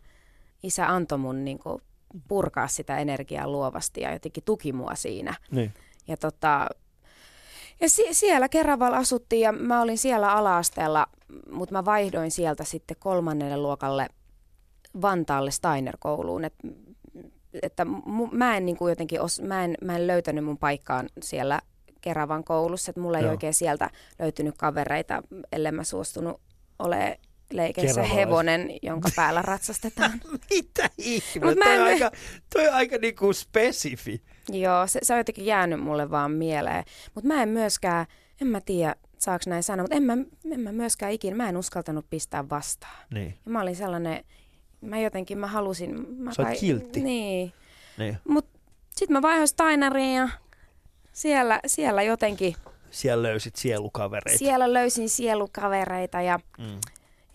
isä 0.62 0.87
antoi 0.87 1.18
mun 1.18 1.44
niin 1.44 1.59
kuin, 1.59 1.83
purkaa 2.28 2.68
sitä 2.68 2.98
energiaa 2.98 3.48
luovasti 3.48 4.00
ja 4.00 4.12
jotenkin 4.12 4.44
tuki 4.44 4.72
mua 4.72 4.94
siinä. 4.94 5.35
Niin. 5.50 5.72
Ja, 6.09 6.16
tota, 6.16 6.68
ja 7.80 7.88
si- 7.88 8.14
siellä 8.14 8.48
Keravalla 8.48 8.96
asuttiin 8.96 9.40
ja 9.42 9.52
mä 9.52 9.82
olin 9.82 9.98
siellä 9.98 10.32
ala-asteella, 10.32 11.06
mutta 11.50 11.72
mä 11.72 11.84
vaihdoin 11.84 12.30
sieltä 12.30 12.64
sitten 12.64 12.96
kolmannelle 13.00 13.56
luokalle 13.56 14.08
Vantaalle 15.02 15.50
Steiner-kouluun. 15.50 16.44
Et, 16.44 16.54
että 17.62 17.84
mu- 17.84 18.28
mä 18.34 18.56
en 18.56 18.66
niin 18.66 18.76
kuin 18.76 18.90
jotenkin, 18.90 19.20
os, 19.20 19.40
mä, 19.40 19.64
en, 19.64 19.74
mä 19.82 19.96
en 19.96 20.06
löytänyt 20.06 20.44
mun 20.44 20.58
paikkaan 20.58 21.08
siellä 21.22 21.60
Keravan 22.00 22.44
koulussa, 22.44 22.90
että 22.90 23.00
mulla 23.00 23.18
ei 23.18 23.24
Joo. 23.24 23.30
oikein 23.30 23.54
sieltä 23.54 23.90
löytynyt 24.18 24.54
kavereita, 24.58 25.22
ellei 25.52 25.72
mä 25.72 25.84
suostunut 25.84 26.40
ole 26.78 27.20
leikeissä 27.52 28.02
hevonen, 28.02 28.70
jonka 28.82 29.08
päällä 29.16 29.42
ratsastetaan. 29.42 30.12
Mitä 30.50 30.90
ihme? 30.98 31.46
Mut 31.46 31.56
mä 31.56 31.64
Toi, 31.64 31.74
en 31.74 31.80
on 31.80 31.86
aika, 31.86 32.10
toi 32.54 32.68
on 32.68 32.74
aika 32.74 32.98
niinku 32.98 33.32
spesifi. 33.32 34.22
Joo, 34.52 34.87
se, 34.87 34.98
se 35.02 35.12
on 35.12 35.18
jotenkin 35.20 35.46
jäänyt 35.46 35.80
mulle 35.80 36.11
vaan 36.11 36.30
mieleen. 36.30 36.84
Mutta 37.14 37.28
mä 37.28 37.42
en 37.42 37.48
myöskään, 37.48 38.06
en 38.40 38.46
mä 38.46 38.61
tiedä 38.61 38.94
saaks 39.18 39.46
näin 39.46 39.62
sanoa, 39.62 39.82
mutta 39.82 39.96
en 39.96 40.02
mä, 40.02 40.12
en 40.52 40.61
mä 40.61 40.72
myöskään 40.72 41.12
ikinä, 41.12 41.37
mä 41.37 41.48
en 41.48 41.56
uskaltanut 41.56 42.06
pistää 42.11 42.48
vastaan. 42.48 43.06
Niin. 43.14 43.34
Ja 43.46 43.50
mä 43.50 43.61
olin 43.61 43.76
sellainen, 43.76 44.24
mä 44.80 44.98
jotenkin, 44.98 45.38
mä 45.38 45.46
halusin... 45.46 46.16
Mä 46.18 46.32
Sä 46.34 46.42
oot 46.42 46.58
kiltti. 46.61 47.00
Niin. 47.00 47.52
niin. 47.98 48.18
Mutta 48.28 48.58
sitten 48.96 49.12
mä 49.16 49.22
vaihdoin 49.22 49.48
Steineriin 49.48 50.14
ja 50.16 50.28
siellä, 51.12 51.61
siellä 51.66 52.02
jotenkin, 52.02 52.54
Siellä 52.90 53.22
löysit 53.22 53.56
sielukavereita. 53.56 54.38
siellä 54.38 54.72
löysin 54.72 55.08
sielukavereita 55.08 56.20
ja, 56.20 56.40
Mm. 56.58 56.80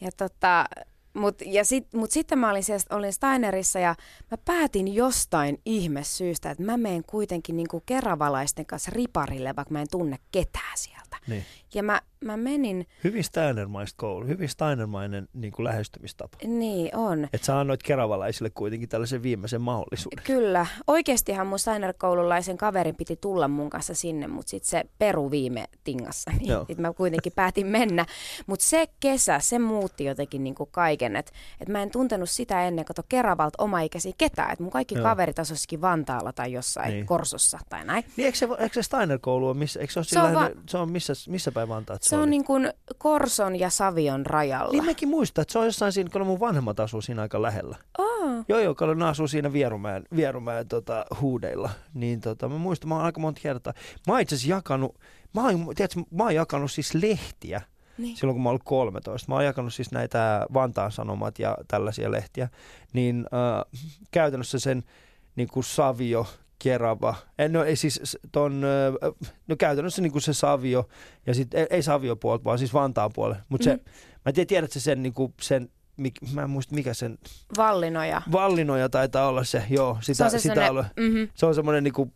ja 0.01 0.11
tota, 0.17 0.65
mut, 1.13 1.41
ja 1.45 1.65
sit, 1.65 1.93
mut 1.93 2.11
sitten 2.11 2.39
mä 2.39 2.51
olin, 2.51 2.63
siellä, 2.63 2.83
olin 2.89 3.13
Steinerissa 3.13 3.79
ja 3.79 3.95
mä 4.31 4.37
päätin 4.45 4.95
jostain 4.95 5.61
ihme 5.65 6.03
syystä, 6.03 6.51
että 6.51 6.63
mä 6.63 6.77
menen 6.77 7.03
kuitenkin 7.03 7.57
niinku 7.57 7.83
keravalaisten 7.85 8.65
kanssa 8.65 8.91
riparille, 8.93 9.55
vaikka 9.55 9.73
mä 9.73 9.81
en 9.81 9.87
tunne 9.91 10.17
ketään 10.31 10.77
sieltä. 10.77 11.17
Niin. 11.27 11.45
Ja 11.75 11.83
mä, 11.83 12.01
mä 12.25 12.37
menin, 12.37 12.87
Hyvin 13.03 13.23
Steinermaista 13.23 13.97
koulu, 13.97 14.25
hyvin 14.27 14.49
Steinermainen 14.49 15.27
niin 15.33 15.53
kuin 15.53 15.63
lähestymistapa. 15.63 16.37
niin 16.47 16.95
on. 16.95 17.23
Että 17.33 17.45
sä 17.45 17.59
annoit 17.59 17.83
keravalaisille 17.83 18.49
kuitenkin 18.49 18.89
tällaisen 18.89 19.23
viimeisen 19.23 19.61
mahdollisuuden. 19.61 20.23
Kyllä. 20.23 20.65
Oikeastihan 20.87 21.47
mun 21.47 21.59
Steiner-koululaisen 21.59 22.57
kaverin 22.57 22.95
piti 22.95 23.15
tulla 23.21 23.47
mun 23.47 23.69
kanssa 23.69 23.93
sinne, 23.93 24.27
mutta 24.27 24.49
sitten 24.49 24.69
se 24.69 24.83
peru 24.99 25.31
viime 25.31 25.65
tingassa. 25.83 26.31
Niin 26.39 26.53
sit 26.67 26.77
mä 26.77 26.93
kuitenkin 26.93 27.31
päätin 27.35 27.67
mennä. 27.67 28.05
Mutta 28.47 28.65
se 28.65 28.87
kesä, 28.99 29.39
se 29.39 29.59
muutti 29.59 30.03
jotenkin 30.05 30.43
niinku 30.43 30.65
kaiken. 30.65 31.15
Että 31.15 31.31
et 31.61 31.69
mä 31.69 31.81
en 31.83 31.91
tuntenut 31.91 32.29
sitä 32.29 32.67
ennen, 32.67 32.85
kato 32.85 33.01
Keravalta 33.09 33.63
omaikäisiä 33.63 34.11
ketään. 34.17 34.51
Että 34.51 34.63
mun 34.63 34.71
kaikki 34.71 34.95
Joo. 34.95 35.03
kaverit 35.03 35.39
asuisikin 35.39 35.81
Vantaalla 35.81 36.33
tai 36.33 36.51
jossain 36.51 36.87
Niin. 36.87 36.95
niin. 36.95 37.05
Korsossa 37.05 37.59
tai 37.69 37.85
näin. 37.85 38.03
Niin 38.17 38.25
eikö 38.25 38.37
se, 38.37 38.47
eikö 38.59 38.73
se 38.73 38.83
Steiner-koulu 38.83 39.47
ole, 39.47 39.57
missä, 39.57 39.79
eikö 39.79 39.93
se 39.93 39.99
ole, 39.99 40.05
Se 40.05 40.19
on 40.19 40.33
va- 40.33 40.49
se 40.69 40.77
on 40.77 40.91
missä, 40.91 41.13
missä 41.27 41.51
päin 41.51 41.62
Vantaat 41.67 42.03
Se 42.03 42.15
on 42.15 42.21
oli? 42.21 42.29
niin 42.29 42.45
kuin 42.45 42.73
Korson 42.97 43.59
ja 43.59 43.69
Savion 43.69 44.25
rajalla. 44.25 44.71
Niin 44.71 44.85
mäkin 44.85 45.09
muistan, 45.09 45.41
että 45.41 45.51
se 45.51 45.59
on 45.59 45.65
jossain 45.65 45.91
siinä, 45.91 46.09
kun 46.09 46.27
mun 46.27 46.39
vanhemmat 46.39 46.79
asuu 46.79 47.01
siinä 47.01 47.21
aika 47.21 47.41
lähellä. 47.41 47.77
Oh. 47.97 48.31
Joo, 48.47 48.59
joo, 48.59 48.75
kun 48.75 48.99
ne 48.99 49.05
asuu 49.05 49.27
siinä 49.27 49.53
Vierumäen, 49.53 50.03
Vierumäen 50.15 50.67
tota, 50.67 51.05
huudeilla. 51.21 51.69
Niin 51.93 52.21
tota, 52.21 52.49
mä 52.49 52.57
muistan, 52.57 52.89
mä 52.89 52.95
oon 52.95 53.05
aika 53.05 53.19
monta 53.21 53.41
kertaa. 53.43 53.73
Mä 54.07 54.13
oon 54.13 54.21
itse 54.21 54.35
asiassa 54.35 54.55
jakanut, 54.55 54.99
mä 55.33 55.43
oon, 55.43 55.65
tiedätkö, 55.75 56.01
mä 56.11 56.23
oon 56.23 56.35
jakanut 56.35 56.71
siis 56.71 56.93
lehtiä 56.93 57.61
Niin. 57.97 58.17
silloin, 58.17 58.35
kun 58.35 58.43
mä 58.43 58.49
ollut 58.49 58.63
13. 58.65 59.31
Mä 59.31 59.35
oon 59.35 59.45
jakanut 59.45 59.73
siis 59.73 59.91
näitä 59.91 60.45
Vantaan 60.53 60.91
Sanomat 60.91 61.39
ja 61.39 61.57
tällaisia 61.67 62.11
lehtiä. 62.11 62.49
Niin 62.93 63.25
äh, 63.33 63.81
käytännössä 64.11 64.59
sen 64.59 64.83
niin 65.35 65.47
kuin 65.47 65.63
Savio, 65.63 66.27
Kerava, 66.63 67.15
eh, 67.39 67.49
no 67.49 67.63
ei 67.63 67.75
siis 67.75 68.17
ton, 68.31 68.61
no 69.47 69.55
käytännössä 69.57 70.01
niin 70.01 70.11
kuin 70.11 70.21
se 70.21 70.33
Savio, 70.33 70.87
ja 71.27 71.33
sitten 71.33 71.59
ei, 71.59 71.67
ei 71.69 71.83
Savio 71.83 72.15
puolta, 72.15 72.43
vaan 72.43 72.59
siis 72.59 72.73
Vantaan 72.73 73.11
puolelle. 73.15 73.43
Mutta 73.49 73.63
se, 73.65 73.73
Mhm. 73.75 73.81
mä 74.15 74.21
en 74.29 74.33
tiedä, 74.33 74.47
tiedätkö 74.47 74.79
sen, 74.79 75.03
niin 75.03 75.13
kuin, 75.13 75.33
sen 75.41 75.69
mik, 75.97 76.13
mä 76.33 76.41
en 76.43 76.49
muista 76.49 76.75
mikä 76.75 76.93
sen, 76.93 77.17
Vallinoja. 77.57 78.21
Vallinoja 78.31 78.89
taitaa 78.89 79.27
olla 79.27 79.43
se, 79.43 79.63
joo, 79.69 79.97
sitä, 80.01 80.17
Se 80.17 80.23
on 80.23 80.31
se 80.31 80.39
sitä 80.39 80.65
alue. 80.67 80.85
Mm-hmm. 80.99 81.27
Se 81.35 81.45
on 81.45 81.55
semmoinen 81.55 81.83
niinku, 81.83 82.13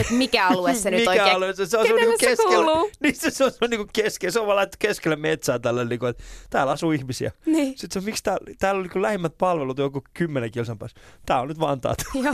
Et 0.00 0.10
mikä 0.10 0.46
alue 0.46 0.74
se 0.74 0.90
nyt 0.90 1.00
mikä 1.00 1.10
oikein... 1.10 1.36
alue 1.36 1.52
se, 1.52 1.66
se 1.66 1.78
on 1.78 1.86
Kenelle 1.86 2.16
se 2.20 2.26
keskellä. 2.26 2.54
kuuluu? 2.64 2.90
Niin 3.02 3.14
se, 3.16 3.30
se 3.30 3.44
on 3.44 3.50
semmoinen 3.50 3.78
niinku 3.78 3.90
keskellä, 3.92 4.32
se 4.32 4.40
on 4.40 4.46
vaan 4.46 4.56
laittu 4.56 4.76
keskelle 4.78 5.16
metsää 5.16 5.58
tällä 5.58 5.84
niinku, 5.84 6.06
että 6.06 6.22
täällä 6.50 6.72
asuu 6.72 6.92
ihmisiä. 6.92 7.32
Niin. 7.46 7.68
Sitten 7.68 7.90
se 7.92 7.98
on, 7.98 8.04
miksi 8.04 8.22
täällä, 8.24 8.54
täällä 8.58 8.78
on 8.78 8.82
niinku 8.82 9.02
lähimmät 9.02 9.32
palvelut 9.38 9.78
joku 9.78 10.02
kymmenen 10.14 10.50
kilsan 10.50 10.78
päässä. 10.78 10.96
Tää 11.26 11.40
on 11.40 11.48
nyt 11.48 11.60
Vantaat. 11.60 11.98
Joo. 12.24 12.32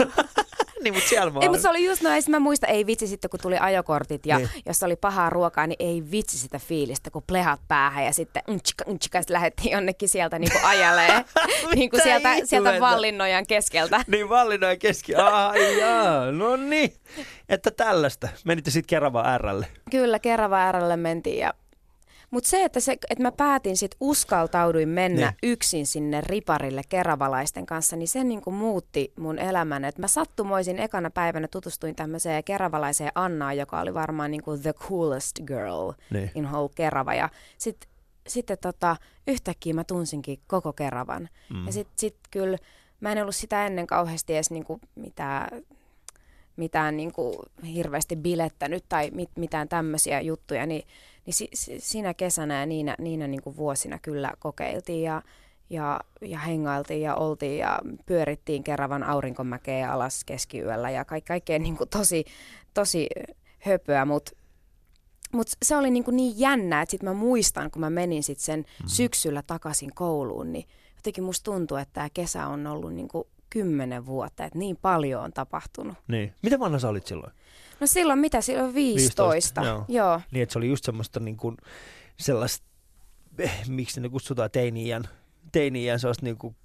niin, 0.83 0.93
mutta 0.93 1.09
siellä 1.09 1.31
mä 1.31 1.39
Ei, 1.41 1.49
mutta 1.49 1.61
se 1.61 1.69
oli 1.69 1.85
just 1.85 2.01
noin, 2.01 2.23
mä 2.29 2.39
muistan, 2.39 2.69
ei 2.69 2.85
vitsi 2.85 3.07
sitten 3.07 3.29
kun 3.29 3.39
tuli 3.39 3.57
ajokortit 3.59 4.25
ja 4.25 4.37
Niin. 4.37 4.49
jos 4.65 4.83
oli 4.83 4.95
pahaa 4.95 5.29
ruokaa, 5.29 5.67
niin 5.67 5.75
ei 5.79 6.03
vitsi 6.11 6.37
sitä 6.37 6.59
fiilistä, 6.59 7.11
kun 7.11 7.23
plehat 7.27 7.59
päähän 7.67 8.05
ja 8.05 8.13
sitten 8.13 8.43
unchika, 8.47 8.83
unchika, 8.87 9.21
sitten 9.21 9.33
lähdettiin 9.33 9.71
jonnekin 9.71 10.09
sieltä 10.09 10.39
niin 10.39 10.51
kuin 10.51 10.65
ajalee, 10.65 11.25
niin 11.75 11.89
kuin 11.89 12.03
sieltä, 12.03 12.35
sieltä? 12.43 12.79
Vallinnojan 12.79 13.47
keskeltä. 13.47 14.03
Niin 14.07 14.29
Vallinoja 14.29 14.77
keski. 14.77 15.15
Ai 15.15 15.79
jaa, 15.79 16.31
no 16.31 16.55
niin. 16.55 16.93
Että 17.49 17.71
tällaista. 17.71 18.27
Menitte 18.45 18.71
sitten 18.71 18.87
Keravan 18.89 19.41
Rlle. 19.41 19.67
Kyllä, 19.91 20.19
Kerava 20.19 20.71
Rlle 20.71 20.97
mentiin 20.97 21.37
ja 21.39 21.53
mutta 22.31 22.49
se, 22.49 22.63
että, 22.63 22.79
se, 22.79 22.91
että 22.91 23.21
mä 23.23 23.31
päätin 23.31 23.77
sit 23.77 23.95
uskaltauduin 23.99 24.89
mennä 24.89 25.21
Niin. 25.21 25.35
niin. 25.41 25.51
yksin 25.53 25.87
sinne 25.87 26.21
riparille 26.21 26.81
keravalaisten 26.89 27.65
kanssa, 27.65 27.95
niin 27.95 28.07
se 28.07 28.23
niin 28.23 28.41
kuin 28.41 28.53
muutti 28.53 29.13
mun 29.19 29.39
elämän. 29.39 29.85
Et 29.85 29.97
mä 29.97 30.07
sattumoisin 30.07 30.79
ekana 30.79 31.09
päivänä 31.09 31.47
tutustuin 31.47 31.95
tämmöiseen 31.95 32.43
keravalaiseen 32.43 33.11
Annaan, 33.15 33.57
joka 33.57 33.79
oli 33.81 33.93
varmaan 33.93 34.31
niin 34.31 34.43
kuin 34.43 34.61
the 34.61 34.73
coolest 34.73 35.39
girl 35.47 35.91
Niin. 36.13 36.31
in 36.35 36.45
whole 36.51 36.69
Kerava. 36.75 37.13
Ja 37.13 37.29
sit, 37.57 37.87
sitten 38.27 38.57
tota, 38.61 38.95
yhtäkkiä 39.27 39.73
mä 39.73 39.83
tunsinkin 39.83 40.39
koko 40.47 40.73
Keravan. 40.73 41.29
Mm. 41.53 41.65
Ja 41.65 41.71
sitten 41.71 41.93
sit 41.97 42.15
kyllä, 42.31 42.57
mä 42.99 43.11
en 43.11 43.21
ollut 43.21 43.35
sitä 43.35 43.65
ennen 43.65 43.87
kauheasti 43.87 44.33
edes 44.35 44.51
niinku 44.51 44.79
mitään, 44.95 45.61
mitään 46.57 46.97
niinku 46.97 47.43
hirveästi 47.73 48.15
bilettänyt 48.15 48.85
tai 48.89 49.11
mit, 49.11 49.29
mitään 49.35 49.69
tämmöisiä 49.69 50.21
juttuja, 50.21 50.65
niin, 50.65 50.87
niin 51.25 51.33
si, 51.33 51.47
si, 51.53 51.79
siinä 51.79 52.13
kesänä 52.13 52.59
ja 52.59 52.65
niinä, 52.65 52.95
niinä 52.99 53.27
niinku 53.27 53.57
vuosina 53.57 53.99
kyllä 54.01 54.33
kokeiltiin 54.39 55.03
ja, 55.03 55.21
ja, 55.69 55.99
ja 56.21 56.39
hengailtiin 56.39 57.01
ja 57.01 57.15
oltiin 57.15 57.57
ja 57.57 57.79
pyörittiin 58.05 58.63
Keravan 58.63 59.03
aurinkomäkeä 59.03 59.91
alas 59.93 60.23
keskiyöllä 60.23 60.89
ja 60.89 61.05
ka, 61.05 61.15
kaikkea 61.27 61.59
niinku 61.59 61.85
tosi, 61.85 62.25
tosi 62.73 63.07
höpöä, 63.59 64.05
mutta 64.05 64.31
mutta 65.31 65.57
se 65.65 65.77
oli 65.77 65.89
niin, 65.89 66.03
niin 66.11 66.39
jännä, 66.39 66.81
että 66.81 66.91
sitten 66.91 67.09
mä 67.09 67.13
muistan, 67.13 67.71
kun 67.71 67.79
mä 67.79 67.89
menin 67.89 68.23
sit 68.23 68.39
sen 68.39 68.59
Mm. 68.59 68.87
syksyllä 68.87 69.41
takaisin 69.47 69.95
kouluun, 69.95 70.53
niin 70.53 70.65
jotenkin 70.95 71.23
musta 71.23 71.43
tuntuu, 71.51 71.77
että 71.77 71.93
tämä 71.93 72.09
kesä 72.13 72.47
on 72.47 72.67
ollut 72.67 72.93
niin 72.93 73.07
kuin 73.07 73.27
kymmenen 73.49 74.05
vuotta, 74.05 74.45
että 74.45 74.59
niin 74.59 74.77
paljon 74.77 75.23
on 75.23 75.33
tapahtunut. 75.33 75.97
Niin. 76.07 76.33
Mitä 76.43 76.59
vanha 76.59 76.79
sä 76.79 76.89
olit 76.89 77.07
silloin? 77.07 77.33
No 77.79 77.87
silloin 77.87 78.19
mitä? 78.19 78.41
Silloin 78.41 78.73
15. 78.73 79.23
15, 79.23 79.63
joo. 79.63 79.85
joo. 79.87 80.21
Niin, 80.31 80.43
että 80.43 80.53
se 80.53 80.59
oli 80.59 80.67
just 80.67 80.83
semmoista 80.83 81.19
niin 81.19 81.37
kuin, 81.37 81.57
sellaista, 82.19 82.65
eh, 83.39 83.67
miksi 83.67 84.01
ne 84.01 84.09
kutsutaan 84.09 84.51
teini-iän, 84.51 85.03
teini-iän 85.51 85.99
sellaista 85.99 86.25
niin 86.25 86.37
kuin, 86.37 86.55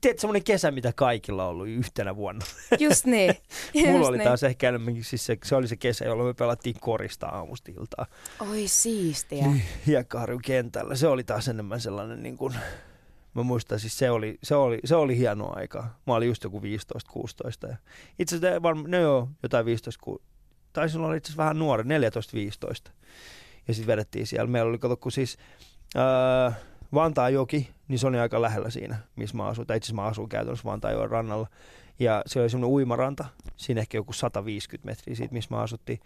tiedät, 0.00 0.18
semmoinen 0.18 0.44
kesä, 0.44 0.70
mitä 0.70 0.92
kaikilla 0.92 1.44
on 1.44 1.50
ollut 1.50 1.68
yhtenä 1.68 2.16
vuonna. 2.16 2.44
Just 2.78 3.04
niin. 3.04 3.34
Mulla 3.74 3.98
Just 3.98 4.08
oli 4.08 4.18
niin. 4.18 4.28
taas 4.28 4.42
ehkä 4.42 4.68
enemmänkin, 4.68 5.04
siis 5.04 5.26
se, 5.26 5.38
se 5.44 5.56
oli 5.56 5.68
se 5.68 5.76
kesä, 5.76 6.04
jolloin 6.04 6.28
me 6.28 6.34
pelattiin 6.34 6.76
korista 6.80 7.26
aamusta 7.26 7.70
iltaan 7.70 8.08
Oi 8.50 8.68
siistiä. 8.68 9.44
Hiekkaharjun 9.86 10.42
kentällä. 10.42 10.94
Se 10.94 11.06
oli 11.06 11.24
taas 11.24 11.48
enemmän 11.48 11.80
sellainen 11.80 12.22
niin 12.22 12.36
kuin, 12.36 12.54
Mä 13.34 13.42
muistan, 13.42 13.80
siis 13.80 13.98
se 13.98 14.10
oli, 14.10 14.38
se 14.42 14.54
oli, 14.54 14.78
se 14.84 14.96
oli 14.96 15.18
hieno 15.18 15.52
aika. 15.56 15.88
Mä 16.06 16.14
olin 16.14 16.28
just 16.28 16.44
joku 16.44 16.60
15-16. 16.60 16.62
Ja 17.68 17.76
itse 18.18 18.36
asiassa 18.36 18.62
varmaan, 18.62 18.90
no 18.90 18.98
joo, 18.98 19.28
jotain 19.42 19.66
15 19.66 20.04
ku, 20.04 20.22
taisin 20.72 21.00
olla 21.00 21.14
itse 21.14 21.28
asiassa 21.28 21.42
vähän 21.42 21.58
nuori, 21.58 21.84
14-15. 21.84 22.90
Ja 23.68 23.74
sitten 23.74 23.86
vedettiin 23.86 24.26
siellä. 24.26 24.50
Meillä 24.50 24.68
oli, 24.68 24.78
kato, 24.78 24.96
kun 24.96 25.12
siis 25.12 25.38
äh, 25.96 26.56
Vantaajoki, 26.94 27.70
niin 27.88 27.98
se 27.98 28.06
oli 28.06 28.18
aika 28.18 28.42
lähellä 28.42 28.70
siinä, 28.70 28.98
missä 29.16 29.36
mä 29.36 29.46
asuin. 29.46 29.66
Tai 29.66 29.76
itse 29.76 29.86
asiassa 29.86 30.02
mä 30.02 30.08
asuin 30.08 30.28
käytännössä 30.28 30.64
Vantaajoen 30.64 31.10
rannalla. 31.10 31.48
Ja 31.98 32.22
se 32.26 32.40
oli 32.40 32.50
semmoinen 32.50 32.74
uimaranta, 32.74 33.24
siinä 33.56 33.80
ehkä 33.80 33.98
joku 33.98 34.12
150 34.12 34.86
metriä 34.86 35.16
siitä, 35.16 35.34
missä 35.34 35.54
mä 35.54 35.60
asuttiin. 35.60 36.00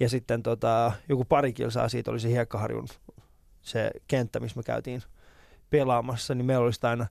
Ja 0.00 0.08
sitten 0.08 0.42
tota, 0.42 0.92
joku 1.08 1.24
pari 1.24 1.52
kilsaa 1.52 1.88
siitä 1.88 2.10
oli 2.10 2.20
se 2.20 2.28
Hiekkaharjun 2.28 2.88
se 3.62 3.90
kenttä, 4.08 4.40
missä 4.40 4.58
me 4.58 4.62
käytiin 4.62 5.02
pelaamassa, 5.70 6.34
niin 6.34 6.46
meillä 6.46 6.64
olisi 6.64 6.80
aina, 6.82 7.06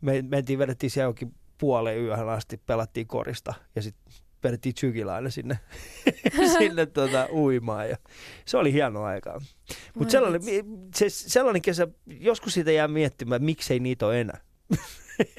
me 0.00 0.22
mentiin, 0.22 0.58
vedettiin 0.58 0.90
siellä 0.90 1.08
jokin 1.08 1.34
puoleen 1.58 2.02
yöhön 2.02 2.28
asti, 2.28 2.56
pelattiin 2.56 3.06
korista 3.06 3.54
ja 3.76 3.82
sitten 3.82 4.14
vedettiin 4.44 4.74
tsykillä 4.74 5.14
aina 5.14 5.30
sinne, 5.30 5.58
sinne 6.58 6.86
tota, 6.86 7.28
uimaan 7.32 7.88
ja 7.90 7.96
se 8.44 8.56
oli 8.56 8.72
hieno 8.72 9.04
aikaa. 9.04 9.40
Mutta 9.94 10.12
sellainen, 10.12 10.42
se, 10.94 11.08
sellainen 11.08 11.62
kesä, 11.62 11.88
joskus 12.06 12.54
siitä 12.54 12.72
jää 12.72 12.88
miettimään, 12.88 13.44
miksei 13.44 13.80
niitä 13.80 14.06
ole 14.06 14.20
enää. 14.20 14.40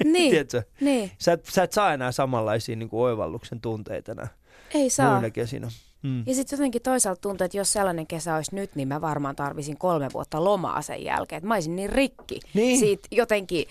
Niin, 0.04 0.30
Tiedätkö? 0.34 0.62
niin. 0.80 1.10
Sä 1.18 1.32
et, 1.32 1.46
sä 1.46 1.62
et 1.62 1.72
saa 1.72 1.94
enää 1.94 2.12
samanlaisia 2.12 2.76
niin 2.76 2.88
kuin 2.88 3.00
oivalluksen 3.00 3.60
tunteita 3.60 4.12
enää 4.12 4.28
Ei 4.74 4.90
saa. 4.90 5.12
muina 5.12 5.30
kesinä. 5.30 5.68
Mm. 6.02 6.22
Ja 6.26 6.34
sitten 6.34 6.56
jotenkin 6.56 6.82
toisaalta 6.82 7.20
tuntuu, 7.20 7.44
että 7.44 7.56
jos 7.56 7.72
sellainen 7.72 8.06
kesä 8.06 8.36
olisi 8.36 8.54
nyt, 8.54 8.74
niin 8.74 8.88
mä 8.88 9.00
varmaan 9.00 9.36
tarvisin 9.36 9.76
kolme 9.78 10.08
vuotta 10.14 10.44
lomaa 10.44 10.82
sen 10.82 11.04
jälkeen. 11.04 11.36
Että 11.36 11.48
mä 11.48 11.54
olisin 11.54 11.76
niin 11.76 11.90
rikki 11.90 12.40
Niin. 12.54 12.78
siitä 12.78 13.08
jotenkin, 13.10 13.66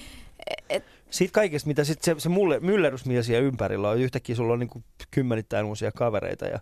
et, 0.70 0.84
Siitä 1.10 1.34
kaikesta, 1.34 1.68
mitä 1.68 1.84
sit 1.84 2.02
se, 2.02 2.16
se 2.18 2.30
mulle, 2.30 2.60
siellä 3.24 3.46
ympärillä 3.48 3.90
on, 3.90 3.98
yhtäkkiä 3.98 4.36
sulla 4.36 4.54
on 4.54 4.60
niin 4.60 4.70
kuin 4.70 4.84
kymmenittäin 5.12 5.66
uusia 5.66 5.92
kavereita 5.92 6.46
ja, 6.46 6.60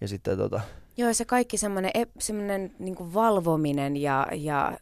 ja 0.00 0.08
sitten 0.08 0.38
tota, 0.38 0.60
joo 0.96 1.12
se 1.14 1.24
kaikki 1.24 1.56
semmoinen, 1.56 1.90
semmoinen 2.18 2.74
niin 2.78 3.14
valvominen 3.14 3.96
ja, 3.96 4.26
ja 4.32 4.78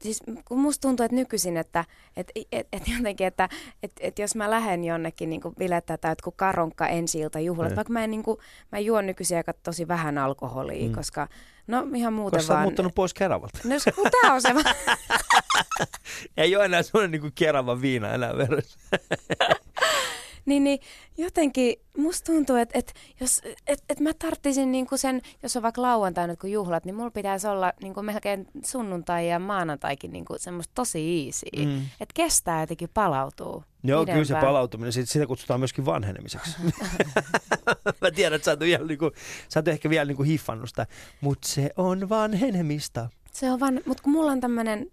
siis 0.00 0.20
kun 0.44 0.58
musta 0.60 0.88
tuntuu, 0.88 1.04
että 1.04 1.16
nykyisin, 1.16 1.56
että 1.56 1.84
et, 2.16 2.32
et, 2.52 2.68
et 2.72 2.88
jotenkin, 2.96 3.26
että 3.26 3.48
et, 3.82 3.92
et 4.00 4.18
jos 4.18 4.34
mä 4.36 4.50
lähden 4.50 4.84
jonnekin 4.84 5.30
niin 5.30 5.40
bilettää 5.58 5.96
tai 5.96 6.10
jotkut 6.10 6.34
karonkka 6.36 6.86
ensi 6.86 7.18
ilta 7.18 7.40
juhlat, 7.40 7.70
Ne. 7.70 7.76
vaikka 7.76 7.92
mä 7.92 8.04
en 8.04 8.10
niin 8.10 8.22
kuin, 8.22 8.38
mä 8.72 8.78
juon 8.78 9.06
nykyisin 9.06 9.36
aika 9.36 9.52
tosi 9.52 9.88
vähän 9.88 10.18
alkoholia, 10.18 10.82
Mm. 10.82 10.88
mm. 10.88 10.94
koska 10.94 11.28
no 11.66 11.86
ihan 11.94 12.12
muuten 12.12 12.38
koska 12.38 12.52
vaan. 12.54 12.62
muuttanut 12.64 12.94
pois 12.94 13.14
Keravalta. 13.14 13.58
No 13.64 13.74
kun 13.94 14.08
tää 14.22 14.32
on 14.34 14.42
se, 14.42 14.48
Ei 16.36 16.56
ole 16.56 16.64
enää 16.64 16.82
sellainen 16.82 17.10
niin 17.10 17.20
kuin 17.20 17.32
Keravan 17.34 17.82
viina 17.82 18.12
enää 18.14 18.36
veressä. 18.36 18.78
Niin, 20.46 20.64
niin 20.64 20.78
jotenkin 21.18 21.76
musta 21.96 22.32
tuntuu, 22.32 22.56
että, 22.56 22.78
että 22.78 22.92
jos 23.20 23.40
et, 23.66 23.84
et 23.88 24.00
mä 24.00 24.10
tarttisin 24.14 24.72
niinku 24.72 24.96
sen, 24.96 25.20
jos 25.42 25.56
on 25.56 25.62
vaikka 25.62 25.82
lauantaina 25.82 26.36
kun 26.36 26.50
juhlat, 26.50 26.84
niin 26.84 26.94
mulla 26.94 27.10
pitäisi 27.10 27.46
olla 27.46 27.72
niinku 27.82 28.02
melkein 28.02 28.46
sunnuntai 28.64 29.28
ja 29.28 29.38
maanantaikin 29.38 30.12
niinku 30.12 30.34
semmoista 30.38 30.72
tosi 30.74 31.26
easy. 31.26 31.66
Mm. 31.66 31.76
Että 31.78 32.14
kestää 32.14 32.60
jotenkin 32.60 32.88
palautuu. 32.94 33.64
Joo, 33.84 34.04
kyllä 34.04 34.18
se 34.18 34.22
pidempään. 34.22 34.46
palautuminen, 34.46 34.92
sit- 34.92 35.08
sitä 35.08 35.26
kutsutaan 35.26 35.60
myöskin 35.60 35.84
vanhenemiseksi. 35.84 36.56
Mä 38.00 38.10
tiedän, 38.14 38.36
että 38.36 38.44
sä 38.44 38.52
et, 38.52 38.60
ole 38.60 38.66
vielä, 38.68 38.86
niinku, 38.86 39.10
sä 39.48 39.60
et 39.60 39.68
ole 39.68 39.72
ehkä 39.72 39.90
vielä 39.90 40.04
niinku 40.04 40.22
hiffannut 40.22 40.68
sitä, 40.68 40.86
mutta 41.20 41.48
se 41.48 41.70
on 41.76 42.08
vanhenemista. 42.08 43.08
Se 43.32 43.50
on 43.50 43.60
vaan, 43.60 43.80
mutta 43.86 44.02
kun 44.02 44.12
mulla 44.12 44.32
on 44.32 44.40
tämmönen 44.40 44.90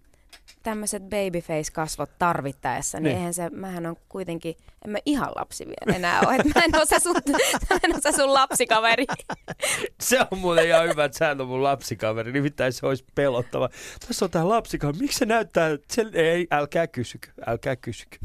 tämmöiset 0.62 1.02
babyface-kasvot 1.02 2.10
tarvittaessa, 2.18 2.98
niin 3.00 3.04
Niin. 3.04 3.16
eihän 3.16 3.34
se, 3.34 3.50
mähän 3.50 3.86
on 3.86 3.96
kuitenkin, 4.08 4.56
en 4.84 4.90
mä 4.90 4.98
ihan 5.06 5.28
lapsi 5.36 5.66
vielä 5.66 5.96
enää 5.96 6.20
ole, 6.20 6.36
että 6.36 6.58
mä 6.60 6.64
en 6.64 6.76
ole 6.76 6.86
se 6.86 6.98
sun, 6.98 7.16
en 7.84 7.92
ole 7.94 8.00
se 8.00 8.12
sun 8.12 8.34
lapsikaveri. 8.34 9.04
Se 10.00 10.20
on 10.30 10.38
muuten 10.38 10.66
ihan 10.66 10.88
hyvä, 10.88 11.04
että 11.04 11.18
sä 11.18 11.30
et 11.30 11.40
ole 11.40 11.48
mun 11.48 11.62
lapsikaveri, 11.62 12.32
nimittäin 12.32 12.72
se 12.72 12.86
olisi 12.86 13.04
pelottava. 13.14 13.68
Tässä 14.08 14.24
on 14.24 14.30
tää 14.30 14.48
lapsikaveri, 14.48 14.98
miksi 14.98 15.18
se 15.18 15.26
näyttää, 15.26 15.70
se, 15.88 16.06
ei, 16.12 16.46
älkää 16.50 16.86
kysykö, 16.86 17.28
älkää 17.46 17.76
kysykö. 17.76 18.16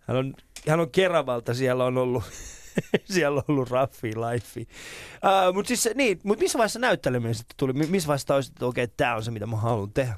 Hän 0.00 0.16
on, 0.16 0.34
hän 0.68 0.80
on 0.80 0.90
Keravalta, 0.90 1.54
siellä 1.54 1.84
on 1.84 1.98
ollut, 1.98 2.24
siellä 3.14 3.36
on 3.38 3.44
ollut 3.48 3.70
raffi 3.70 4.12
life. 4.16 4.60
Uh, 4.60 5.54
mutta 5.54 5.68
siis 5.68 5.88
niin, 5.94 6.20
mut 6.22 6.38
missä 6.38 6.58
vaiheessa 6.58 6.78
näytteleminen 6.78 7.34
sitten 7.34 7.56
tuli? 7.56 7.72
Mi- 7.72 7.86
Missä 7.86 8.06
vaiheessa 8.06 8.26
taisi, 8.26 8.52
että 8.52 8.66
okei, 8.66 8.84
okay, 8.84 8.94
tämä 8.96 9.14
on 9.14 9.22
se, 9.24 9.30
mitä 9.30 9.46
mä 9.46 9.56
haluan 9.56 9.90
tehdä? 9.92 10.16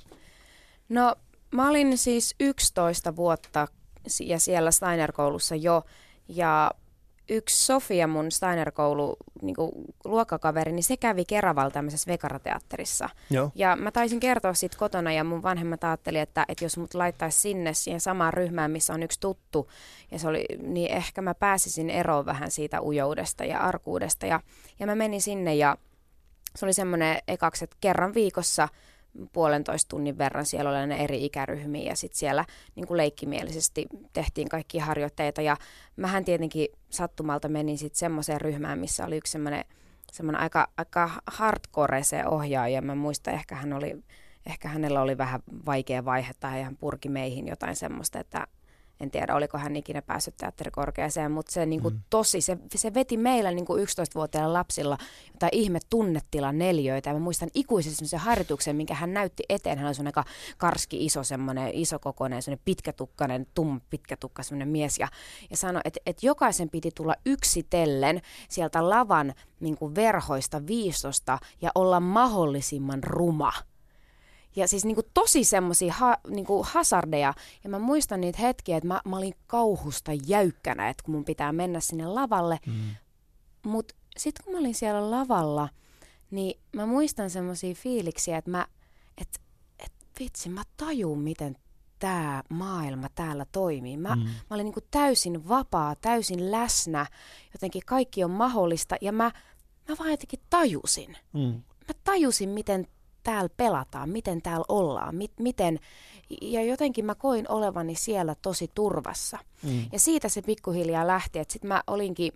No 0.88 1.14
mä 1.50 1.68
olin 1.68 1.98
siis 1.98 2.34
11 2.40 3.16
vuotta 3.16 3.68
ja 4.20 4.38
siellä 4.38 4.70
Steiner-koulussa 4.70 5.54
jo 5.54 5.84
ja 6.28 6.70
yksi 7.28 7.66
Sofia, 7.66 8.06
mun 8.06 8.32
Steiner-koulu 8.32 9.16
niin 9.42 9.56
luokkakaveri, 10.04 10.72
niin 10.72 10.84
se 10.84 10.96
kävi 10.96 11.24
Keravalla 11.24 11.70
tämmöisessä 11.70 12.12
vekarateatterissa. 12.12 13.08
Joo. 13.30 13.50
Ja 13.54 13.76
mä 13.76 13.90
taisin 13.90 14.20
kertoa 14.20 14.54
siitä 14.54 14.78
kotona 14.78 15.12
ja 15.12 15.24
mun 15.24 15.42
vanhemmat 15.42 15.84
ajatteli, 15.84 16.18
että, 16.18 16.44
että 16.48 16.64
jos 16.64 16.78
mut 16.78 16.94
laittaisi 16.94 17.40
sinne 17.40 17.74
siihen 17.74 18.00
samaan 18.00 18.34
ryhmään, 18.34 18.70
missä 18.70 18.94
on 18.94 19.02
yksi 19.02 19.20
tuttu, 19.20 19.70
ja 20.10 20.18
se 20.18 20.28
oli, 20.28 20.44
niin 20.62 20.92
ehkä 20.92 21.22
mä 21.22 21.34
pääsisin 21.34 21.90
eroon 21.90 22.26
vähän 22.26 22.50
siitä 22.50 22.82
ujoudesta 22.82 23.44
ja 23.44 23.60
arkuudesta. 23.60 24.26
Ja, 24.26 24.40
ja 24.80 24.86
mä 24.86 24.94
menin 24.94 25.22
sinne 25.22 25.54
ja 25.54 25.76
se 26.56 26.66
oli 26.66 26.72
semmoinen 26.72 27.18
ekaksi, 27.28 27.64
että 27.64 27.76
kerran 27.80 28.14
viikossa 28.14 28.68
puolentoista 29.32 29.88
tunnin 29.88 30.18
verran 30.18 30.46
siellä 30.46 30.70
oli 30.70 30.86
ne 30.86 31.04
eri 31.04 31.24
ikäryhmiä 31.24 31.90
ja 31.90 31.96
sitten 31.96 32.18
siellä 32.18 32.44
niin 32.74 32.86
kuin 32.86 32.96
leikkimielisesti 32.96 33.86
tehtiin 34.12 34.48
kaikkia 34.48 34.84
harjoitteita 34.84 35.42
ja 35.42 35.56
mähän 35.96 36.24
tietenkin 36.24 36.68
sattumalta 36.90 37.48
menin 37.48 37.78
sitten 37.78 37.98
semmoiseen 37.98 38.40
ryhmään, 38.40 38.78
missä 38.78 39.06
oli 39.06 39.16
yksi 39.16 39.32
semmoinen 39.32 39.64
semmoinen 40.12 40.42
aika, 40.42 40.68
aika 40.76 41.10
hardcore 41.26 42.02
se 42.02 42.26
ohjaaja. 42.26 42.82
Mä 42.82 42.94
muistan, 42.94 43.34
ehkä, 43.34 43.54
hän 43.54 43.72
oli, 43.72 43.96
ehkä 44.46 44.68
hänellä 44.68 45.02
oli 45.02 45.18
vähän 45.18 45.40
vaikea 45.66 46.04
vaihe 46.04 46.32
tai 46.40 46.62
hän 46.62 46.76
purki 46.76 47.08
meihin 47.08 47.46
jotain 47.46 47.76
semmoista, 47.76 48.20
että 48.20 48.46
en 49.00 49.10
tiedä, 49.10 49.34
oliko 49.34 49.58
hän 49.58 49.76
ikinä 49.76 50.02
päässyt 50.02 50.36
teatterikorkeaseen, 50.36 51.32
mutta 51.32 51.52
se 51.52 51.66
niin 51.66 51.82
kuin 51.82 51.94
Mm. 51.94 52.00
tosi, 52.10 52.40
se, 52.40 52.58
se 52.76 52.94
veti 52.94 53.16
meillä 53.16 53.50
niin 53.50 53.66
kuin 53.66 53.82
11-vuotiailla 53.82 54.52
lapsilla 54.52 54.98
jotain 55.32 55.54
ihme 55.54 55.78
tunnetilan 55.90 56.58
neljöitä. 56.58 57.10
Ja 57.10 57.14
mä 57.14 57.20
muistan 57.20 57.48
ikuisesti 57.54 57.96
semmoisen 57.96 58.20
harjoituksen, 58.20 58.76
minkä 58.76 58.94
hän 58.94 59.14
näytti 59.14 59.42
eteen. 59.48 59.78
Hän 59.78 59.86
oli 59.86 60.06
aika 60.06 60.24
karski, 60.56 61.04
iso, 61.04 61.24
semmoinen 61.24 61.70
isokokoinen, 61.74 62.42
semmoinen 62.42 62.62
pitkätukkainen, 62.64 63.46
tumma 63.54 63.80
pitkätukka, 63.90 64.42
semmoinen 64.42 64.68
mies. 64.68 64.98
Ja, 64.98 65.08
ja 65.50 65.56
sanoi, 65.56 65.82
että, 65.84 66.00
että 66.06 66.26
jokaisen 66.26 66.70
piti 66.70 66.90
tulla 66.94 67.14
yksitellen 67.26 68.20
sieltä 68.48 68.90
lavan 68.90 69.34
niin 69.60 69.76
kuin 69.76 69.94
verhoista 69.94 70.66
viistosta 70.66 71.38
ja 71.60 71.70
olla 71.74 72.00
mahdollisimman 72.00 73.04
ruma. 73.04 73.52
Ja 74.58 74.68
siis 74.68 74.84
niinku 74.84 75.02
tosi 75.14 75.44
semmoisia 75.44 75.92
ha, 75.92 76.16
niinku 76.28 76.62
hasardeja. 76.70 77.34
Ja 77.64 77.70
mä 77.70 77.78
muistan 77.78 78.20
niitä 78.20 78.38
hetkiä, 78.42 78.76
että 78.76 78.86
mä, 78.88 79.00
mä 79.04 79.16
olin 79.16 79.34
kauhusta 79.46 80.12
jäykkänä, 80.26 80.88
että 80.88 81.02
kun 81.04 81.14
mun 81.14 81.24
pitää 81.24 81.52
mennä 81.52 81.80
sinne 81.80 82.06
lavalle. 82.06 82.58
Mm. 82.66 82.72
Mutta 83.66 83.94
sitten 84.16 84.44
kun 84.44 84.52
mä 84.54 84.58
olin 84.60 84.74
siellä 84.74 85.10
lavalla, 85.10 85.68
niin 86.30 86.60
mä 86.72 86.86
muistan 86.86 87.30
semmoisia 87.30 87.74
fiiliksiä, 87.74 88.38
että 88.38 88.50
mä, 88.50 88.66
et, 89.20 89.40
et 89.78 89.92
vitsi, 90.20 90.48
mä 90.48 90.62
tajun, 90.76 91.18
miten 91.20 91.56
tämä 91.98 92.42
maailma 92.50 93.08
täällä 93.14 93.46
toimii. 93.52 93.96
Mä, 93.96 94.16
Mm. 94.16 94.22
mä 94.22 94.30
olin 94.50 94.64
niinku 94.64 94.80
täysin 94.90 95.48
vapaa, 95.48 95.94
täysin 95.94 96.50
läsnä, 96.50 97.06
jotenkin 97.52 97.82
kaikki 97.86 98.24
on 98.24 98.30
mahdollista 98.30 98.96
ja 99.00 99.12
mä, 99.12 99.30
mä 99.88 99.94
vaan 99.98 100.10
jotenkin 100.10 100.40
tajusin 100.50 101.16
Mm. 101.32 101.62
mä 101.88 101.94
tajusin, 102.04 102.48
miten 102.48 102.86
täällä 103.28 103.50
pelataan, 103.56 104.10
miten 104.10 104.42
täällä 104.42 104.64
ollaan, 104.68 105.14
mit, 105.14 105.32
miten, 105.40 105.78
ja 106.42 106.62
jotenkin 106.62 107.04
mä 107.04 107.14
koin 107.14 107.50
olevani 107.50 107.94
siellä 107.94 108.34
tosi 108.42 108.70
turvassa. 108.74 109.38
Mm. 109.62 109.86
Ja 109.92 109.98
siitä 109.98 110.28
se 110.28 110.42
pikkuhiljaa 110.42 111.06
lähti, 111.06 111.38
että 111.38 111.52
sitten 111.52 111.68
mä 111.68 111.82
olinkin 111.86 112.32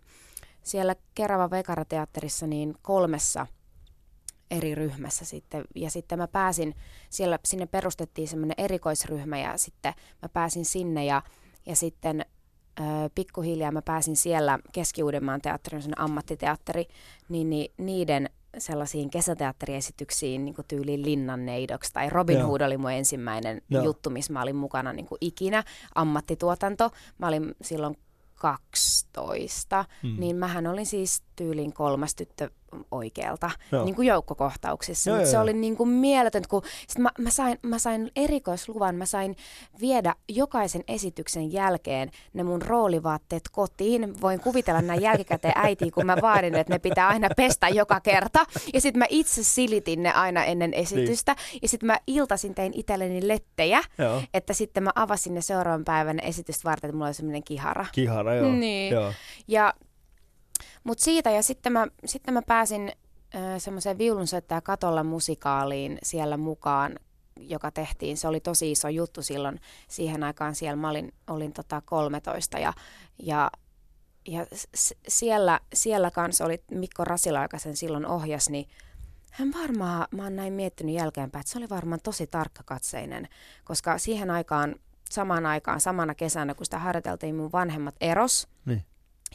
siellä 0.62 0.96
Kerava 1.14 1.50
Vekarateatterissa 1.50 2.46
niin 2.46 2.74
kolmessa 2.82 3.46
eri 4.50 4.74
ryhmässä 4.74 5.24
sitten, 5.24 5.64
ja 5.74 5.90
sitten 5.90 6.18
mä 6.18 6.28
pääsin, 6.28 6.74
siellä 7.10 7.38
sinne 7.44 7.66
perustettiin 7.66 8.28
semmoinen 8.28 8.54
erikoisryhmä, 8.58 9.38
ja 9.38 9.58
sitten 9.58 9.94
mä 10.22 10.28
pääsin 10.28 10.64
sinne, 10.64 11.04
ja, 11.04 11.22
ja 11.66 11.76
sitten 11.76 12.26
ö, 12.80 12.82
pikkuhiljaa 13.14 13.72
mä 13.72 13.82
pääsin 13.82 14.16
siellä 14.16 14.58
Keski-Uudenmaan 14.72 15.40
teatterin, 15.40 15.82
semmoinen 15.82 16.04
ammattiteatteri, 16.04 16.86
niin, 17.28 17.50
niin 17.50 17.72
niiden 17.78 18.30
sellaisiin 18.58 19.10
kesäteatteriesityksiin 19.10 20.44
niin 20.44 20.54
kuin 20.54 20.66
tyyliin 20.68 21.02
Linnanneidoksi 21.02 21.92
tai 21.92 22.10
Robin 22.10 22.38
Joo. 22.38 22.48
Hood 22.48 22.60
oli 22.60 22.76
mun 22.78 22.92
ensimmäinen 22.92 23.62
Joo. 23.70 23.84
juttu, 23.84 24.10
missä 24.10 24.32
mä 24.32 24.42
olin 24.42 24.56
mukana 24.56 24.92
niin 24.92 25.06
kuin 25.06 25.18
ikinä, 25.20 25.64
ammattituotanto. 25.94 26.90
Mä 27.18 27.28
olin 27.28 27.54
silloin 27.62 27.96
12, 28.34 29.84
Mm. 30.02 30.16
niin 30.20 30.36
mähän 30.36 30.66
olin 30.66 30.86
siis 30.86 31.22
tyylin 31.36 31.72
kolmas 31.72 32.14
tyttö 32.14 32.50
oikealta, 32.90 33.50
Joo. 33.72 33.84
niin 33.84 33.94
kuin 33.94 34.08
joukkokohtauksissa. 34.08 35.10
Joo, 35.10 35.18
joo, 35.18 35.26
se 35.26 35.38
oli 35.38 35.52
niin 35.52 35.76
kuin 35.76 35.88
mieletön, 35.88 36.42
kun 36.48 36.62
sit 36.88 36.98
mä, 36.98 37.10
mä, 37.18 37.30
sain, 37.30 37.58
mä 37.62 37.78
sain 37.78 38.10
erikoisluvan, 38.16 38.94
mä 38.94 39.06
sain 39.06 39.36
viedä 39.80 40.14
jokaisen 40.28 40.84
esityksen 40.88 41.52
jälkeen 41.52 42.10
ne 42.34 42.42
mun 42.42 42.62
roolivaatteet 42.62 43.42
kotiin. 43.52 44.20
Voin 44.20 44.40
kuvitella 44.40 44.82
näin 44.82 45.02
jälkikäteen 45.02 45.54
äitiä, 45.56 45.90
kun 45.90 46.06
mä 46.06 46.16
vaadin, 46.22 46.54
että 46.54 46.72
ne 46.72 46.78
pitää 46.78 47.08
aina 47.08 47.28
pestä 47.36 47.68
joka 47.68 48.00
kerta. 48.00 48.46
Ja 48.74 48.80
sitten 48.80 48.98
mä 48.98 49.06
itse 49.08 49.42
silitin 49.42 50.02
ne 50.02 50.12
aina 50.12 50.44
ennen 50.44 50.74
esitystä. 50.74 51.36
Ja 51.62 51.68
sitten 51.68 51.86
mä 51.86 51.98
iltasin 52.06 52.54
tein 52.54 52.72
itselleni 52.74 53.28
lettejä, 53.28 53.82
Joo. 53.98 54.22
että 54.34 54.52
sitten 54.52 54.82
mä 54.82 54.90
avasin 54.94 55.34
ne 55.34 55.40
seuraavan 55.40 55.84
päivän 55.84 56.20
esitystä 56.20 56.68
varten, 56.68 56.88
että 56.88 56.96
mulla 56.96 57.06
oli 57.06 57.14
semmoinen 57.14 57.44
kihara. 57.44 57.86
Kihara, 57.92 58.34
joo. 58.34 58.52
Niin. 58.52 58.92
joo. 58.92 59.12
Ja, 59.48 59.74
mut 60.84 60.98
siitä 60.98 61.30
ja 61.30 61.42
sitten 61.42 61.72
mä, 61.72 61.86
sitten 62.04 62.34
mä 62.34 62.42
pääsin 62.42 62.92
semmoiseen 63.58 63.98
viulunsoittaja 63.98 64.60
katolla 64.60 65.04
musikaaliin 65.04 65.98
siellä 66.02 66.36
mukaan, 66.36 66.98
joka 67.40 67.70
tehtiin. 67.70 68.16
Se 68.16 68.28
oli 68.28 68.40
tosi 68.40 68.70
iso 68.70 68.88
juttu 68.88 69.22
silloin 69.22 69.60
siihen 69.88 70.22
aikaan 70.22 70.54
siellä. 70.54 70.76
Mä 70.76 70.90
olin, 70.90 71.12
olin 71.30 71.52
tota 71.52 71.80
13 71.84 72.58
ja, 72.58 72.72
ja, 73.22 73.50
ja 74.28 74.46
s- 74.74 74.94
siellä, 75.08 75.60
siellä 75.74 76.10
kanssa 76.10 76.44
oli 76.44 76.62
Mikko 76.70 77.04
Rasila, 77.04 77.42
joka 77.42 77.58
sen 77.58 77.76
silloin 77.76 78.06
ohjasi, 78.06 78.52
niin 78.52 78.68
hän 79.30 79.52
varmaan, 79.62 80.06
mä 80.10 80.22
oon 80.22 80.36
näin 80.36 80.52
miettinyt 80.52 80.94
jälkeenpäin, 80.94 81.40
että 81.40 81.52
se 81.52 81.58
oli 81.58 81.68
varmaan 81.70 82.00
tosi 82.02 82.26
tarkkakatseinen, 82.26 83.28
koska 83.64 83.98
siihen 83.98 84.30
aikaan, 84.30 84.74
samaan 85.10 85.46
aikaan, 85.46 85.80
samana 85.80 86.14
kesänä, 86.14 86.54
kun 86.54 86.66
sitä 86.66 86.78
harjoiteltiin, 86.78 87.36
mun 87.36 87.52
vanhemmat 87.52 87.94
eros. 88.00 88.48
Niin. 88.66 88.84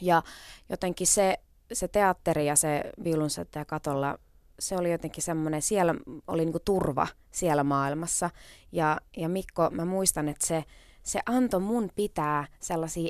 Ja 0.02 0.24
jotenkin 0.70 1.08
se, 1.08 1.38
se 1.74 1.88
teatteri 1.88 2.46
ja 2.46 2.56
se 2.56 2.82
viulunsoittaja 3.04 3.66
katolla, 3.66 4.18
se 4.60 4.78
oli 4.78 4.92
jotenkin 4.92 5.24
semmoinen, 5.24 5.62
siellä 5.62 5.96
oli 6.28 6.46
niinku 6.46 6.60
turva 6.66 7.08
siellä 7.32 7.64
maailmassa. 7.64 8.30
Ja, 8.72 9.02
ja 9.18 9.30
Mikko, 9.30 9.70
mä 9.70 9.86
muistan, 9.86 10.30
että 10.30 10.48
se, 10.48 10.64
se 11.04 11.20
antoi 11.26 11.60
mun 11.60 11.90
pitää 11.96 12.48
sellaisia 12.60 13.10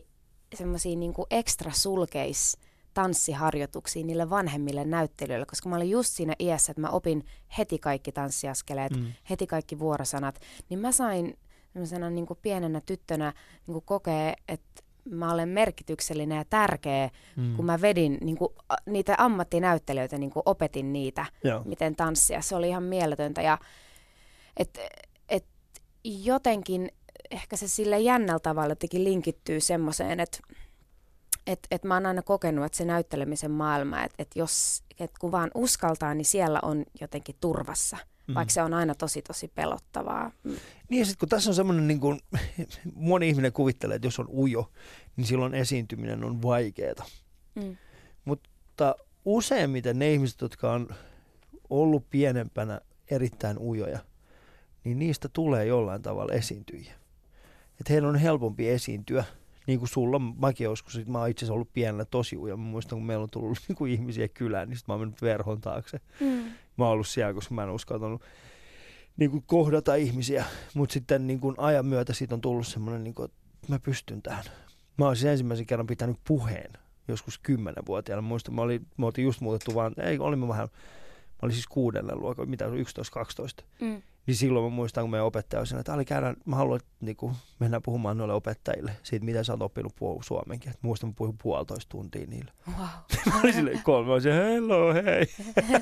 semmoisia 0.55 0.95
niinku 0.95 1.25
ekstra 1.29 1.71
sulkeis 1.71 2.57
tanssiharjoituksia 2.93 4.05
niille 4.05 4.29
vanhemmille 4.29 4.85
näyttelijöille, 4.85 5.45
koska 5.45 5.69
mä 5.69 5.75
olin 5.75 5.89
just 5.89 6.09
siinä 6.13 6.33
iässä, 6.39 6.71
että 6.71 6.81
mä 6.81 6.89
opin 6.89 7.25
heti 7.57 7.79
kaikki 7.79 8.11
tanssiaskeleet, 8.11 8.91
Mm. 8.95 9.13
heti 9.29 9.47
kaikki 9.47 9.79
vuorosanat, 9.79 10.39
niin 10.69 10.79
mä 10.79 10.91
sain 10.91 11.37
semmoisena 11.73 12.09
niin 12.09 12.27
pienenä 12.41 12.81
tyttönä 12.81 13.33
niin 13.67 13.81
kokea, 13.85 14.33
että 14.47 14.83
mä 15.11 15.33
olen 15.33 15.49
merkityksellinen 15.49 16.37
ja 16.37 16.45
tärkeä, 16.49 17.09
Mm. 17.35 17.55
kun 17.55 17.65
mä 17.65 17.81
vedin 17.81 18.17
niin 18.21 18.37
kuin, 18.37 18.49
niitä 18.85 19.15
ammattinäyttelijöitä, 19.17 20.17
niin 20.17 20.31
kuin 20.31 20.43
opetin 20.45 20.93
niitä, 20.93 21.25
Joo. 21.43 21.61
miten 21.65 21.95
tanssia. 21.95 22.41
Se 22.41 22.55
oli 22.55 22.69
ihan 22.69 22.83
mieletöntä 22.83 23.41
ja 23.41 23.57
et, 24.57 24.79
et 25.29 25.45
jotenkin 26.03 26.91
ehkä 27.31 27.55
se 27.57 27.67
sille 27.67 27.99
jännällä 27.99 28.39
tavalla 28.39 28.71
jotenkin 28.71 29.03
linkittyy 29.03 29.59
semmoiseen, 29.59 30.19
että 30.19 30.37
et, 31.47 31.59
et 31.71 31.83
mä 31.83 31.93
oon 31.93 32.05
aina 32.05 32.21
kokenut, 32.21 32.65
että 32.65 32.77
se 32.77 32.85
näyttelemisen 32.85 33.51
maailma, 33.51 34.03
että 34.03 34.15
et 34.23 34.31
jos, 34.35 34.83
et 34.99 35.11
kun 35.19 35.31
vaan 35.31 35.51
uskaltaa, 35.55 36.13
niin 36.13 36.25
siellä 36.25 36.59
on 36.61 36.83
jotenkin 37.01 37.35
turvassa, 37.41 37.97
Mm. 38.27 38.33
vaikka 38.33 38.53
se 38.53 38.61
on 38.61 38.73
aina 38.73 38.95
tosi 38.95 39.21
tosi 39.21 39.47
pelottavaa. 39.47 40.31
Niin 40.89 40.99
ja 40.99 41.05
sitten 41.05 41.19
kun 41.19 41.29
tässä 41.29 41.49
on 41.49 41.55
semmoinen, 41.55 41.87
niin 41.87 41.99
kuin, 41.99 42.19
moni 42.95 43.29
ihminen 43.29 43.53
kuvittelee, 43.53 43.95
että 43.95 44.07
jos 44.07 44.19
on 44.19 44.29
ujo, 44.29 44.71
niin 45.15 45.27
silloin 45.27 45.53
esiintyminen 45.53 46.23
on 46.23 46.41
vaikeaa. 46.41 47.05
Mm. 47.55 47.77
Mutta 48.25 48.95
useimmiten 49.25 49.99
ne 49.99 50.13
ihmiset, 50.13 50.41
jotka 50.41 50.71
on 50.71 50.87
ollut 51.69 52.09
pienempänä 52.09 52.81
erittäin 53.11 53.57
ujoja, 53.59 53.99
niin 54.83 54.99
niistä 54.99 55.29
tulee 55.33 55.65
jollain 55.65 56.01
tavalla 56.01 56.33
esiintyjiä. 56.33 56.93
Että 57.79 57.93
heidän 57.93 58.09
on 58.09 58.15
helpompi 58.15 58.69
esiintyä. 58.69 59.23
Niin 59.67 59.79
kuin 59.79 59.89
sulla, 59.89 60.19
mäkin 60.19 60.65
joskus, 60.65 60.93
sit 60.93 61.07
mä 61.07 61.19
oon 61.19 61.29
itse 61.29 61.39
asiassa 61.39 61.53
ollut 61.53 61.73
pienellä 61.73 62.05
tosi 62.05 62.37
uja. 62.37 62.57
Mä 62.57 62.63
muistan, 62.63 62.97
kun 62.97 63.05
meillä 63.05 63.23
on 63.23 63.29
tullut 63.29 63.57
niin 63.67 63.75
kuin 63.75 63.91
ihmisiä 63.91 64.27
kylään, 64.27 64.69
niin 64.69 64.77
sit 64.77 64.87
mä 64.87 64.93
oon 64.93 65.01
mennyt 65.01 65.21
verhon 65.21 65.61
taakse. 65.61 65.99
Mm. 66.19 66.43
Mä 66.77 66.85
oon 66.85 66.93
ollut 66.93 67.07
siellä, 67.07 67.33
koska 67.33 67.55
mä 67.55 67.63
en 67.63 67.69
uskaltanut 67.69 68.21
niin 69.17 69.31
kuin 69.31 69.43
kohdata 69.47 69.95
ihmisiä. 69.95 70.45
Mutta 70.73 70.93
sitten 70.93 71.27
niin 71.27 71.39
kuin 71.39 71.55
ajan 71.57 71.85
myötä 71.85 72.13
siitä 72.13 72.35
on 72.35 72.41
tullut 72.41 72.67
semmoinen, 72.67 73.03
niin 73.03 73.13
kuin, 73.13 73.25
että 73.25 73.37
mä 73.67 73.79
pystyn 73.79 74.21
tähän. 74.21 74.43
Mä 74.97 75.05
oon 75.05 75.15
siis 75.15 75.25
ensimmäisen 75.25 75.65
kerran 75.65 75.87
pitänyt 75.87 76.17
puheen 76.27 76.71
joskus 77.07 77.37
kymmenenvuotiaana. 77.37 78.21
Muistan, 78.21 78.55
mä 78.55 78.61
olin, 78.61 78.87
mä 78.97 79.05
oltiin 79.05 79.25
just 79.25 79.41
muutettu 79.41 79.75
vaan, 79.75 79.93
ei, 79.97 80.19
olimme 80.19 80.47
vähän, 80.47 80.67
mä 80.71 81.39
olin 81.41 81.53
siis 81.53 81.67
kuudelle 81.67 82.15
luokalla, 82.15 82.49
mitä 82.49 82.65
11-12. 82.65 82.69
Mm. 83.81 84.01
Niin 84.27 84.35
silloin 84.35 84.65
mä 84.65 84.75
muistan, 84.75 85.03
kun 85.03 85.11
meidän 85.11 85.25
opettaja 85.25 85.59
oli 85.59 85.67
sanonut, 85.67 85.81
että 85.81 85.93
Ali 85.93 86.05
käydään, 86.05 86.35
mä 86.45 86.55
haluan, 86.55 86.75
että 86.75 86.89
niin 87.01 87.15
kuin, 87.15 87.35
mennään 87.59 87.81
puhumaan 87.81 88.17
noille 88.17 88.33
opettajille 88.33 88.91
siitä, 89.03 89.25
miten 89.25 89.45
sä 89.45 89.53
oot 89.53 89.61
oppinut 89.61 89.95
puhua 89.95 90.23
suomenkin. 90.23 90.71
Et 90.71 90.77
muistan, 90.81 91.09
mä 91.09 91.13
puhuin 91.17 91.37
puolitoista 91.43 91.89
tuntia 91.89 92.27
niille. 92.27 92.51
Wow. 92.67 92.87
Mä 93.33 93.39
olin 93.39 93.53
silleen 93.53 93.83
kolme, 93.83 94.07
mä 94.07 94.13
olin 94.13 94.23
hello, 94.33 94.93
hei. 94.93 95.27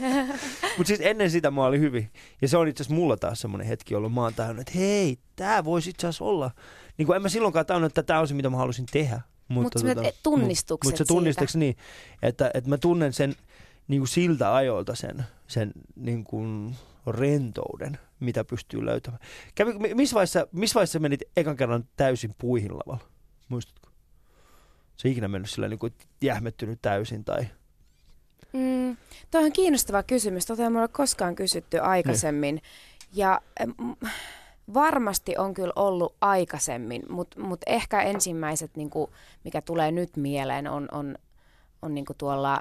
Mutta 0.77 0.87
siis 0.87 0.99
ennen 1.03 1.31
sitä 1.31 1.51
mä 1.51 1.65
olin 1.65 1.81
hyvin. 1.81 2.11
Ja 2.41 2.47
se 2.47 2.57
on 2.57 2.67
itse 2.67 2.83
asiassa 2.83 2.95
mulla 2.95 3.17
taas 3.17 3.41
semmoinen 3.41 3.67
hetki, 3.67 3.93
jolloin 3.93 4.13
mä 4.13 4.21
oon 4.21 4.33
tajunnut, 4.33 4.61
että 4.61 4.79
hei, 4.79 5.17
tää 5.35 5.65
voisi 5.65 5.89
itse 5.89 6.07
asiassa 6.07 6.25
olla. 6.25 6.51
Niin 6.97 7.05
kuin 7.05 7.15
en 7.15 7.21
mä 7.21 7.29
silloinkaan 7.29 7.65
tajunnut, 7.65 7.91
että 7.91 8.03
tämä 8.03 8.19
on 8.19 8.27
se, 8.27 8.33
mitä 8.33 8.49
mä 8.49 8.57
halusin 8.57 8.85
tehdä. 8.91 9.21
Mutta 9.47 9.79
mut 9.79 9.97
tota, 9.97 10.09
tunnistukset 10.23 10.91
Mutta 10.91 10.97
se 10.97 11.07
tunnistukset 11.07 11.59
niin, 11.59 11.77
että, 12.21 12.51
että 12.53 12.69
mä 12.69 12.77
tunnen 12.77 13.13
sen 13.13 13.35
niin 13.87 14.01
kuin 14.01 14.07
siltä 14.07 14.55
ajoilta 14.55 14.95
sen, 14.95 15.23
sen 15.47 15.71
niin 15.95 16.23
kuin 16.23 16.75
rentouden, 17.11 17.99
mitä 18.19 18.43
pystyy 18.43 18.85
löytämään. 18.85 19.23
Kävi, 19.55 19.73
mi- 19.73 19.93
missä, 19.93 20.13
vaiheessa, 20.13 20.47
missä 20.51 20.75
vaiheessa 20.75 20.99
menit 20.99 21.21
ekan 21.37 21.55
kerran 21.55 21.83
täysin 21.97 22.35
puihin 22.37 22.73
lavalla? 22.77 23.07
Muistatko? 23.49 23.89
Se 24.97 25.09
ikinä 25.09 25.27
mennyt 25.27 25.49
sillä 25.49 25.67
niin 25.67 25.79
kuin 25.79 25.93
jähmettynyt 26.21 26.79
täysin 26.81 27.25
tai... 27.25 27.47
Mm, 28.53 28.97
toi 29.31 29.43
on 29.43 29.51
kiinnostava 29.51 30.03
kysymys. 30.03 30.45
Tota 30.45 30.63
ei 30.63 30.69
mulle 30.69 30.87
koskaan 30.87 31.35
kysytty 31.35 31.79
aikaisemmin. 31.79 32.61
Ja 33.13 33.41
mm, 33.65 33.95
varmasti 34.73 35.37
on 35.37 35.53
kyllä 35.53 35.73
ollut 35.75 36.15
aikaisemmin, 36.21 37.03
mutta 37.09 37.39
mut 37.39 37.61
ehkä 37.67 38.01
ensimmäiset, 38.01 38.71
niinku, 38.75 39.09
mikä 39.43 39.61
tulee 39.61 39.91
nyt 39.91 40.17
mieleen, 40.17 40.67
on, 40.67 40.87
on, 40.91 41.17
on 41.81 41.93
niinku 41.93 42.13
tuolla 42.17 42.59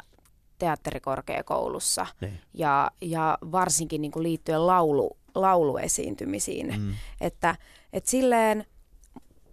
teatterikorkeakoulussa. 0.59 2.07
Niin. 2.21 2.41
Ja, 2.55 2.91
ja 3.01 3.39
varsinkin 3.53 4.01
niinku 4.03 4.23
liittyen 4.23 4.67
laulu, 4.67 5.17
lauluesiintymisiin. 5.35 6.75
Mm. 6.81 6.95
Että 7.21 7.57
et 7.93 8.07
silleen, 8.07 8.67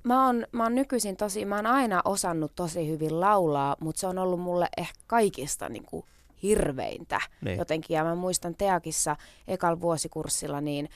mä 0.03 0.25
oon, 0.25 0.45
mä 0.51 0.63
oon 0.63 0.75
nykyisin 0.75 1.17
tosi, 1.17 1.45
mä 1.45 1.55
oon 1.55 1.65
aina 1.65 2.01
osannut 2.05 2.51
tosi 2.55 2.87
hyvin 2.87 3.19
laulaa, 3.19 3.75
mutta 3.79 3.99
se 3.99 4.07
on 4.07 4.17
ollut 4.17 4.39
mulle 4.39 4.67
ehkä 4.77 4.99
kaikista 5.07 5.69
niin 5.69 5.85
kuin 5.85 6.05
hirveintä 6.43 7.21
Niin. 7.41 7.57
jotenkin. 7.57 7.95
Ja 7.95 8.03
mä 8.03 8.15
muistan 8.15 8.55
Teakissa 8.55 9.15
ekal 9.47 9.79
vuosikurssilla, 9.81 10.61
niin 10.61 10.89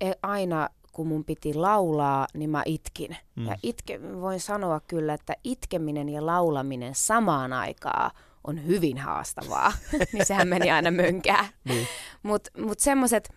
e- 0.00 0.12
aina 0.22 0.68
kun 0.98 1.06
mun 1.06 1.24
piti 1.24 1.54
laulaa, 1.54 2.26
niin 2.34 2.50
mä 2.50 2.62
itkin. 2.66 3.16
Mm. 3.36 3.46
Ja 3.46 3.56
itke, 3.62 4.00
voin 4.20 4.40
sanoa 4.40 4.80
kyllä, 4.80 5.14
että 5.14 5.36
itkeminen 5.44 6.08
ja 6.08 6.26
laulaminen 6.26 6.94
samaan 6.94 7.52
aikaan 7.52 8.10
on 8.44 8.66
hyvin 8.66 8.98
haastavaa. 8.98 9.72
niin 10.12 10.26
sehän 10.26 10.48
meni 10.48 10.70
aina 10.70 10.90
mönkään. 10.90 11.48
Niin. 11.64 11.86
Mutta 12.22 12.50
mut 12.60 12.78
semmoiset, 12.78 13.28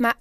mä, 0.00 0.14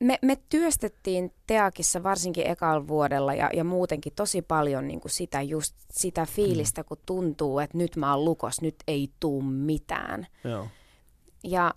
me, 0.00 0.18
me 0.22 0.36
työstettiin 0.48 1.32
Teakissa 1.46 2.02
varsinkin 2.02 2.46
ekalla 2.46 2.88
vuodella 2.88 3.34
ja, 3.34 3.50
ja 3.54 3.64
muutenkin 3.64 4.12
tosi 4.16 4.42
paljon 4.42 4.88
niin 4.88 5.00
kuin 5.00 5.12
sitä, 5.12 5.42
just 5.42 5.76
sitä 5.90 6.26
fiilistä, 6.26 6.84
kun 6.84 6.98
tuntuu, 7.06 7.58
että 7.58 7.78
nyt 7.78 7.96
mä 7.96 8.14
oon 8.14 8.24
lukos, 8.24 8.60
nyt 8.60 8.76
ei 8.88 9.08
tuu 9.20 9.42
mitään. 9.42 10.26
Joo. 10.44 10.68
Ja, 11.44 11.74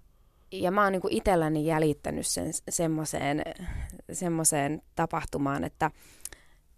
ja 0.51 0.71
mä 0.71 0.83
oon 0.83 0.91
niin 0.91 1.01
kuin 1.01 1.13
itselläni 1.13 1.65
jäljittänyt 1.65 2.27
sen 2.27 2.51
semmoiseen 2.69 3.41
semmoseen 4.11 4.81
tapahtumaan, 4.95 5.63
että, 5.63 5.91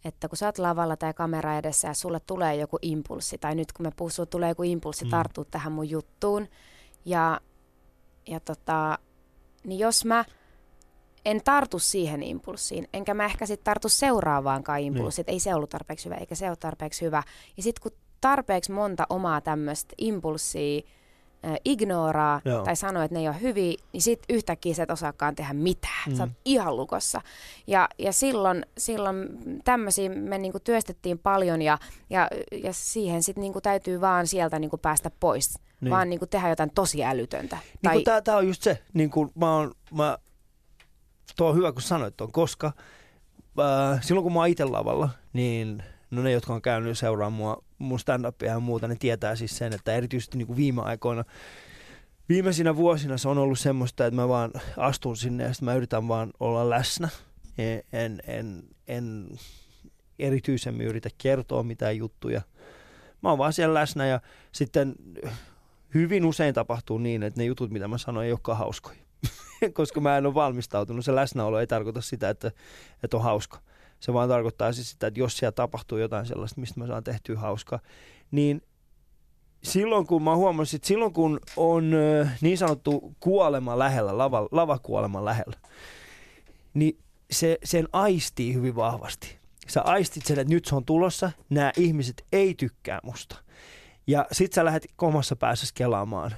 että 0.05 0.27
kun 0.27 0.37
sä 0.37 0.45
oot 0.45 0.57
lavalla 0.57 0.97
tai 0.97 1.13
kamera 1.13 1.57
edessä 1.57 1.87
ja 1.87 1.93
sulle 1.93 2.19
tulee 2.19 2.55
joku 2.55 2.77
impulssi, 2.81 3.37
tai 3.37 3.55
nyt 3.55 3.71
kun 3.71 3.85
me 3.85 4.09
sulle 4.09 4.27
tulee 4.27 4.49
joku 4.49 4.63
impulssi 4.63 5.05
Mm. 5.05 5.11
tarttua 5.11 5.45
tähän 5.45 5.71
mun 5.71 5.89
juttuun, 5.89 6.47
ja, 7.05 7.41
ja 8.27 8.39
tota, 8.39 8.99
niin 9.63 9.79
jos 9.79 10.05
mä 10.05 10.25
en 11.25 11.41
tartu 11.43 11.79
siihen 11.79 12.23
impulssiin, 12.23 12.87
enkä 12.93 13.13
mä 13.13 13.25
ehkä 13.25 13.45
sitten 13.45 13.65
tartu 13.65 13.89
seuraavaankaan 13.89 14.79
impulssiin, 14.79 15.23
että 15.23 15.31
ei 15.31 15.39
se 15.39 15.55
ollut 15.55 15.69
tarpeeksi 15.69 16.05
hyvä, 16.05 16.15
eikä 16.15 16.35
se 16.35 16.49
ole 16.49 16.55
tarpeeksi 16.55 17.05
hyvä. 17.05 17.23
Ja 17.57 17.63
sitten 17.63 17.81
kun 17.83 17.99
tarpeeksi 18.21 18.71
monta 18.71 19.05
omaa 19.09 19.41
tämmöistä 19.41 19.93
impulssia 19.97 20.81
ignoraa 21.65 22.41
Joo. 22.45 22.63
tai 22.63 22.75
sanoo, 22.75 23.03
että 23.03 23.15
ne 23.15 23.21
ei 23.21 23.27
ole 23.27 23.41
hyviä, 23.41 23.77
niin 23.93 24.01
sit 24.01 24.19
yhtäkkiä 24.29 24.73
sä 24.73 24.83
et 24.83 24.91
osaakaan 24.91 25.35
tehdä 25.35 25.53
mitään. 25.53 26.09
Mm. 26.09 26.15
Sä 26.15 26.23
oot 26.23 26.29
Mm. 26.29 26.35
ihan 26.45 26.77
lukossa. 26.77 27.21
Ja, 27.67 27.89
ja 27.97 28.13
silloin, 28.13 28.65
silloin 28.77 29.27
tämmöisiä 29.63 30.09
me 30.09 30.37
niinku 30.37 30.59
työstettiin 30.59 31.19
paljon 31.19 31.61
ja, 31.61 31.77
ja, 32.09 32.27
ja 32.63 32.73
siihen 32.73 33.23
sitten 33.23 33.41
niinku 33.41 33.61
täytyy 33.61 34.01
vaan 34.01 34.27
sieltä 34.27 34.59
niinku 34.59 34.77
päästä 34.77 35.11
pois. 35.19 35.59
Niin. 35.81 35.91
Vaan 35.91 36.09
niinku 36.09 36.25
tehdä 36.25 36.49
jotain 36.49 36.71
tosi 36.75 37.03
älytöntä. 37.03 37.57
Niin 37.91 38.03
tää, 38.03 38.21
tää 38.21 38.37
on 38.37 38.47
just 38.47 38.61
se, 38.63 38.83
niin 38.93 39.09
kuin 39.09 39.31
mä 39.35 39.55
oon, 39.55 39.71
mä, 39.93 40.17
tuo 41.37 41.49
on 41.49 41.55
hyvä 41.55 41.71
kun 41.71 41.81
sanoit 41.81 42.17
tuon, 42.17 42.31
koska 42.31 42.71
äh, 43.59 44.01
silloin 44.01 44.23
kun 44.23 44.33
mä 44.33 44.39
oon 44.39 44.47
itse 44.47 44.65
lavalla, 44.65 45.09
niin 45.33 45.83
no 46.11 46.21
ne, 46.21 46.31
jotka 46.31 46.53
on 46.53 46.61
käynyt 46.61 46.97
seuraamaan 46.97 47.33
mua, 47.33 47.63
mun 47.81 47.99
stand-upia 47.99 48.49
ja 48.49 48.59
muuta, 48.59 48.87
ne 48.87 48.95
tietää 48.95 49.35
siis 49.35 49.57
sen, 49.57 49.73
että 49.73 49.93
erityisesti 49.93 50.37
niin 50.37 50.47
kuin 50.47 50.57
viime 50.57 50.81
aikoina, 50.81 51.23
viimeisinä 52.29 52.75
vuosina 52.75 53.17
se 53.17 53.27
on 53.27 53.37
ollut 53.37 53.59
semmoista, 53.59 54.05
että 54.05 54.15
mä 54.15 54.27
vaan 54.27 54.51
astun 54.77 55.17
sinne 55.17 55.43
ja 55.43 55.53
sitten 55.53 55.65
mä 55.65 55.75
yritän 55.75 56.07
vaan 56.07 56.31
olla 56.39 56.69
läsnä. 56.69 57.09
En, 57.57 57.83
en, 57.93 58.21
en, 58.27 58.63
en 58.87 59.27
erityisemmin 60.19 60.87
yritä 60.87 61.09
kertoa 61.17 61.63
mitään 61.63 61.97
juttuja. 61.97 62.41
Mä 63.23 63.29
oon 63.29 63.37
vaan 63.37 63.53
siellä 63.53 63.73
läsnä 63.73 64.05
ja 64.05 64.21
sitten 64.51 64.95
hyvin 65.93 66.25
usein 66.25 66.53
tapahtuu 66.53 66.97
niin, 66.97 67.23
että 67.23 67.39
ne 67.39 67.45
jutut, 67.45 67.71
mitä 67.71 67.87
mä 67.87 67.97
sanoin, 67.97 68.25
ei 68.25 68.31
olekaan 68.31 68.57
hauskoja. 68.57 68.99
Koska 69.73 70.01
mä 70.01 70.17
en 70.17 70.25
ole 70.25 70.33
valmistautunut. 70.33 71.05
Se 71.05 71.15
läsnäolo 71.15 71.59
ei 71.59 71.67
tarkoita 71.67 72.01
sitä, 72.01 72.29
että, 72.29 72.51
että 73.03 73.17
on 73.17 73.23
hauska. 73.23 73.59
Se 74.01 74.13
vaan 74.13 74.29
tarkoittaa 74.29 74.73
siis 74.73 74.91
sitä, 74.91 75.07
että 75.07 75.19
jos 75.19 75.37
siellä 75.37 75.51
tapahtuu 75.51 75.97
jotain 75.97 76.25
sellaista, 76.25 76.61
mistä 76.61 76.79
mä 76.79 76.87
saan 76.87 77.03
tehtyä 77.03 77.39
hauskaa, 77.39 77.79
niin 78.31 78.61
silloin 79.63 80.07
kun 80.07 80.23
mä 80.23 80.35
huomasin, 80.35 80.77
että 80.77 80.87
silloin 80.87 81.13
kun 81.13 81.39
on 81.57 81.91
niin 82.41 82.57
sanottu 82.57 83.15
kuolema 83.19 83.79
lähellä, 83.79 84.17
lava, 84.17 84.47
lavakuolema 84.51 85.25
lähellä, 85.25 85.57
niin 86.73 86.99
se, 87.31 87.57
sen 87.63 87.87
aistii 87.93 88.53
hyvin 88.53 88.75
vahvasti. 88.75 89.37
Sä 89.67 89.81
aistit 89.81 90.25
sen, 90.25 90.39
että 90.39 90.53
nyt 90.53 90.65
se 90.65 90.75
on 90.75 90.85
tulossa, 90.85 91.31
nämä 91.49 91.71
ihmiset 91.77 92.25
ei 92.31 92.55
tykkää 92.55 92.99
musta. 93.03 93.35
Ja 94.07 94.25
sit 94.31 94.53
sä 94.53 94.65
lähdet 94.65 94.87
omassa 95.01 95.35
päässä 95.35 95.67
kelaamaan 95.73 96.31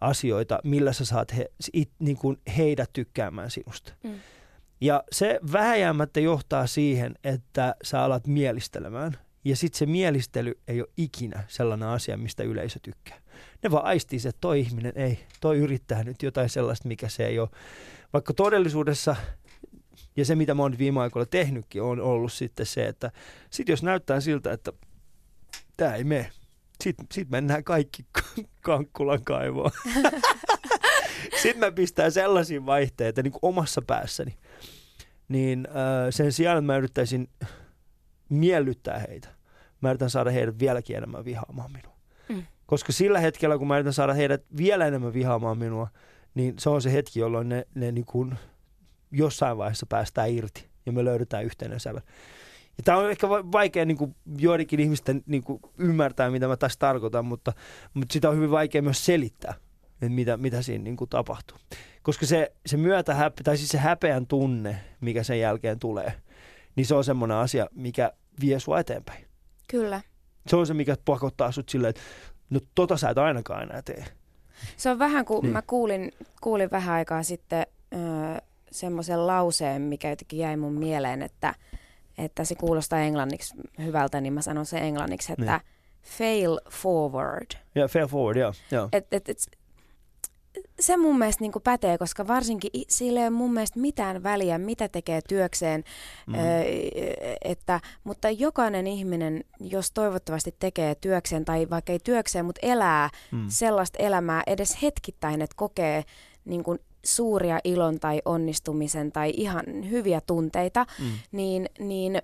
asioita, 0.00 0.58
millä 0.64 0.92
sä 0.92 1.04
saat 1.04 1.36
he, 1.36 1.50
it, 1.72 1.90
niin 1.98 2.16
kuin 2.16 2.36
heidät 2.56 2.90
tykkäämään 2.92 3.50
sinusta. 3.50 3.92
Mm. 4.02 4.14
Ja 4.80 5.04
se 5.12 5.40
vähäjäämättä 5.52 6.20
johtaa 6.20 6.66
siihen, 6.66 7.14
että 7.24 7.74
sä 7.82 8.02
alat 8.02 8.26
mielistelemään. 8.26 9.18
Ja 9.44 9.56
sitten 9.56 9.78
se 9.78 9.86
mielistely 9.86 10.58
ei 10.68 10.80
ole 10.80 10.88
ikinä 10.96 11.44
sellainen 11.48 11.88
asia, 11.88 12.16
mistä 12.16 12.42
yleisö 12.42 12.78
tykkää. 12.82 13.20
Ne 13.62 13.70
vaan 13.70 13.84
aistii 13.84 14.18
se, 14.18 14.28
että 14.28 14.40
toi 14.40 14.60
ihminen 14.60 14.92
ei, 14.96 15.18
toi 15.40 15.58
yrittää 15.58 16.04
nyt 16.04 16.22
jotain 16.22 16.48
sellaista, 16.48 16.88
mikä 16.88 17.08
se 17.08 17.26
ei 17.26 17.38
ole. 17.38 17.48
Vaikka 18.12 18.34
todellisuudessa, 18.34 19.16
ja 20.16 20.24
se 20.24 20.34
mitä 20.34 20.54
mä 20.54 20.62
oon 20.62 20.78
viime 20.78 21.00
aikoina 21.00 21.26
tehnytkin, 21.26 21.82
on 21.82 22.00
ollut 22.00 22.32
sitten 22.32 22.66
se, 22.66 22.86
että 22.86 23.10
sit 23.50 23.68
jos 23.68 23.82
näyttää 23.82 24.20
siltä, 24.20 24.52
että 24.52 24.72
tämä 25.76 25.94
ei 25.94 26.04
mene, 26.04 26.30
sitten 26.84 27.06
sit 27.12 27.30
mennään 27.30 27.64
kaikki 27.64 28.06
Kankkulan 28.60 29.24
kaivoon. 29.24 29.70
sitten 31.42 31.58
mä 31.58 31.72
pistän 31.72 32.12
sellaisia 32.12 32.66
vaihteita 32.66 33.22
niin 33.22 33.32
kuin 33.32 33.40
omassa 33.42 33.82
päässäni. 33.82 34.38
Niin 35.28 35.68
äh, 35.70 35.74
sen 36.10 36.32
sijaan, 36.32 36.58
että 36.58 36.66
mä 36.66 36.76
yrittäisin 36.76 37.28
miellyttää 38.28 38.98
heitä, 38.98 39.28
mä 39.80 39.90
yritän 39.90 40.10
saada 40.10 40.30
heidät 40.30 40.58
vieläkin 40.58 40.96
enemmän 40.96 41.24
vihaamaan 41.24 41.72
minua. 41.72 41.96
Mm. 42.28 42.42
Koska 42.66 42.92
sillä 42.92 43.20
hetkellä, 43.20 43.58
kun 43.58 43.68
mä 43.68 43.76
yritän 43.76 43.92
saada 43.92 44.14
heidät 44.14 44.44
vielä 44.56 44.86
enemmän 44.86 45.14
vihaamaan 45.14 45.58
minua, 45.58 45.88
niin 46.34 46.54
se 46.58 46.70
on 46.70 46.82
se 46.82 46.92
hetki, 46.92 47.20
jolloin 47.20 47.48
ne, 47.48 47.66
ne 47.74 47.92
niin 47.92 48.04
kuin 48.04 48.34
jossain 49.10 49.58
vaiheessa 49.58 49.86
päästään 49.86 50.30
irti 50.30 50.68
ja 50.86 50.92
me 50.92 51.04
löydetään 51.04 51.44
yhteinen 51.44 51.80
sävel. 51.80 52.00
Ja 52.78 52.82
tämä 52.84 52.98
on 52.98 53.10
ehkä 53.10 53.28
va- 53.28 53.52
vaikea 53.52 53.84
niin 53.84 53.96
kuin 53.96 54.14
joidenkin 54.38 54.80
ihmisten 54.80 55.22
niin 55.26 55.42
kuin 55.42 55.60
ymmärtää, 55.78 56.30
mitä 56.30 56.48
mä 56.48 56.56
tässä 56.56 56.78
tarkoitan, 56.78 57.24
mutta, 57.24 57.52
mutta 57.94 58.12
sitä 58.12 58.30
on 58.30 58.36
hyvin 58.36 58.50
vaikea 58.50 58.82
myös 58.82 59.04
selittää, 59.04 59.54
että 60.02 60.08
mitä, 60.08 60.36
mitä 60.36 60.62
siinä 60.62 60.84
niin 60.84 60.96
kuin 60.96 61.10
tapahtuu. 61.10 61.58
Koska 62.02 62.26
se, 62.26 62.52
se 62.66 62.76
myötä, 62.76 63.14
häpe, 63.14 63.42
tai 63.42 63.56
siis 63.56 63.68
se 63.68 63.78
häpeän 63.78 64.26
tunne, 64.26 64.76
mikä 65.00 65.22
sen 65.22 65.40
jälkeen 65.40 65.78
tulee, 65.78 66.12
niin 66.76 66.86
se 66.86 66.94
on 66.94 67.04
semmoinen 67.04 67.36
asia, 67.36 67.66
mikä 67.74 68.12
vie 68.40 68.60
sua 68.60 68.80
eteenpäin. 68.80 69.26
Kyllä. 69.68 70.00
Se 70.46 70.56
on 70.56 70.66
se, 70.66 70.74
mikä 70.74 70.96
pakottaa 71.04 71.52
sut 71.52 71.68
silleen, 71.68 71.90
että 71.90 72.02
no 72.50 72.60
tota 72.74 72.96
sä 72.96 73.10
et 73.10 73.18
ainakaan 73.18 73.62
enää 73.62 73.82
tee. 73.82 74.04
Se 74.76 74.90
on 74.90 74.98
vähän 74.98 75.24
kuin 75.24 75.42
Niin. 75.42 75.52
mä 75.52 75.62
kuulin, 75.62 76.12
kuulin 76.40 76.70
vähän 76.70 76.94
aikaa 76.94 77.22
sitten 77.22 77.66
öö, 77.94 78.00
semmoisen 78.70 79.26
lauseen, 79.26 79.82
mikä 79.82 80.10
jotenkin 80.10 80.38
jäi 80.38 80.56
mun 80.56 80.72
mieleen, 80.72 81.22
että, 81.22 81.54
että 82.18 82.44
se 82.44 82.54
kuulostaa 82.54 83.00
englanniksi 83.00 83.54
hyvältä, 83.78 84.20
niin 84.20 84.32
mä 84.32 84.42
sanon 84.42 84.66
sen 84.66 84.82
englanniksi, 84.82 85.32
että 85.32 85.60
Niin. 85.62 86.10
fail 86.18 86.58
forward. 86.70 87.46
Ja 87.74 87.88
fair 87.88 88.06
forward, 88.08 88.36
joo. 88.36 88.52
joo. 88.70 88.88
Et, 88.92 89.06
et, 89.12 89.28
et, 89.28 89.38
se 90.80 90.96
mun 90.96 91.18
mielestä 91.18 91.44
niin 91.44 91.52
pätee, 91.64 91.98
koska 91.98 92.26
varsinkin 92.26 92.70
sillä 92.88 93.20
ei 93.20 93.26
ole 93.26 93.30
mun 93.30 93.52
mielestä 93.52 93.80
mitään 93.80 94.22
väliä, 94.22 94.58
mitä 94.58 94.88
tekee 94.88 95.20
työkseen. 95.28 95.84
Mm. 96.26 96.34
Ö, 96.34 96.38
että, 97.44 97.80
mutta 98.04 98.30
jokainen 98.30 98.86
ihminen, 98.86 99.44
jos 99.60 99.90
toivottavasti 99.90 100.54
tekee 100.58 100.94
työkseen 100.94 101.44
tai 101.44 101.70
vaikka 101.70 101.92
ei 101.92 101.98
työkseen, 102.04 102.44
mutta 102.44 102.66
elää 102.66 103.10
Mm. 103.32 103.44
sellaista 103.48 103.98
elämää 104.02 104.42
edes 104.46 104.82
hetkittäin, 104.82 105.42
että 105.42 105.56
kokee 105.56 106.04
niin 106.44 106.64
kuin 106.64 106.78
suuria 107.04 107.58
ilon 107.64 108.00
tai 108.00 108.22
onnistumisen 108.24 109.12
tai 109.12 109.32
ihan 109.36 109.64
hyviä 109.90 110.20
tunteita, 110.20 110.86
Mm. 110.98 111.06
niin, 111.32 111.68
niin, 111.78 112.22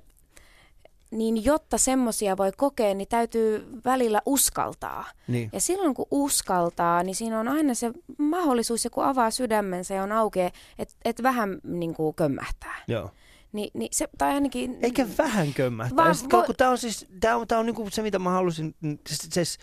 niin 1.13 1.45
jotta 1.45 1.79
semmoisia 1.79 2.37
voi 2.37 2.53
kokea, 2.57 2.95
niin 2.95 3.09
täytyy 3.09 3.67
välillä 3.85 4.23
uskaltaa. 4.27 5.05
Niin. 5.29 5.51
Ja 5.53 5.61
silloin 5.61 5.95
kun 5.95 6.07
uskaltaa, 6.11 7.03
niin 7.03 7.15
siinä 7.15 7.41
on 7.41 7.49
aina 7.49 7.75
se 7.75 7.93
mahdollisuus, 8.19 8.85
ja 8.85 8.91
kun 8.91 9.05
avaa 9.05 9.31
sydämensä 9.31 9.95
ja 9.95 10.03
on 10.03 10.13
auki, 10.13 10.41
että 10.79 10.95
et 11.05 11.23
vähän 11.23 11.61
niin 11.65 11.95
kuin 11.95 12.15
kömmähtää. 12.15 12.83
Joo. 12.89 13.11
Ni, 13.53 13.71
niin 13.75 13.89
se, 13.93 14.09
tai 14.19 14.35
ainakin... 14.35 14.79
Eikä 14.83 15.07
vähän 15.19 15.55
kömmähtää. 15.55 16.05
Voi- 16.33 16.47
kun 16.47 16.57
tää 16.57 16.71
on 16.71 16.79
siis, 16.79 17.07
tää 17.21 17.37
on, 17.37 17.49
tää 17.49 17.59
on 17.59 17.67
niinku 17.67 17.89
se, 17.91 18.03
mitä 18.03 18.19
mä 18.19 18.31
halusin, 18.31 18.75
se, 19.09 19.45
se, 19.45 19.59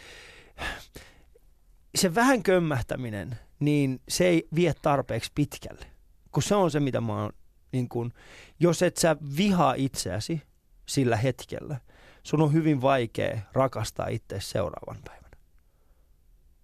se 1.96 2.16
vähän 2.16 2.44
kömmähtäminen, 2.44 3.40
niin 3.60 4.02
se 4.10 4.28
ei 4.28 4.48
vie 4.56 4.74
tarpeeksi 4.82 5.32
pitkälle. 5.36 5.86
Kun 6.32 6.44
se 6.44 6.56
on 6.56 6.72
se, 6.72 6.80
mitä 6.80 7.02
mä 7.02 7.22
oon, 7.22 7.34
niin 7.72 7.90
kun, 7.90 8.14
jos 8.60 8.84
et 8.84 8.98
sä 8.98 9.16
vihaa 9.38 9.74
itseäsi 9.74 10.42
sillä 10.90 11.16
hetkellä, 11.16 11.80
sun 12.24 12.42
on 12.42 12.54
hyvin 12.54 12.82
vaikea 12.82 13.40
rakastaa 13.54 14.08
itseäsi 14.08 14.50
seuraavan 14.50 14.98
päivänä. 15.06 15.38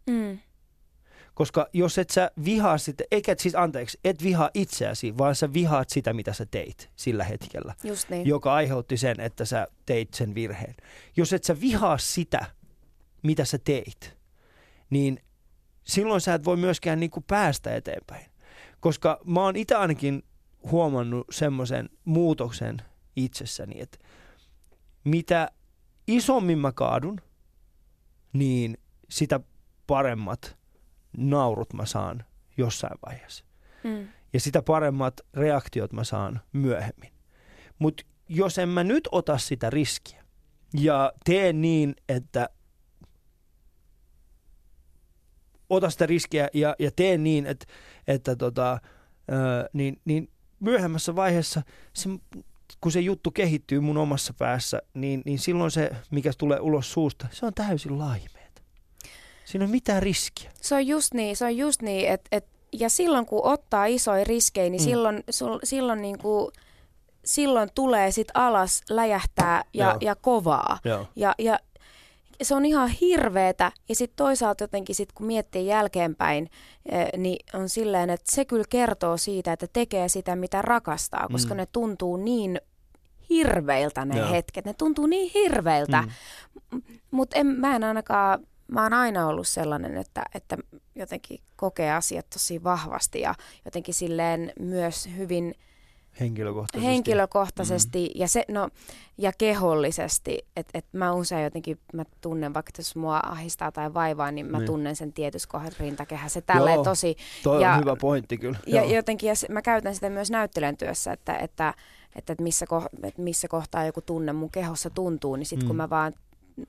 Mm, 0.10 0.40
Koska 1.36 1.68
jos 1.74 1.98
et 1.98 2.10
sä 2.10 2.32
vihaa 2.46 2.78
sitä, 2.78 3.04
eikä 3.12 3.36
siis 3.38 3.56
anteeksi, 3.56 4.00
et 4.04 4.24
vihaa 4.24 4.50
itseäsi, 4.54 5.18
vaan 5.18 5.36
sä 5.36 5.54
vihaat 5.54 5.90
sitä, 5.90 6.14
mitä 6.14 6.34
sä 6.34 6.46
teit 6.46 6.90
sillä 6.96 7.24
hetkellä 7.24 7.76
just 7.84 8.10
niin. 8.10 8.28
joka 8.28 8.54
aiheutti 8.54 8.98
sen, 8.98 9.20
että 9.20 9.46
sä 9.46 9.68
teit 9.86 10.14
sen 10.14 10.36
virheen. 10.36 10.76
Jos 11.18 11.34
et 11.34 11.44
sä 11.44 11.62
vihaa 11.62 11.98
sitä, 11.98 12.46
mitä 13.24 13.46
sä 13.46 13.58
teit, 13.58 14.18
niin 14.90 15.20
silloin 15.84 16.22
sä 16.22 16.34
et 16.34 16.46
voi 16.46 16.58
myöskään 16.58 17.00
niinku 17.00 17.22
päästä 17.22 17.76
eteenpäin. 17.76 18.26
Koska 18.80 19.20
mä 19.26 19.42
oon 19.42 19.56
itse 19.56 19.76
ainakin 19.76 20.24
huomannut 20.72 21.28
semmoisen 21.32 21.90
muutoksen 22.06 22.82
itsessäni, 23.16 23.82
että 23.82 23.98
mitä 25.06 25.52
isommin 26.08 26.58
mä 26.58 26.72
kaadun, 26.72 27.22
niin 28.34 28.78
sitä 29.10 29.40
paremmat 29.88 30.58
naurut 31.18 31.74
mä 31.74 31.86
saan 31.86 32.26
jossain 32.58 32.98
vaiheessa 33.06 33.46
Mm. 33.84 34.08
ja 34.34 34.40
sitä 34.40 34.62
paremmat 34.62 35.22
reaktiot 35.34 35.94
mä 35.94 36.04
saan 36.04 36.42
myöhemmin. 36.54 37.14
Mutta 37.80 38.04
jos 38.30 38.58
en 38.58 38.70
mä 38.70 38.84
nyt 38.84 39.08
ota 39.12 39.38
sitä 39.38 39.70
riskiä 39.70 40.24
ja 40.74 41.14
teen 41.26 41.62
niin, 41.62 41.96
että 42.10 42.50
ota 45.70 45.90
sitä 45.90 46.06
riskiä 46.06 46.50
ja, 46.54 46.76
ja 46.80 46.92
teen 46.92 47.24
niin, 47.24 47.46
että, 47.46 47.66
että 48.08 48.36
tota, 48.36 48.80
ö, 49.32 49.70
niin, 49.74 50.02
niin 50.06 50.32
myöhemmässä 50.60 51.16
vaiheessa 51.16 51.62
se, 51.94 52.10
kun 52.82 52.92
se 52.92 53.00
juttu 53.00 53.32
kehittyy 53.32 53.80
mun 53.80 53.98
omassa 53.98 54.34
päässä, 54.38 54.82
niin, 54.94 55.22
niin 55.26 55.40
silloin 55.40 55.72
se, 55.72 55.92
mikä 56.12 56.32
tulee 56.38 56.60
ulos 56.60 56.92
suusta, 56.94 57.28
se 57.32 57.46
on 57.46 57.54
täysin 57.54 58.00
laimeet. 58.00 58.64
Siinä 59.46 59.66
ole 59.66 59.72
mitään 59.72 60.04
riskiä. 60.04 60.52
Se 60.62 60.76
on 60.76 60.88
just 60.88 61.14
niin, 61.14 61.38
se 61.38 61.46
on 61.46 61.58
just 61.58 61.82
niin, 61.82 62.10
että 62.10 62.28
et, 62.32 62.46
ja 62.74 62.90
silloin 62.90 63.26
kun 63.26 63.44
ottaa 63.46 63.86
isoja 63.86 64.24
riskejä, 64.24 64.70
niin 64.70 64.82
Mm. 64.82 64.86
silloin, 64.86 65.24
sul, 65.30 65.60
silloin, 65.64 66.02
niin 66.02 66.18
kuin, 66.18 66.52
silloin 67.26 67.70
tulee 67.76 68.12
sit 68.12 68.28
alas, 68.34 68.82
läjähtää 68.90 69.64
ja, 69.74 69.98
ja 70.02 70.16
kovaa. 70.16 70.80
Ja, 71.16 71.36
ja, 71.40 71.60
se 72.42 72.56
on 72.56 72.66
ihan 72.66 72.90
hirveetä. 72.90 73.72
Ja 73.90 73.96
sitten 73.96 74.16
toisaalta 74.16 74.64
jotenkin 74.64 74.96
sit, 74.96 75.12
kun 75.14 75.26
miettii 75.28 75.68
jälkeenpäin, 75.68 76.50
eh, 76.92 77.08
niin 77.18 77.46
on 77.54 77.70
silleen, 77.70 78.10
että 78.10 78.32
se 78.36 78.46
kyllä 78.46 78.64
kertoo 78.70 79.18
siitä, 79.18 79.54
että 79.54 79.68
tekee 79.74 80.10
sitä, 80.10 80.36
mitä 80.36 80.62
rakastaa, 80.62 81.28
koska 81.32 81.54
Mm. 81.54 81.58
ne 81.58 81.66
tuntuu 81.72 82.18
niin 82.18 82.62
hirveiltä 83.30 84.06
ne 84.06 84.18
Joo. 84.20 84.30
hetket. 84.32 84.66
Ne 84.66 84.74
tuntuu 84.74 85.06
niin 85.08 85.32
hirveiltä. 85.34 86.02
Mm. 86.72 86.82
Mutta 87.12 87.44
mä 87.44 87.76
en 87.76 87.84
ainakaan, 87.84 88.48
mä 88.68 88.84
oon 88.84 88.94
aina 88.94 89.28
ollut 89.28 89.48
sellainen, 89.48 89.98
että, 89.98 90.24
että 90.36 90.58
jotenkin 90.96 91.40
kokee 91.56 91.92
asiat 91.94 92.30
tosi 92.30 92.64
vahvasti 92.64 93.20
ja 93.22 93.36
jotenkin 93.66 93.94
silleen 93.94 94.52
myös 94.60 95.10
hyvin 95.18 95.56
Henkilökohtaisesti. 96.20 96.88
henkilökohtaisesti 96.92 98.12
ja, 98.16 98.28
se, 98.28 98.46
no, 98.48 98.70
ja 99.18 99.32
kehollisesti. 99.38 100.46
Että 100.56 100.78
et 100.78 100.86
mä 100.94 101.14
usein 101.14 101.44
jotenkin, 101.44 101.80
mä 101.94 102.04
tunnen, 102.22 102.54
vaikka 102.54 102.72
jos 102.78 102.96
mua 102.96 103.20
ahistaa 103.26 103.72
tai 103.72 103.94
vaivaa, 103.94 104.32
niin 104.32 104.46
mä 104.46 104.58
Niin. 104.58 104.66
tunnen 104.66 104.96
sen 104.96 105.14
tietyssä 105.14 105.50
kohdassa 105.52 105.84
rintakehässä. 105.84 106.42
Tälleen 106.42 106.76
Joo, 106.76 106.84
tosi, 106.84 107.16
Toi 107.44 107.62
Ja- 107.62 107.74
on 107.74 107.80
hyvä 107.80 107.96
pointti 107.96 108.38
kyllä. 108.38 108.58
ja 108.68 108.82
Joo. 108.84 108.92
jotenkin 108.96 109.28
ja 109.28 109.36
se, 109.36 109.48
mä 109.52 109.62
käytän 109.62 109.96
sitä 109.96 110.10
myös 110.10 110.32
näyttelijän 110.32 110.78
työssä, 110.78 111.12
että, 111.14 111.34
että, 111.38 111.74
että, 112.16 112.34
että, 112.34 112.44
missä, 112.44 112.66
ko, 112.66 112.84
että 113.04 113.22
missä 113.22 113.48
kohtaa 113.48 113.86
joku 113.86 114.02
tunne 114.02 114.34
mun 114.34 114.52
kehossa 114.52 114.90
tuntuu, 114.90 115.36
niin 115.36 115.46
sitten 115.46 115.66
Mm. 115.66 115.68
kun 115.68 115.76
mä 115.76 115.90
vaan 115.90 116.14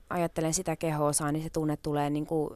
ajattelen 0.09 0.53
sitä 0.53 0.75
kehoa, 0.75 1.11
niin 1.31 1.43
se 1.43 1.49
tunne 1.49 1.77
tulee 1.77 2.09
niin 2.09 2.25
kuin, 2.25 2.49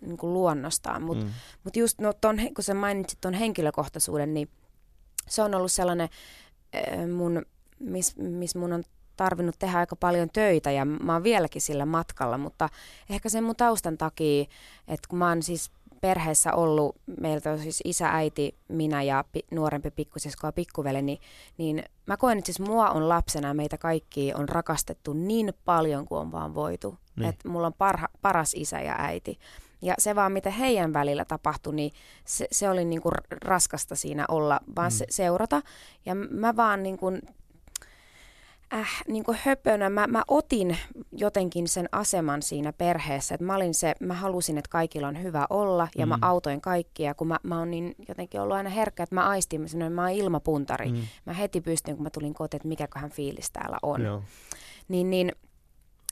niin 0.00 0.16
kuin 0.16 0.32
luonnostaan. 0.34 1.02
Mutta 1.02 1.24
Mm. 1.24 1.30
mut 1.64 1.76
just 1.76 2.00
no, 2.00 2.12
ton, 2.20 2.36
kun 2.54 2.64
sä 2.64 2.74
mainitsit 2.74 3.20
tuon 3.20 3.34
henkilökohtaisuuden, 3.34 4.34
niin 4.34 4.48
se 5.30 5.42
on 5.42 5.54
ollut 5.54 5.72
sellainen 5.72 6.08
äh, 6.74 7.08
mun, 7.08 7.42
miss, 7.78 8.16
miss 8.16 8.54
mun 8.54 8.72
on 8.72 8.82
tarvinnut 9.16 9.58
tehdä 9.58 9.78
aika 9.78 9.96
paljon 9.96 10.28
töitä 10.32 10.70
ja 10.70 10.84
mä 10.84 11.12
oon 11.12 11.22
vieläkin 11.22 11.62
sillä 11.62 11.86
matkalla, 11.86 12.38
mutta 12.38 12.68
ehkä 13.10 13.28
sen 13.28 13.44
mun 13.44 13.56
taustan 13.56 13.98
takia, 13.98 14.42
että 14.88 15.08
kun 15.08 15.18
mä 15.18 15.28
oon 15.28 15.42
siis 15.42 15.70
perheessä 16.00 16.52
ollut, 16.52 16.96
meiltä 17.20 17.52
on 17.52 17.58
siis 17.58 17.80
isä, 17.84 18.08
äiti, 18.08 18.54
minä 18.68 19.02
ja 19.02 19.24
pi, 19.32 19.40
nuorempi 19.50 19.90
pikkusisko 19.90 20.46
ja 20.46 20.52
pikkuveli, 20.52 21.02
niin, 21.02 21.18
niin 21.58 21.82
mä 22.06 22.16
koen, 22.16 22.38
että 22.38 22.46
siis 22.52 22.68
mua 22.68 22.90
on 22.90 23.08
lapsena 23.08 23.48
ja 23.48 23.54
meitä 23.54 23.78
kaikki 23.78 24.32
on 24.34 24.48
rakastettu 24.48 25.12
niin 25.12 25.52
paljon 25.64 26.06
kuin 26.06 26.20
on 26.20 26.32
vaan 26.32 26.54
voitu. 26.54 26.98
Niin. 27.16 27.28
Että 27.28 27.48
mulla 27.48 27.66
on 27.66 27.74
parha, 27.78 28.08
paras 28.22 28.54
isä 28.54 28.80
ja 28.80 28.94
äiti. 28.98 29.38
Ja 29.82 29.94
se 29.98 30.14
vaan, 30.14 30.32
mitä 30.32 30.50
heidän 30.50 30.92
välillä 30.92 31.24
tapahtui, 31.24 31.74
niin 31.74 31.92
se, 32.24 32.46
se 32.52 32.70
oli 32.70 32.84
niinku 32.84 33.10
r- 33.10 33.22
raskasta 33.44 33.96
siinä 33.96 34.24
olla, 34.28 34.60
vaan 34.76 34.92
Mm. 34.92 34.96
se, 34.96 35.06
seurata. 35.10 35.62
Ja 36.06 36.14
mä 36.14 36.56
vaan 36.56 36.82
niinku, 36.82 37.06
äh, 38.74 39.02
niinku 39.08 39.34
höpönä, 39.44 39.90
mä, 39.90 40.06
mä 40.06 40.22
otin 40.28 40.76
jotenkin 41.12 41.68
sen 41.68 41.88
aseman 41.92 42.42
siinä 42.42 42.72
perheessä. 42.72 43.34
Että 43.34 43.44
mä 43.44 43.54
olin 43.54 43.74
se, 43.74 43.94
mä 44.00 44.14
halusin, 44.14 44.58
että 44.58 44.70
kaikilla 44.70 45.08
on 45.08 45.22
hyvä 45.22 45.46
olla 45.50 45.88
ja 45.98 46.06
mm. 46.06 46.10
mä 46.10 46.18
autoin 46.22 46.60
kaikkia, 46.60 47.14
kun 47.14 47.28
mä, 47.28 47.38
mä 47.42 47.58
oon 47.58 47.70
niin 47.70 47.94
jotenkin 48.08 48.40
ollut 48.40 48.56
aina 48.56 48.70
herkkä, 48.70 49.02
että 49.02 49.14
mä 49.14 49.28
aistin, 49.28 49.60
mä, 49.60 49.68
sanoin, 49.68 49.92
mä 49.92 50.02
oon 50.02 50.10
ilmapuntari. 50.10 50.92
Mm. 50.92 50.98
Mä 51.24 51.32
heti 51.32 51.60
pystyn, 51.60 51.96
kun 51.96 52.02
mä 52.02 52.10
tulin 52.10 52.34
kotiin, 52.34 52.58
että 52.58 52.68
mikäköhän 52.68 53.10
fiilis 53.10 53.50
täällä 53.50 53.78
on 53.82 54.02
Joo. 54.02 54.22
niin, 54.88 55.10
niin, 55.10 55.32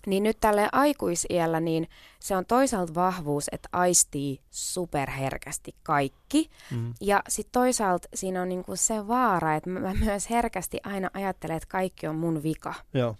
niin 0.09 0.23
nyt 0.23 0.37
tälle 0.41 0.69
aikuisiellä, 0.73 1.61
niin 1.61 1.89
se 2.21 2.37
on 2.37 2.47
toisaalta 2.47 2.95
vahvuus, 2.95 3.49
että 3.53 3.69
aistii 3.73 4.41
superherkästi 4.51 5.75
kaikki. 5.83 6.51
Mm. 6.71 6.95
Ja 7.01 7.23
sitten 7.29 7.53
toisaalta 7.53 8.09
siinä 8.15 8.43
on 8.43 8.49
niinku 8.49 8.77
se 8.77 9.09
vaara, 9.09 9.57
että 9.57 9.71
mä 9.71 9.95
myös 9.95 10.31
herkästi 10.31 10.81
aina 10.85 11.11
ajattelen, 11.15 11.57
että 11.57 11.69
kaikki 11.69 12.07
on 12.07 12.17
mun 12.17 12.43
vika. 12.43 12.75
Joo. 12.95 13.17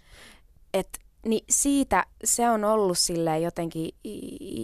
Et, 0.73 0.99
niin 1.25 1.45
siitä 1.49 2.05
se 2.23 2.49
on 2.49 2.63
ollut 2.63 2.97
sille 2.97 3.39
jotenkin 3.39 3.91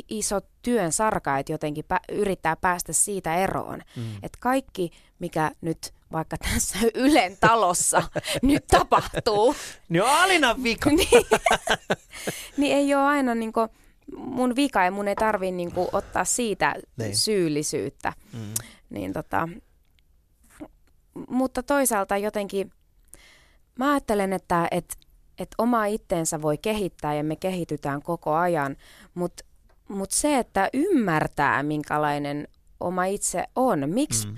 iso 0.10 0.42
työn 0.62 0.92
sarka, 0.92 1.38
että 1.38 1.52
jotenkin 1.52 1.86
pä- 1.94 2.16
yrittää 2.16 2.56
päästä 2.56 2.94
siitä 2.94 3.36
eroon. 3.36 3.82
Mm. 3.96 4.04
Että 4.24 4.38
kaikki, 4.40 4.92
mikä 5.20 5.52
nyt 5.62 5.94
vaikka 6.16 6.38
tässä 6.38 6.80
Ylen 6.96 7.38
talossa 7.40 8.04
nyt 8.42 8.68
tapahtuu, 8.68 9.56
Niin 9.90 10.04
on 10.04 10.10
Alinan 10.10 10.64
vika. 10.64 10.90
niin, 10.96 11.08
niin 12.58 12.78
ei 12.78 12.96
ole 12.96 13.04
aina 13.04 13.36
niinku 13.36 13.60
mun 14.18 14.56
vika 14.56 14.84
ja 14.84 14.92
mun 14.92 15.08
ei 15.08 15.16
tarvii 15.16 15.52
niinku 15.52 15.90
ottaa 15.92 16.26
siitä 16.26 16.76
Niin. 16.98 17.18
syyllisyyttä. 17.18 18.14
Mm. 18.34 18.40
Niin 18.90 19.14
tota, 19.14 19.50
mutta 21.30 21.64
toisaalta 21.64 22.18
jotenkin 22.18 22.72
mä 23.80 23.92
ajattelen, 23.92 24.34
että 24.34 24.68
et, 24.72 24.98
et 25.40 25.50
oma 25.58 25.86
itteensä 25.86 26.42
voi 26.42 26.58
kehittää 26.58 27.14
ja 27.14 27.24
me 27.24 27.36
kehitytään 27.36 28.02
koko 28.02 28.34
ajan, 28.34 28.76
mutta 29.14 29.44
mut 29.88 30.12
se, 30.12 30.38
että 30.40 30.70
ymmärtää 30.74 31.64
minkälainen 31.64 32.48
oma 32.80 33.06
itse 33.06 33.44
on, 33.56 33.90
miksi 33.90 34.28
Mm. 34.28 34.36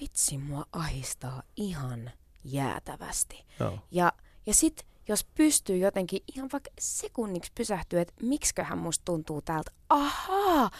Vitsi 0.00 0.38
mua 0.38 0.66
ahistaa 0.72 1.42
ihan 1.56 2.10
jäätävästi. 2.44 3.44
Joo. 3.60 3.78
Ja, 3.90 4.12
ja 4.46 4.54
sitten 4.54 4.86
jos 5.08 5.24
pystyy 5.34 5.76
jotenkin 5.76 6.20
ihan 6.34 6.48
vaikka 6.52 6.70
sekunniksi 6.80 7.52
pysähtyä, 7.54 8.00
että 8.00 8.14
miksiköhän 8.22 8.78
musta 8.78 9.04
tuntuu 9.04 9.42
täältä. 9.42 9.70
Ahaa, 9.88 10.70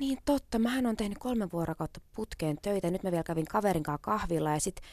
niin 0.00 0.18
totta, 0.24 0.58
mähän 0.58 0.86
on 0.86 0.96
tehnyt 0.96 1.18
kolme 1.18 1.48
vuorokautta 1.52 2.00
putkeen 2.14 2.58
töitä. 2.62 2.90
Nyt 2.90 3.02
mä 3.02 3.10
vielä 3.10 3.22
kävin 3.24 3.44
kaverin 3.44 3.82
kanssa 3.82 4.02
kahvilla 4.02 4.50
ja 4.50 4.60
sitten, 4.60 4.84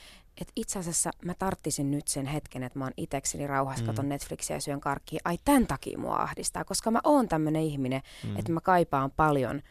että 0.41 0.53
itse 0.55 0.79
asiassa 0.79 1.11
mä 1.25 1.33
tarttisin 1.33 1.91
nyt 1.91 2.07
sen 2.07 2.25
hetken, 2.25 2.63
että 2.63 2.79
mä 2.79 2.85
oon 2.85 2.93
itekseni 2.97 3.47
rauhassa, 3.47 3.83
Mm. 3.83 3.87
katon 3.87 4.09
Netflixiä 4.09 4.55
ja 4.55 4.61
syön 4.61 4.81
karkkia. 4.81 5.19
Ai 5.25 5.37
tämän 5.45 5.67
takia 5.67 5.97
mua 5.97 6.15
ahdistaa, 6.15 6.65
koska 6.65 6.91
mä 6.91 6.99
oon 7.03 7.27
tämmönen 7.27 7.61
ihminen, 7.61 8.01
Mm. 8.23 8.37
että 8.37 8.51
mä 8.51 8.61
kaipaan 8.61 9.11
paljon 9.11 9.61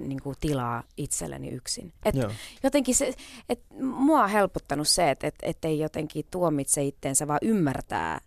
niin 0.00 0.22
kuin 0.22 0.36
tilaa 0.40 0.82
itselleni 0.96 1.48
yksin. 1.48 1.92
Et 2.04 2.14
Joo. 2.14 2.30
jotenkin 2.62 2.94
se, 2.94 3.14
et 3.48 3.60
mua 3.80 4.22
on 4.22 4.30
helpottanut 4.30 4.88
se, 4.88 5.10
että 5.10 5.26
et, 5.26 5.34
et 5.42 5.64
ei 5.64 5.78
jotenkin 5.78 6.24
tuomitse 6.30 6.82
itteensä, 6.82 7.26
vaan 7.26 7.38
ymmärtää 7.42 8.20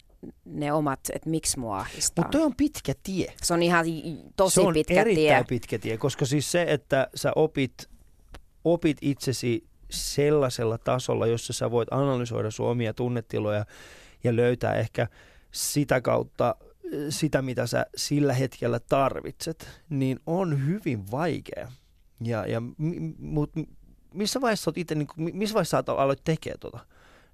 ne 0.45 0.73
omat, 0.73 0.99
että 1.13 1.29
miksi 1.29 1.59
mua 1.59 1.79
ahdistaa. 1.79 2.25
Mutta 2.25 2.37
on 2.37 2.55
pitkä 2.55 2.93
tie. 3.03 3.33
Se 3.43 3.53
on 3.53 3.63
ihan 3.63 3.85
tosi 4.35 4.55
se 4.55 4.61
on 4.61 4.73
pitkä 4.73 5.01
erittäin 5.01 5.45
tie. 5.45 5.57
pitkä 5.59 5.79
tie, 5.79 5.97
koska 5.97 6.25
siis 6.25 6.51
se, 6.51 6.65
että 6.67 7.07
sä 7.15 7.31
opit, 7.35 7.89
opit 8.63 8.97
itsesi 9.01 9.67
sellaisella 9.91 10.77
tasolla, 10.77 11.27
jossa 11.27 11.53
sä 11.53 11.71
voit 11.71 11.93
analysoida 11.93 12.51
sun 12.51 12.69
omia 12.69 12.93
tunnetiloja 12.93 13.65
ja 14.23 14.35
löytää 14.35 14.75
ehkä 14.75 15.07
sitä 15.51 16.01
kautta 16.01 16.55
sitä, 17.09 17.41
mitä 17.41 17.67
sä 17.67 17.85
sillä 17.95 18.33
hetkellä 18.33 18.79
tarvitset, 18.79 19.81
niin 19.89 20.19
on 20.25 20.65
hyvin 20.67 21.11
vaikea. 21.11 21.71
Ja, 22.21 22.45
ja 22.47 22.61
mut 23.19 23.51
missä 24.13 24.41
vaiheessa 24.41 24.69
oot 24.69 24.77
itse, 24.77 24.95
niin 24.95 25.07
kuin, 25.07 25.37
missä 25.37 25.53
vaiheessa 25.53 25.83
sä 25.87 25.93
aloit 25.97 26.23
tekemään 26.23 26.59
tota? 26.59 26.79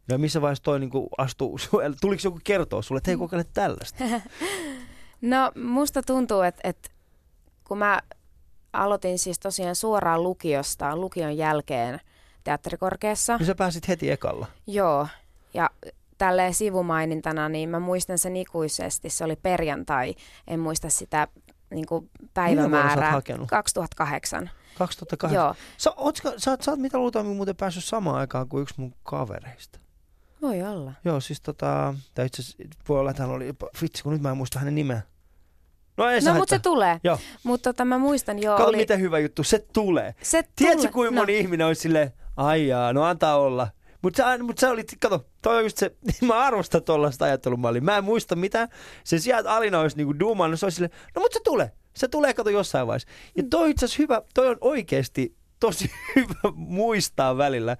Ja 0.07 0.17
missä 0.17 0.41
vaiheessa 0.41 0.63
toi 0.63 0.79
niin 0.79 0.91
astuu, 1.17 1.59
tuliko 2.01 2.21
joku 2.23 2.39
kertoa 2.43 2.81
sulle, 2.81 2.97
että 2.97 3.11
hei 3.11 3.17
kokeile 3.17 3.45
tällaista? 3.53 4.03
No 5.21 5.51
musta 5.55 6.01
tuntuu, 6.01 6.41
että, 6.41 6.61
että 6.63 6.89
kun 7.67 7.77
mä 7.77 8.01
aloitin 8.73 9.19
siis 9.19 9.39
tosiaan 9.39 9.75
suoraan 9.75 10.23
lukiosta, 10.23 10.97
lukion 10.97 11.37
jälkeen 11.37 11.99
teatterikorkeassa. 12.43 13.37
Niin 13.37 13.45
sä 13.45 13.55
pääsit 13.55 13.87
heti 13.87 14.11
ekalla. 14.11 14.47
Joo, 14.67 15.07
ja 15.53 15.69
tälleen 16.21 16.53
sivumainintana, 16.53 17.49
niin 17.49 17.69
mä 17.69 17.79
muistan 17.79 18.17
sen 18.17 18.35
ikuisesti. 18.35 19.09
Se 19.09 19.23
oli 19.23 19.35
perjantai, 19.35 20.15
en 20.47 20.59
muista 20.59 20.89
sitä 20.89 21.27
niin 21.73 21.85
kuin 21.85 22.09
päivämäärää. 22.33 23.11
hakenut? 23.11 23.49
2008. 23.49 24.49
2008. 24.77 25.35
Joo, 25.35 25.55
Sä, 25.77 25.91
ootko, 25.97 26.33
sä, 26.37 26.55
oot- 26.55 26.63
sä 26.63 26.71
oot 26.71 26.79
mitä 26.79 26.97
luultavasti 26.97 27.35
muuten 27.35 27.55
päässyt 27.55 27.83
samaan 27.83 28.15
aikaan 28.17 28.49
kuin 28.49 28.61
yksi 28.61 28.73
mun 28.77 28.93
kavereista. 29.03 29.79
voi 30.41 30.63
olla. 30.63 30.93
Joo, 31.05 31.19
siis 31.19 31.41
tota, 31.41 31.93
tai 32.13 32.25
itse 32.25 32.43
voi 32.89 32.99
olla, 32.99 33.11
että 33.11 33.23
hän 33.23 33.31
oli, 33.31 33.53
vitsi 33.81 34.03
kun 34.03 34.13
nyt 34.13 34.21
mä 34.21 34.29
en 34.31 34.37
muista 34.37 34.59
hänen 34.59 34.75
nimeä. 34.75 35.01
No 35.97 36.09
ei 36.09 36.21
No, 36.21 36.33
mutta 36.33 36.55
se 36.55 36.59
tulee. 36.59 36.99
Joo. 37.03 37.17
Mutta 37.43 37.73
tota, 37.73 37.85
mä 37.85 37.97
muistan 37.97 38.39
jo. 38.39 38.51
Kato 38.51 38.69
oli... 38.69 38.77
miten 38.77 38.99
hyvä 38.99 39.19
juttu, 39.19 39.43
se 39.43 39.65
tulee. 39.73 40.15
Se 40.21 40.43
Tiedätkö 40.55 40.91
kuinka 40.91 41.15
no. 41.15 41.21
moni 41.21 41.39
ihminen 41.39 41.67
olisi 41.67 41.81
silleen, 41.81 42.13
ai 42.37 42.67
jaa, 42.67 42.93
no 42.93 43.03
antaa 43.03 43.37
olla. 43.37 43.67
Mutta 44.01 44.23
sä, 44.23 44.43
mut 44.43 44.57
sä 44.57 44.71
olit, 44.71 44.91
kato, 45.01 45.25
toi 45.41 45.57
on 45.57 45.63
just 45.63 45.77
se, 45.77 45.95
mä 46.27 46.39
arvostan 46.39 46.83
tuollaista 46.83 47.25
ajattelumallia. 47.25 47.81
Mä 47.81 47.97
en 47.97 48.03
muista 48.03 48.35
mitä. 48.35 48.67
Se 49.03 49.19
sieltä 49.19 49.53
Alina 49.53 49.79
olisi 49.79 49.97
niinku 49.97 50.19
duumannut, 50.19 50.59
se 50.59 50.65
olisi 50.65 50.75
silleen, 50.75 50.99
no 51.15 51.21
mutta 51.21 51.37
se 51.37 51.41
tulee. 51.43 51.71
Se 51.93 52.07
tulee, 52.07 52.33
kato 52.33 52.49
jossain 52.49 52.87
vaiheessa. 52.87 53.07
Ja 53.37 53.43
toi 53.49 53.69
itse 53.69 53.85
asiassa 53.85 54.03
hyvä, 54.03 54.21
toi 54.33 54.47
on 54.47 54.57
oikeasti 54.61 55.35
tosi 55.59 55.91
hyvä 56.15 56.53
muistaa 56.55 57.37
välillä. 57.37 57.77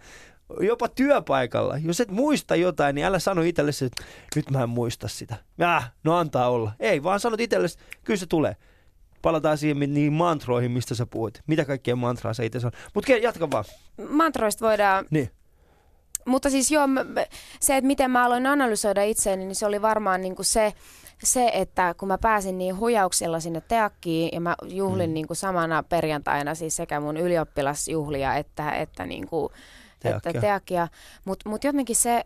Jopa 0.59 0.87
työpaikalla. 0.87 1.77
Jos 1.77 1.99
et 1.99 2.11
muista 2.11 2.55
jotain, 2.55 2.95
niin 2.95 3.05
älä 3.05 3.19
sano 3.19 3.41
itsellesi, 3.41 3.85
että 3.85 4.03
nyt 4.35 4.49
mä 4.49 4.63
en 4.63 4.69
muista 4.69 5.07
sitä. 5.07 5.35
Äh, 5.61 5.91
no 6.03 6.17
antaa 6.17 6.49
olla. 6.49 6.71
Ei, 6.79 7.03
vaan 7.03 7.19
sanot 7.19 7.39
itsellesi, 7.39 7.77
kyllä 8.03 8.17
se 8.17 8.25
tulee. 8.25 8.55
Palataan 9.21 9.57
siihen 9.57 9.93
niihin 9.93 10.13
mantroihin, 10.13 10.71
mistä 10.71 10.95
sä 10.95 11.05
puhuit. 11.05 11.41
Mitä 11.47 11.65
kaikkea 11.65 11.95
mantraa 11.95 12.33
sä 12.33 12.43
itse 12.43 12.59
sanot. 12.59 12.75
Mutta 12.93 13.11
jatka 13.11 13.51
vaan. 13.51 13.65
Mantroista 14.09 14.65
voidaan 14.65 15.05
Niin. 15.09 15.29
Mutta 16.25 16.49
siis 16.49 16.71
joo, 16.71 16.87
se, 17.59 17.77
että 17.77 17.87
miten 17.87 18.11
mä 18.11 18.25
aloin 18.25 18.47
analysoida 18.47 19.03
itseäni, 19.03 19.45
niin 19.45 19.55
se 19.55 19.65
oli 19.65 19.81
varmaan 19.81 20.21
niin 20.21 20.35
kuin 20.35 20.45
se, 20.45 20.73
se, 21.23 21.51
että 21.53 21.95
kun 21.97 22.07
mä 22.07 22.17
pääsin 22.17 22.57
niin 22.57 22.77
huijauksella 22.77 23.39
sinne 23.39 23.61
teakkiin 23.61 24.29
ja 24.33 24.41
mä 24.41 24.55
juhlin 24.63 25.09
mm. 25.09 25.13
niin 25.13 25.27
kuin 25.27 25.37
samana 25.37 25.83
perjantaina 25.83 26.55
siis 26.55 26.75
sekä 26.75 26.99
mun 26.99 27.17
ylioppilasjuhlia 27.17 28.35
että, 28.35 28.71
että, 28.71 29.05
niin 29.05 29.27
kuin, 29.27 29.53
teakkia. 29.99 30.29
että 30.29 30.41
teakkia. 30.41 30.87
Mutta 31.25 31.49
mut 31.49 31.63
jotenkin 31.63 31.95
se, 31.95 32.25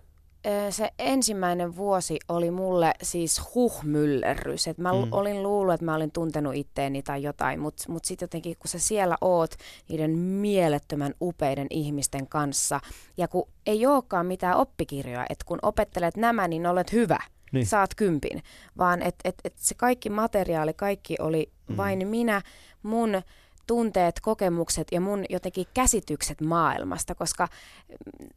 se 0.70 0.90
ensimmäinen 1.00 1.76
vuosi 1.76 2.20
oli 2.30 2.52
mulle 2.52 2.94
siis 3.02 3.42
huhmyllerrys. 3.56 4.68
Et 4.68 4.78
mä 4.78 4.94
mm. 4.94 5.08
olin 5.12 5.44
luullut, 5.44 5.74
että 5.74 5.86
mä 5.86 5.96
olin 5.96 6.12
tuntenut 6.12 6.56
itteeni 6.56 7.04
tai 7.04 7.24
jotain, 7.24 7.60
mutta 7.60 7.84
mut 7.88 8.06
sitten 8.06 8.26
jotenkin 8.26 8.56
kun 8.60 8.68
sä 8.68 8.80
siellä 8.80 9.18
oot 9.22 9.56
niiden 9.90 10.18
mielettömän 10.18 11.14
upeiden 11.22 11.68
ihmisten 11.70 12.28
kanssa 12.28 12.80
ja 13.18 13.28
kun 13.28 13.48
ei 13.66 13.86
olekaan 13.86 14.26
mitään 14.26 14.58
oppikirjoja, 14.58 15.26
että 15.30 15.46
kun 15.46 15.60
opettelet 15.62 16.18
nämä, 16.18 16.48
niin 16.48 16.68
olet 16.68 16.92
hyvä– 16.92 17.20
niin. 17.56 17.66
saat 17.66 17.96
kympin, 17.96 18.44
vaan 18.78 19.02
että 19.02 19.30
et, 19.30 19.36
et 19.44 19.54
se 19.58 19.76
kaikki 19.76 20.10
materiaali, 20.10 20.74
kaikki 20.74 21.16
oli 21.20 21.52
mm. 21.70 21.78
vain 21.78 22.08
minä, 22.08 22.42
mun 22.84 23.22
tunteet, 23.68 24.20
kokemukset 24.20 24.88
ja 24.92 25.02
mun 25.02 25.26
jotenkin 25.30 25.66
käsitykset 25.74 26.42
maailmasta, 26.42 27.16
koska 27.16 27.48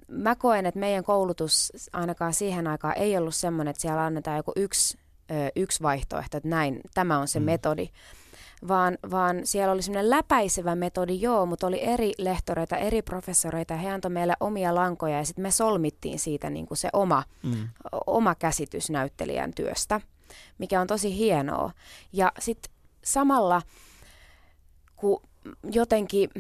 mä 0.09 0.37
koen, 0.37 0.67
että 0.67 0.81
meidän 0.81 1.05
koulutus 1.05 1.73
ainakaan 1.93 2.35
siihen 2.35 2.67
aikaan 2.67 2.99
ei 2.99 3.17
ollut 3.17 3.35
semmoinen, 3.35 3.71
että 3.71 3.81
siellä 3.81 4.05
annetaan 4.05 4.37
joku 4.37 4.53
yksi, 4.57 4.99
ö, 5.31 5.35
yksi 5.57 5.83
vaihtoehto, 5.83 6.37
että 6.37 6.49
näin, 6.49 6.81
tämä 6.95 7.19
on 7.19 7.29
se 7.29 7.41
mm. 7.41 7.45
metodi, 7.45 7.89
vaan, 8.69 8.99
vaan 9.11 9.41
siellä 9.45 9.73
oli 9.73 9.83
semmoinen 9.83 10.11
läpäisevä 10.11 10.75
metodi, 10.75 11.21
joo, 11.21 11.47
mutta 11.47 11.67
oli 11.67 11.85
eri 11.85 12.13
lehtoreita, 12.19 12.77
eri 12.77 13.03
professoreita, 13.03 13.77
he 13.77 13.91
antoi 13.91 14.11
meille 14.11 14.35
omia 14.41 14.75
lankoja 14.75 15.19
ja 15.19 15.25
sitten 15.25 15.43
me 15.43 15.51
solmittiin 15.51 16.19
siitä 16.19 16.51
niin 16.51 16.67
kuin 16.67 16.79
se 16.79 16.89
oma, 16.93 17.23
mm. 17.43 17.69
oma 18.07 18.35
käsitys 18.35 18.91
näyttelijän 18.91 19.55
työstä, 19.55 20.01
mikä 20.59 20.81
on 20.81 20.87
tosi 20.87 21.17
hienoa. 21.17 21.71
Ja 22.13 22.33
sitten 22.39 22.73
samalla, 23.05 23.63
kun 25.01 25.23
jotenkin 25.73 26.31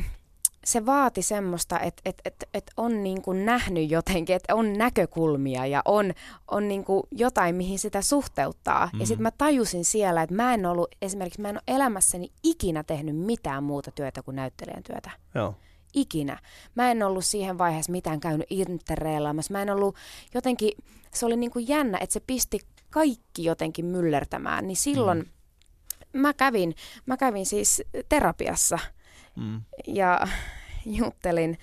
se 0.65 0.87
vaati 0.87 1.23
semmoista, 1.23 1.81
että 1.81 2.03
et, 2.05 2.21
et, 2.25 2.35
et 2.55 2.71
on 2.77 3.03
niin 3.03 3.23
kuin 3.23 3.47
nähnyt 3.47 3.91
jotenkin, 3.91 4.37
että 4.37 4.55
on 4.55 4.73
näkökulmia 4.73 5.67
ja 5.67 5.83
on, 5.85 6.13
on 6.51 6.69
niin 6.69 6.85
kuin 6.85 7.03
jotain, 7.11 7.55
mihin 7.55 7.79
sitä 7.79 8.03
suhteuttaa. 8.03 8.91
Mm. 8.93 9.01
Ja 9.01 9.07
sitten 9.07 9.23
mä 9.23 9.31
tajusin 9.31 9.85
siellä, 9.85 10.23
että 10.23 10.35
mä 10.35 10.55
en 10.55 10.67
ollut, 10.67 10.95
esimerkiksi 11.03 11.41
mä 11.41 11.49
en 11.49 11.57
ole 11.57 11.77
elämässäni 11.77 12.31
ikinä 12.43 12.83
tehnyt 12.83 13.17
mitään 13.17 13.65
muuta 13.65 13.91
työtä 13.91 14.23
kuin 14.23 14.37
näyttelijän 14.37 14.83
työtä. 14.83 15.11
Joo. 15.35 15.55
Ikinä. 15.95 16.39
Mä 16.75 16.91
en 16.91 17.03
ollut 17.03 17.25
siihen 17.25 17.59
vaiheessa 17.59 17.93
mitään 17.93 18.21
käynyt 18.21 18.47
interreilaamassa. 18.51 19.53
Mä 19.53 19.63
en 19.63 19.71
ollut 19.71 19.97
jotenkin, 20.35 20.73
se 21.15 21.27
oli 21.27 21.37
niin 21.37 21.51
kuin 21.51 21.69
jännä, 21.69 21.99
että 22.01 22.13
se 22.13 22.21
pisti 22.21 22.59
kaikki 22.91 23.45
jotenkin 23.45 23.85
myllertämään. 23.85 24.67
Niin 24.67 24.77
silloin 24.77 25.19
mm. 25.19 25.29
Mä, 26.13 26.35
kävin, 26.35 26.75
mä 27.07 27.17
kävin 27.17 27.47
siis 27.47 27.83
terapiassa– 28.09 28.79
mm. 29.39 29.61
ja 29.87 30.27
juttelin, 31.01 31.59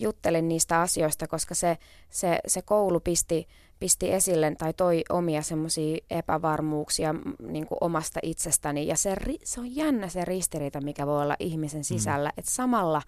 juttelin 0.00 0.48
niistä 0.48 0.80
asioista, 0.80 1.28
koska 1.28 1.54
se, 1.54 1.78
se, 2.10 2.38
se 2.46 2.62
koulu 2.62 3.00
pisti, 3.00 3.48
pisti 3.78 4.12
esille 4.12 4.54
tai 4.58 4.74
toi 4.74 5.04
omia 5.08 5.42
semmoisia 5.42 5.98
epävarmuuksia 6.10 7.14
niin 7.42 7.66
kuin 7.66 7.78
omasta 7.80 8.20
itsestäni. 8.22 8.86
Ja 8.86 8.96
se, 8.96 9.16
se 9.44 9.60
on 9.60 9.76
jännä 9.76 10.08
se 10.08 10.24
ristiriita, 10.24 10.80
mikä 10.80 11.06
voi 11.06 11.22
olla 11.22 11.36
ihmisen 11.38 11.80
mm. 11.80 11.84
sisällä. 11.84 12.28
Mm. 12.28 12.38
Että 12.38 12.50
samalla 12.50 13.02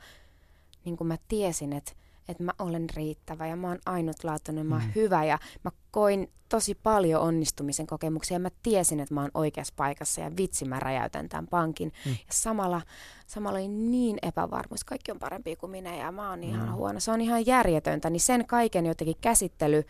niin 0.84 0.96
kuin 0.96 1.08
mä 1.08 1.16
tiesin, 1.28 1.72
että 1.72 1.92
että 2.28 2.42
mä 2.42 2.52
olen 2.58 2.86
riittävä 2.96 3.46
ja 3.46 3.56
mä 3.56 3.68
oon 3.68 3.78
ainutlaatuinen, 3.86 4.66
mä 4.66 4.74
oon 4.74 4.84
mm. 4.84 4.92
hyvä 4.94 5.24
ja 5.24 5.38
mä 5.64 5.70
koin 5.90 6.30
tosi 6.48 6.74
paljon 6.74 7.22
onnistumisen 7.22 7.86
kokemuksia 7.86 8.34
ja 8.34 8.40
mä 8.40 8.48
tiesin, 8.62 9.00
että 9.00 9.14
mä 9.14 9.20
oon 9.20 9.30
oikeassa 9.34 9.74
paikassa 9.76 10.20
ja 10.20 10.30
vitsi 10.36 10.64
mä 10.64 10.80
räjäytän 10.80 11.28
tämän 11.28 11.46
pankin. 11.46 11.92
Mm. 12.06 12.10
Ja 12.10 12.32
samalla, 12.32 12.82
samalla 13.26 13.58
oli 13.58 13.68
niin 13.68 14.18
epävarmuus, 14.22 14.84
kaikki 14.84 15.12
on 15.12 15.18
parempi 15.18 15.56
kuin 15.56 15.70
minä 15.70 15.96
ja 15.96 16.12
mä 16.12 16.30
oon 16.30 16.44
ihan 16.44 16.68
mm. 16.68 16.74
huono. 16.74 17.00
Se 17.00 17.10
on 17.10 17.20
ihan 17.20 17.46
järjetöntä, 17.46 18.10
niin 18.10 18.20
sen 18.20 18.46
kaiken 18.46 18.86
jotenkin 18.86 19.16
käsittely, 19.20 19.84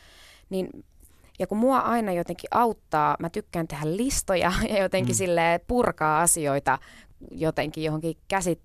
niin 0.51 0.85
ja 1.39 1.47
kun 1.47 1.59
mua 1.59 1.79
aina 1.79 2.13
jotenkin 2.13 2.49
auttaa, 2.51 3.17
mä 3.19 3.31
tykkään 3.31 3.69
tehdä 3.69 3.97
listoja 3.97 4.53
ja 4.71 4.79
jotenkin 4.83 5.15
mm. 5.15 5.19
sille 5.19 5.61
purkaa 5.67 6.21
asioita 6.21 6.79
jotenkin 7.31 7.85
johonkin 7.85 8.17
käsit, 8.29 8.61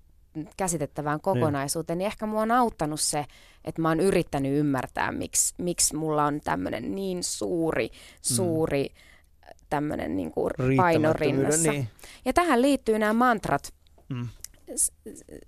käsitettävään 0.56 1.14
niin. 1.14 1.22
kokonaisuuteen, 1.22 1.98
niin. 1.98 2.06
ehkä 2.06 2.26
mua 2.26 2.42
on 2.42 2.50
auttanut 2.50 3.00
se, 3.00 3.26
että 3.64 3.82
mä 3.82 3.88
oon 3.88 4.00
yrittänyt 4.00 4.58
ymmärtää, 4.58 5.12
miksi, 5.12 5.54
miksi 5.58 5.96
mulla 5.96 6.24
on 6.24 6.40
tämmöinen 6.40 6.94
niin 6.94 7.24
suuri, 7.24 7.88
mm. 7.88 7.94
suuri 8.22 8.84
mm. 8.84 9.56
tämmöinen 9.70 10.16
niin 10.16 10.30
kuin 10.30 10.50
paino 10.76 11.12
rinnassa. 11.12 11.72
Niin. 11.72 11.88
Ja 12.24 12.32
tähän 12.32 12.62
liittyy 12.62 12.98
nämä 12.98 13.12
mantrat 13.12 13.74
mm. 14.08 14.28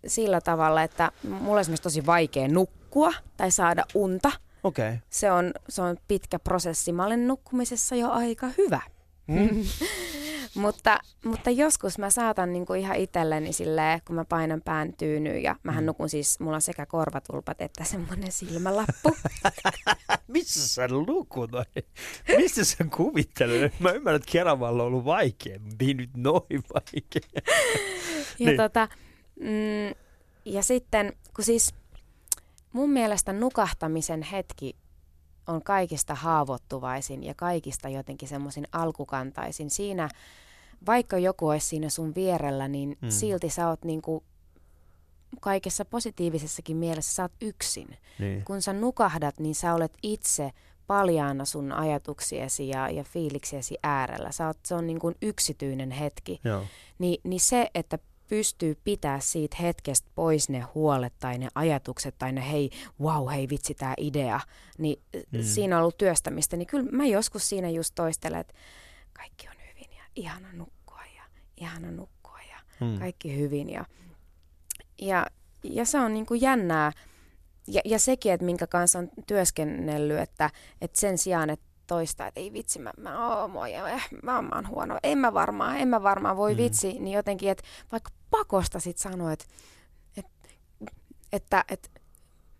sillä 0.07 0.41
tavalla, 0.41 0.83
että 0.83 1.13
mulla 1.23 1.55
on 1.55 1.61
esimerkiksi 1.61 1.83
tosi 1.83 2.07
vaikea 2.07 2.49
nukkua 2.49 3.13
tai 3.37 3.51
saada 3.51 3.85
unta. 3.95 4.33
Okay. 4.65 4.97
Se, 5.11 5.33
on, 5.33 5.53
se 5.69 5.83
on 5.83 5.97
pitkä 6.09 6.39
prosessi. 6.39 6.93
Mä 6.93 7.07
olen 7.07 7.29
nukkumisessa 7.29 7.95
jo 7.95 8.11
aika 8.11 8.47
hyvä. 8.59 8.81
Mm. 9.27 9.49
mutta, 10.57 11.01
mutta 11.25 11.51
joskus 11.51 11.99
mä 11.99 12.11
saatan 12.11 12.53
niinku 12.53 12.75
ihan 12.75 12.97
itselleni 12.97 13.53
silleen, 13.53 14.01
kun 14.07 14.17
mä 14.17 14.25
painan 14.25 14.63
pään 14.65 14.93
tyynyyn 14.93 15.43
ja 15.43 15.57
mähän 15.63 15.85
mm. 15.85 15.87
nukun 15.87 16.09
siis, 16.09 16.41
mulla 16.41 16.55
on 16.55 16.63
sekä 16.63 16.87
korvatulpat 16.87 17.61
että 17.61 17.85
semmoinen 17.85 18.33
silmälappu. 18.33 19.17
Missä 20.29 20.69
sä 20.69 20.89
nukut? 20.89 21.51
Missä 22.37 22.65
sä 22.65 22.85
kuvittelet? 22.97 23.81
Mä 23.81 23.91
ymmärrän, 23.91 24.21
että 24.21 24.33
Keravalla 24.33 24.83
on 24.83 24.87
ollut 24.87 25.05
vaikeampi, 25.05 25.95
nyt 25.95 26.11
noin 26.17 26.63
vaikea. 26.75 27.31
ja, 28.39 28.47
niin. 28.47 28.57
tota, 28.57 28.89
mm, 29.41 29.95
ja 30.45 30.63
sitten, 30.63 31.13
kun 31.35 31.45
siis 31.45 31.75
mun 32.73 32.91
mielestä 32.91 33.33
nukahtamisen 33.33 34.23
hetki 34.23 34.77
on 35.47 35.63
kaikista 35.63 36.15
haavoittuvaisin 36.15 37.25
ja 37.25 37.35
kaikista 37.35 37.89
jotenkin 37.89 38.29
semmoisin 38.29 38.67
alkukantaisin. 38.73 39.71
Siinä, 39.71 40.09
vaikka 40.87 41.19
joku 41.19 41.49
olisi 41.49 41.67
siinä 41.67 41.89
sun 41.89 42.15
vierellä, 42.15 42.69
niin 42.69 42.99
mm. 43.01 43.11
silti 43.11 43.51
sä 43.51 43.69
oot 43.69 43.85
niinku 43.85 44.23
kaikessa 45.41 45.85
positiivisessakin 45.85 46.77
mielessä 46.77 47.15
sä 47.15 47.23
oot 47.23 47.33
yksin. 47.41 47.89
Niin. 48.19 48.45
Kun 48.45 48.63
sä 48.63 48.73
nukahdat, 48.73 49.41
niin 49.41 49.55
sä 49.55 49.75
olet 49.75 49.93
itse 50.03 50.51
paljaana 50.87 51.45
sun 51.45 51.73
ajatuksiesi 51.73 52.69
ja, 52.69 52.91
ja 52.91 53.05
fiiliksiesi 53.05 53.79
äärellä. 53.83 54.33
Sä 54.33 54.47
oot, 54.47 54.59
se 54.65 54.75
on 54.75 54.87
niin 54.87 54.99
kuin 54.99 55.15
yksityinen 55.23 55.91
hetki. 55.91 56.41
Joo. 56.45 56.65
Ni, 56.99 57.19
niin 57.25 57.41
se, 57.41 57.71
että 57.75 57.99
pystyy 58.29 58.79
pitää 58.85 59.21
siitä 59.21 59.57
hetkestä 59.61 60.09
pois 60.15 60.49
ne 60.49 60.61
huolet 60.61 61.13
tai 61.21 61.39
ne 61.39 61.49
ajatukset 61.55 62.15
tai 62.19 62.33
ne 62.33 62.51
hei, 62.51 62.71
wow, 63.01 63.31
hei 63.31 63.49
vitsi 63.49 63.75
tämä 63.75 63.95
idea, 63.99 64.41
niin 64.79 65.03
mm. 65.33 65.43
siinä 65.43 65.77
on 65.77 65.83
ollut 65.83 65.99
työstämistä. 65.99 66.57
Niin 66.57 66.67
kyllä 66.67 66.91
mä 66.91 67.07
joskus 67.07 67.49
siinä 67.49 67.71
just 67.71 67.95
toistelen, 67.95 68.41
että 68.41 68.55
kaikki 69.13 69.49
on 69.49 69.56
ihana 70.17 70.53
nukkua 70.53 71.01
ja 71.17 71.23
ihana 71.57 71.91
nukkua 71.91 72.39
ja 72.51 72.87
mm. 72.87 72.99
kaikki 72.99 73.37
hyvin. 73.37 73.71
Ja, 73.71 73.85
ja, 75.01 75.27
ja 75.63 75.85
se 75.85 75.99
on 75.99 76.15
niin 76.15 76.27
kuin 76.27 76.41
jännää. 76.41 76.93
Ja, 77.69 77.81
ja 77.85 77.99
sekin, 77.99 78.33
että 78.33 78.47
minkä 78.47 78.67
kanssa 78.67 78.99
on 78.99 79.09
työskennellyt, 79.27 80.19
että, 80.19 80.51
että 80.81 81.01
sen 81.01 81.19
sijaan, 81.19 81.51
että 81.51 81.67
toista, 81.87 82.27
että 82.27 82.41
ei 82.41 82.53
vitsi, 82.53 82.79
mä, 82.79 82.93
mä, 82.97 83.37
oon, 83.37 83.51
moi, 83.51 83.75
eh, 83.75 84.09
mä, 84.23 84.43
mä 84.43 84.55
oon 84.55 84.69
huono, 84.69 84.99
en 85.03 85.19
mä 85.19 85.35
varmaan, 85.35 85.77
en 85.77 85.89
mä 85.89 86.03
varmaan 86.03 86.37
voi 86.37 86.55
mm. 86.55 86.59
vitsi, 86.59 86.93
niin 86.93 87.15
jotenkin, 87.15 87.51
että 87.51 87.65
vaikka 87.93 88.11
pakosta 88.31 88.81
sit 88.81 88.99
sanoa, 88.99 89.33
että, 89.33 89.45
että, 90.17 90.49
että, 91.33 91.65
että 91.69 91.89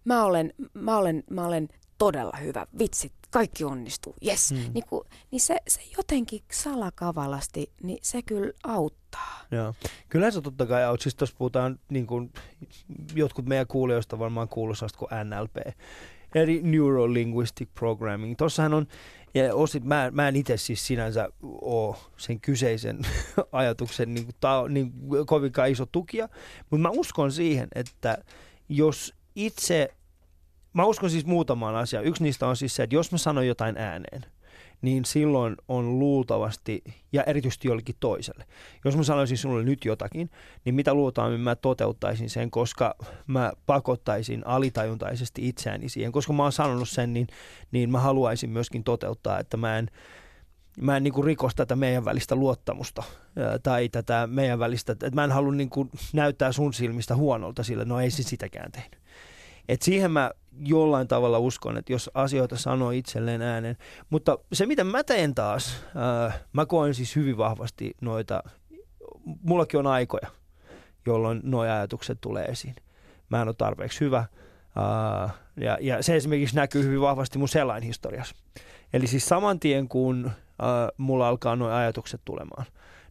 mä, 0.05 0.25
olen, 0.25 0.55
mä, 0.75 0.97
olen, 0.97 1.25
mä 1.31 1.47
olen 1.47 1.69
todella 1.99 2.37
hyvä, 2.37 2.67
vitsi, 2.79 3.13
kaikki 3.37 3.65
onnistuu, 3.65 4.15
yes. 4.27 4.53
Mm. 4.53 4.59
Niin, 4.75 4.85
kun, 4.89 5.05
niin 5.31 5.41
se, 5.41 5.57
se 5.69 5.81
jotenkin 5.97 6.41
salakavalasti, 6.53 7.73
niin 7.83 7.99
se 8.03 8.23
kyllä 8.23 8.53
auttaa. 8.65 9.41
Joo. 9.51 9.75
Kyllä 10.09 10.31
se 10.31 10.41
totta 10.41 10.67
kai 10.67 10.85
auttaa. 10.85 11.03
Siis 11.03 11.15
tuossa 11.15 11.37
puhutaan, 11.39 11.79
niin 11.91 12.07
kuin, 12.07 12.33
jotkut 13.15 13.47
meidän 13.47 13.67
kuulijoista 13.67 14.19
varmaan 14.19 14.49
kuulostaa 14.49 14.89
kuin 14.99 15.09
NLP, 15.25 15.57
eli 16.35 16.61
Neuro 16.63 17.13
Linguistic 17.13 17.69
Programming. 17.75 18.35
Tuossahan 18.39 18.75
on, 18.75 18.87
ja 19.35 19.55
osit, 19.55 19.85
mä, 19.85 20.11
mä 20.15 20.29
en 20.29 20.37
itse 20.37 20.57
siis 20.57 20.87
sinänsä 20.87 21.29
ole 21.43 21.97
sen 22.17 22.41
kyseisen 22.41 22.99
ajatuksen 23.53 24.15
niin 24.15 24.25
kuin, 24.25 24.37
ta, 24.41 24.65
niin, 24.69 24.93
kovinkaan 25.27 25.71
iso 25.71 25.87
tukia, 25.87 26.29
mutta 26.71 26.83
mä 26.83 26.91
uskon 26.91 27.33
siihen, 27.33 27.69
että 27.75 28.19
jos 28.69 29.15
itse, 29.35 29.89
mä 30.77 30.85
uskon 30.85 31.11
siis 31.11 31.27
muutamaan 31.27 31.77
asiaan. 31.77 32.05
Yksi 32.05 32.23
niistä 32.23 32.47
on 32.47 32.57
siis 32.57 32.77
se, 32.77 32.83
että 32.83 32.97
jos 32.97 33.13
mä 33.13 33.19
sanon 33.19 33.47
jotain 33.47 33.79
ääneen, 33.79 34.27
niin 34.83 35.05
silloin 35.05 35.57
on 35.69 35.99
luultavasti, 35.99 36.85
ja 37.13 37.25
erityisesti 37.25 37.69
jollekin 37.69 37.95
toiselle. 38.01 38.45
Jos 38.85 38.97
mä 38.97 39.03
sanoisin 39.03 39.39
sinulle 39.39 39.65
nyt 39.65 39.85
jotakin, 39.85 40.31
niin 40.65 40.75
mitä 40.75 40.95
luultavasti 40.95 41.39
mä 41.39 41.57
toteuttaisin 41.57 42.31
sen, 42.31 42.51
koska 42.51 42.95
mä 43.27 43.53
pakottaisin 43.67 44.47
alitajuntaisesti 44.47 45.49
itseäni 45.49 45.89
siihen. 45.89 46.13
Koska 46.13 46.33
mä 46.33 46.43
oon 46.43 46.53
sanonut 46.53 46.89
sen, 46.89 47.13
niin, 47.13 47.27
niin 47.73 47.91
mä 47.91 48.01
haluaisin 48.01 48.51
myöskin 48.51 48.85
toteuttaa, 48.85 49.39
että 49.39 49.57
mä 49.57 49.79
en 49.79 49.91
mä 50.81 50.97
en 50.97 51.03
niin 51.03 51.25
rikos 51.25 51.55
tätä 51.55 51.77
meidän 51.77 52.05
välistä 52.05 52.35
luottamusta 52.35 53.03
tai 53.63 53.89
tätä 53.89 54.29
meidän 54.31 54.59
välistä, 54.59 54.93
että 54.93 55.11
mä 55.15 55.25
en 55.25 55.33
halua 55.33 55.53
niin 55.53 55.71
näyttää 56.13 56.53
sun 56.53 56.73
silmistä 56.73 57.17
huonolta 57.17 57.63
sillä, 57.63 57.85
no 57.85 58.01
ei 58.01 58.11
se 58.11 58.23
sitäkään 58.23 58.73
tehnyt. 58.73 59.06
Et 59.69 59.83
siihen 59.83 60.11
mä 60.11 60.31
jollain 60.59 61.09
tavalla 61.09 61.39
uskon, 61.39 61.77
että 61.77 61.93
jos 61.93 62.11
asioita 62.15 62.57
sanoo 62.57 62.91
itselleen 62.91 63.43
äänen. 63.43 63.77
Mutta 64.11 64.39
se, 64.53 64.67
mitä 64.67 64.85
mä 64.85 65.05
teen 65.05 65.35
taas, 65.35 65.77
ää, 65.95 66.33
mä 66.53 66.67
koen 66.67 66.95
siis 66.95 67.17
hyvin 67.17 67.37
vahvasti 67.37 67.95
noita, 68.01 68.43
mullakin 69.43 69.81
on 69.81 69.87
aikoja, 69.87 70.29
jolloin 71.07 71.41
nuo 71.45 71.61
ajatukset 71.61 72.19
tulee 72.21 72.45
esiin. 72.45 72.75
Mä 73.29 73.43
en 73.43 73.49
ole 73.49 73.55
tarpeeksi 73.59 74.01
hyvä. 74.01 74.25
Ää, 74.77 75.31
ja, 75.57 75.79
ja 75.81 76.03
se 76.03 76.17
esimerkiksi 76.17 76.57
näkyy 76.57 76.85
hyvin 76.85 77.01
vahvasti 77.01 77.39
mun 77.39 77.49
selainhistoriassa. 77.49 78.37
Eli 78.93 79.07
siis 79.07 79.29
saman 79.29 79.61
tien, 79.61 79.89
kun 79.89 80.31
ää, 80.59 80.89
mulla 80.97 81.29
alkaa 81.29 81.57
nuo 81.57 81.69
ajatukset 81.69 82.21
tulemaan, 82.25 82.67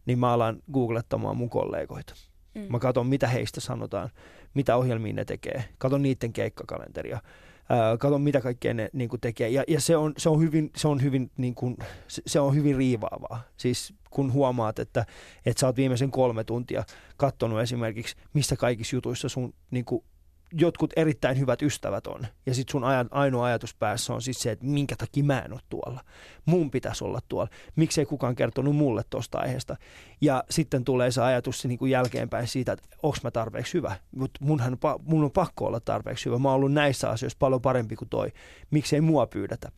niin 0.06 0.18
mä 0.18 0.32
alan 0.32 0.62
googlettamaan 0.72 1.36
mun 1.36 1.50
kollegoita. 1.50 2.14
Mm. 2.54 2.66
Mä 2.68 2.78
katson, 2.78 3.06
mitä 3.06 3.28
heistä 3.28 3.60
sanotaan, 3.60 4.10
mitä 4.56 4.76
ohjelmia 4.76 5.12
ne 5.12 5.24
tekee. 5.24 5.64
Katon 5.78 6.02
niiden 6.02 6.32
keikkakalenteria. 6.32 7.20
Ää, 7.68 7.96
katon, 7.96 8.22
mitä 8.22 8.40
kaikkea 8.40 8.74
ne 8.74 8.90
niin 8.92 9.08
kuin 9.08 9.20
tekee. 9.20 9.48
Ja, 9.48 9.64
ja 9.68 9.80
se 9.80 9.96
on, 9.96 10.12
se 10.18 10.28
on 10.28 10.40
hyvin, 10.40 10.70
se 10.76 10.88
on 10.88 11.02
hyvin, 11.02 11.30
niin 11.36 11.54
kuin, 11.54 11.76
se 12.08 12.40
on 12.40 12.54
hyvin 12.54 12.76
riivaavaa. 12.76 13.42
Siis 13.56 13.94
kun 14.10 14.32
huomaat, 14.32 14.78
että, 14.78 15.06
että 15.46 15.60
sä 15.60 15.66
oot 15.66 15.76
viimeisen 15.76 16.10
kolme 16.10 16.44
tuntia 16.44 16.84
katsonut 17.16 17.60
esimerkiksi, 17.60 18.16
missä 18.32 18.56
kaikissa 18.56 18.96
jutuissa 18.96 19.28
sun 19.28 19.54
niin 19.70 19.84
kuin, 19.84 20.04
jotkut 20.52 20.92
erittäin 20.96 21.38
hyvät 21.38 21.62
ystävät 21.62 22.06
on. 22.06 22.26
Ja 22.46 22.54
sitten 22.54 22.72
sun 22.72 22.84
ainoa 23.10 23.44
ajatus 23.44 23.74
päässä 23.74 24.14
on 24.14 24.22
siis 24.22 24.38
se, 24.38 24.50
että 24.50 24.66
minkä 24.66 24.96
takia 24.98 25.24
mä 25.24 25.40
en 25.40 25.52
ole 25.52 25.60
tuolla. 25.68 26.00
Mun 26.46 26.70
pitäisi 26.70 27.04
olla 27.04 27.20
tuolla. 27.28 27.50
Miksei 27.76 28.06
kukaan 28.06 28.36
kertonut 28.36 28.76
mulle 28.76 29.02
tuosta 29.10 29.38
aiheesta. 29.38 29.76
Ja 30.20 30.44
sitten 30.50 30.84
tulee 30.84 31.10
se 31.10 31.22
ajatus 31.22 31.64
niin 31.64 31.78
kuin 31.78 31.90
jälkeenpäin 31.90 32.46
siitä, 32.46 32.72
että 32.72 32.88
onko 33.02 33.18
mä 33.24 33.30
tarpeeksi 33.30 33.74
hyvä. 33.74 33.96
Mutta 34.16 34.40
munhan, 34.44 34.78
mun 35.02 35.24
on 35.24 35.30
pakko 35.30 35.66
olla 35.66 35.80
tarpeeksi 35.80 36.24
hyvä. 36.24 36.38
Mä 36.38 36.48
oon 36.48 36.56
ollut 36.56 36.72
näissä 36.72 37.10
asioissa 37.10 37.36
paljon 37.38 37.62
parempi 37.62 37.96
kuin 37.96 38.08
toi. 38.08 38.32
Miksei 38.70 39.00
mua 39.00 39.26
pyydetä. 39.26 39.72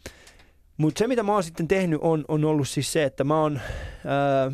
Mutta 0.76 0.98
se, 0.98 1.06
mitä 1.06 1.22
mä 1.22 1.32
oon 1.32 1.42
sitten 1.42 1.68
tehnyt, 1.68 2.00
on, 2.02 2.24
on 2.28 2.44
ollut 2.44 2.68
siis 2.68 2.92
se, 2.92 3.04
että 3.04 3.24
mä 3.24 3.40
oon 3.40 3.60
ää, 4.04 4.52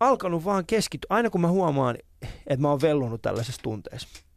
alkanut 0.00 0.44
vaan 0.44 0.66
keskittyä. 0.66 1.06
Aina 1.10 1.30
kun 1.30 1.40
mä 1.40 1.48
huomaan, 1.48 1.96
että 2.22 2.62
mä 2.62 2.70
oon 2.70 2.80
vellunut 2.80 3.22
tällaisessa 3.22 3.62
tunteessa 3.62 4.27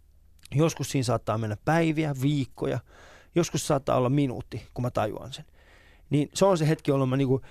Joskus 0.56 0.92
siinä 0.92 1.04
saattaa 1.04 1.38
mennä 1.38 1.58
päiviä, 1.66 2.16
viikkoja, 2.22 2.80
joskus 3.36 3.68
saattaa 3.68 3.98
olla 3.98 4.10
minuutti, 4.10 4.68
kun 4.74 4.84
mä 4.84 4.92
tajuan 4.92 5.34
sen. 5.34 5.46
Niin 6.10 6.30
se 6.34 6.46
on 6.46 6.58
se 6.58 6.68
hetki, 6.68 6.92
jolloin 6.92 7.10
mä 7.10 7.18
niinku 7.18 7.42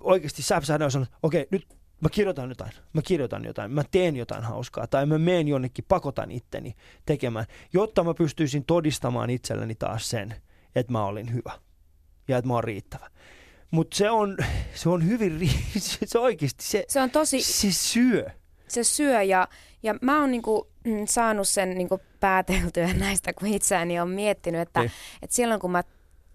oikeasti 0.00 0.42
säpsähdän 0.42 0.86
ja 0.86 0.90
sanon, 0.90 1.08
okei, 1.22 1.42
okay, 1.42 1.48
nyt 1.50 1.76
mä 2.00 2.08
kirjoitan 2.08 2.48
jotain, 2.48 2.72
mä 2.92 3.02
kirjoitan 3.02 3.44
jotain, 3.44 3.70
mä 3.70 3.84
teen 3.90 4.16
jotain 4.16 4.44
hauskaa 4.44 4.86
tai 4.86 5.06
mä 5.06 5.18
menen 5.18 5.48
jonnekin, 5.48 5.84
pakotan 5.88 6.30
itteni 6.30 6.74
tekemään, 7.06 7.46
jotta 7.72 8.04
mä 8.04 8.14
pystyisin 8.14 8.64
todistamaan 8.64 9.30
itselleni 9.30 9.74
taas 9.74 10.10
sen, 10.10 10.34
että 10.74 10.92
mä 10.92 11.04
olin 11.04 11.32
hyvä 11.32 11.52
ja 12.28 12.38
että 12.38 12.48
mä 12.48 12.54
oon 12.54 12.64
riittävä. 12.64 13.10
Mutta 13.70 13.96
se 13.96 14.10
on, 14.10 14.36
se 14.74 14.88
on 14.88 15.06
hyvin, 15.06 15.40
ri- 15.40 15.80
se 16.06 16.18
oikeasti, 16.18 16.64
se, 16.64 16.84
Se 16.88 17.00
on 17.00 17.10
tosi, 17.10 17.42
se 17.42 17.72
syö. 17.72 18.30
se 18.68 18.84
syö 18.84 19.22
ja, 19.22 19.48
ja 19.82 19.94
mä 20.02 20.20
oon 20.20 20.30
niinku, 20.30 20.68
mm, 20.84 21.06
saanut 21.08 21.48
sen 21.48 21.78
niinku 21.78 22.00
pääteltyä 22.20 22.90
näistä, 22.98 23.32
kun 23.32 23.48
itseäni 23.48 24.00
on 24.00 24.10
miettinyt, 24.10 24.60
että, 24.60 24.80
Niin. 24.80 24.90
että 25.22 25.36
silloin 25.36 25.60
kun 25.60 25.70
mä 25.70 25.82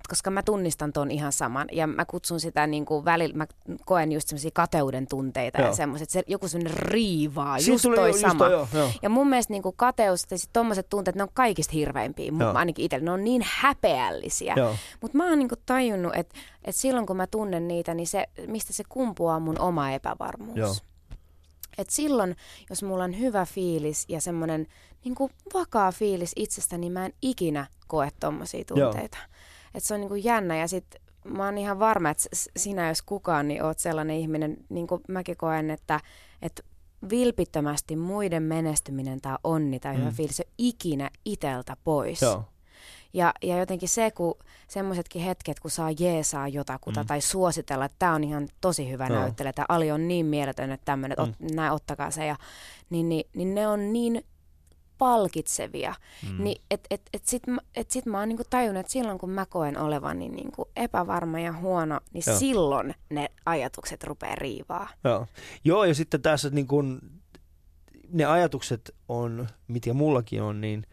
koska 0.10 0.32
mä 0.32 0.44
tunnistan 0.44 0.94
ton 0.94 1.12
ihan 1.12 1.32
saman 1.32 1.68
ja 1.72 1.88
mä 1.88 2.06
kutsun 2.06 2.40
sitä 2.40 2.68
niin 2.68 2.86
kuin 2.86 3.06
välillä, 3.06 3.38
mä 3.38 3.48
koen 3.86 4.12
just 4.12 4.28
semmoisia 4.28 4.52
kateuden 4.54 5.08
tunteita 5.08 5.62
Joo. 5.62 5.68
ja 5.70 5.76
semmoiset, 5.76 6.10
se 6.10 6.24
joku 6.28 6.48
semmoinen 6.48 6.78
riivaa, 6.80 7.60
Siinä 7.60 7.74
just 7.74 7.84
toi 7.96 8.10
just 8.10 8.20
sama. 8.20 8.38
toi, 8.38 8.52
joo, 8.52 8.68
joo. 8.74 8.90
Ja 9.02 9.10
mun 9.10 9.28
mielestä 9.30 9.54
niin 9.54 9.64
kuin 9.64 9.76
kateus 9.78 10.26
ja 10.32 10.38
tommoset 10.54 10.90
tunteet, 10.90 11.16
ne 11.16 11.24
on 11.24 11.30
kaikista 11.34 11.72
hirveimpiä, 11.74 12.32
mun, 12.32 12.42
Joo. 12.42 12.54
ainakin 12.54 12.86
itsellä, 12.86 13.06
ne 13.06 13.12
on 13.12 13.24
niin 13.24 13.42
häpeällisiä. 13.46 14.56
Mutta 15.02 15.18
mä 15.18 15.30
oon 15.30 15.40
niinku 15.40 15.56
tajunnut, 15.66 16.16
että 16.16 16.36
et 16.66 16.76
silloin 16.76 17.06
kun 17.06 17.18
mä 17.18 17.28
tunnen 17.28 17.68
niitä, 17.68 17.94
niin 17.94 18.08
se, 18.08 18.28
mistä 18.48 18.74
se 18.74 18.84
kumpuaa 18.90 19.40
mun 19.40 19.60
oma 19.60 19.92
epävarmuus. 19.92 20.58
Joo. 20.58 20.76
Et 21.78 21.90
silloin, 21.90 22.36
jos 22.70 22.84
mulla 22.84 23.04
on 23.04 23.20
hyvä 23.20 23.46
fiilis 23.46 24.06
ja 24.10 24.22
semmoinen 24.22 24.68
niinku 25.06 25.30
vakaa 25.54 25.92
fiilis 25.92 26.32
itsestäni, 26.36 26.82
niin 26.82 26.94
mä 26.94 27.06
en 27.06 27.14
ikinä 27.22 27.68
koe 27.88 28.10
tommosia 28.20 28.64
Joo. 28.76 28.92
tunteita. 28.92 29.18
Et 29.76 29.84
se 29.84 29.94
on 29.94 30.00
niinku 30.00 30.16
jännä 30.16 30.58
ja 30.58 30.68
sit 30.68 30.86
mä 31.24 31.46
oon 31.46 31.58
ihan 31.58 31.80
varma, 31.80 32.10
että 32.10 32.24
sinä 32.58 32.88
jos 32.88 33.02
kukaan, 33.02 33.48
niin 33.48 33.64
oot 33.64 33.80
sellainen 33.80 34.16
ihminen, 34.18 34.58
niin 34.70 34.88
kuin 34.88 35.02
mäkin 35.08 35.38
koen, 35.38 35.72
että, 35.72 36.00
että 36.42 36.64
vilpittömästi 37.10 37.96
muiden 37.96 38.44
menestyminen 38.44 39.22
tai 39.22 39.38
onni 39.44 39.80
tai 39.80 39.98
hyvä 39.98 40.10
Mm. 40.10 40.16
fiilis 40.16 40.40
on 40.40 40.52
ikinä 40.58 41.10
iteltä 41.26 41.78
pois. 41.84 42.22
Joo. 42.22 42.44
Ja, 43.14 43.34
ja 43.44 43.58
jotenkin 43.58 43.90
se, 43.90 44.12
kun 44.12 44.36
semmoisetkin 44.68 45.22
hetket, 45.22 45.60
kun 45.60 45.72
saa 45.72 45.92
jeesaa 46.00 46.48
jotakuta 46.48 47.04
mm. 47.04 47.08
tai 47.08 47.22
suositella, 47.22 47.86
että 47.86 47.96
tämä 48.00 48.14
on 48.16 48.24
ihan 48.24 48.48
tosi 48.62 48.90
hyvä 48.92 49.08
Joo. 49.08 49.20
näyttelijä, 49.20 49.54
tämä 49.54 49.66
Ali 49.70 49.92
on 49.92 50.08
niin 50.08 50.26
mieletön, 50.26 50.72
että 50.72 50.86
tämmöinen, 50.86 51.18
Mm. 51.18 51.24
ot, 51.24 51.52
näin 51.56 51.72
ottakaa 51.72 52.12
se, 52.12 52.26
ja, 52.26 52.36
niin, 52.90 53.10
niin, 53.10 53.24
niin 53.36 53.56
ne 53.56 53.68
on 53.68 53.94
niin 53.94 54.26
palkitsevia. 54.98 55.94
Mm. 56.30 56.44
Niin, 56.44 56.62
et, 56.72 56.88
et, 56.90 57.02
et 57.14 57.26
sit, 57.26 57.48
mä- 57.48 57.62
et 57.76 57.92
sit 57.92 58.06
mä 58.06 58.20
oon 58.20 58.30
niinku 58.30 58.44
tajunnut, 58.50 58.80
että 58.80 58.92
silloin 58.92 59.18
kun 59.18 59.30
mä 59.30 59.46
koen 59.46 59.78
olevani 59.78 60.30
niinku 60.30 60.70
epävarma 60.76 61.40
ja 61.40 61.54
huono, 61.54 62.00
niin. 62.14 62.24
Joo. 62.28 62.38
silloin 62.40 62.96
ne 63.10 63.30
ajatukset 63.46 64.04
rupeaa 64.04 64.36
riivaa. 64.36 64.90
Joo. 65.04 65.28
Joo, 65.64 65.84
ja 65.86 65.96
sitten 65.96 66.22
tässä 66.22 66.50
niin 66.50 66.68
kun, 66.68 67.02
ne 68.10 68.26
ajatukset 68.26 68.96
on, 69.08 69.48
mitä 69.68 69.94
mullakin 69.94 70.42
on, 70.42 70.62
niin 70.62 70.88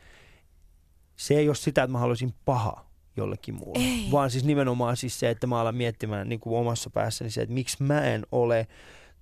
se 1.18 1.34
ei 1.34 1.48
ole 1.48 1.54
sitä, 1.54 1.82
että 1.82 1.92
mä 1.92 1.98
haluaisin 1.98 2.34
paha 2.44 2.84
jollekin 3.16 3.54
muulle. 3.54 3.84
Ei. 3.84 4.08
Vaan 4.12 4.30
siis 4.30 4.44
nimenomaan 4.44 4.96
siis 4.96 5.20
se, 5.20 5.30
että 5.30 5.46
mä 5.46 5.60
alan 5.60 5.74
miettimään 5.74 6.28
niin 6.28 6.40
kuin 6.40 6.60
omassa 6.60 6.90
päässäni 6.90 7.30
se, 7.30 7.42
että 7.42 7.54
miksi 7.54 7.82
mä 7.82 8.00
en 8.04 8.26
ole 8.32 8.66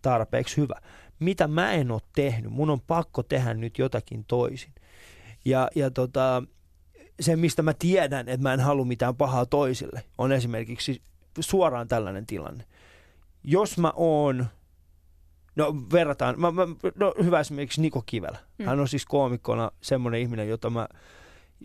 tarpeeksi 0.02 0.56
hyvä. 0.56 0.80
Mitä 1.18 1.48
mä 1.48 1.72
en 1.72 1.90
ole 1.90 2.00
tehnyt. 2.14 2.52
Mun 2.52 2.70
on 2.70 2.80
pakko 2.80 3.22
tehdä 3.22 3.54
nyt 3.54 3.78
jotakin 3.78 4.24
toisin. 4.24 4.72
Ja, 5.44 5.68
ja 5.74 5.90
tota, 5.90 6.42
se, 7.20 7.36
mistä 7.36 7.62
mä 7.62 7.74
tiedän, 7.74 8.28
että 8.28 8.42
mä 8.42 8.52
en 8.52 8.60
halua 8.60 8.84
mitään 8.84 9.16
pahaa 9.16 9.46
toisille, 9.46 10.02
on 10.18 10.32
esimerkiksi 10.32 11.02
suoraan 11.40 11.88
tällainen 11.88 12.26
tilanne. 12.26 12.64
Jos 13.44 13.78
mä 13.78 13.92
oon 13.96 14.46
No 15.56 15.74
verrataan, 15.92 16.40
mä, 16.40 16.50
mä, 16.50 16.66
no 16.94 17.14
hyvä 17.22 17.40
esimerkiksi 17.40 17.80
Niko 17.80 18.02
Kivelä. 18.06 18.38
Mm. 18.58 18.66
Hän 18.66 18.80
on 18.80 18.88
siis 18.88 19.06
koomikkona 19.06 19.70
semmoinen 19.80 20.20
ihminen, 20.20 20.48
jota 20.48 20.70
mä, 20.70 20.88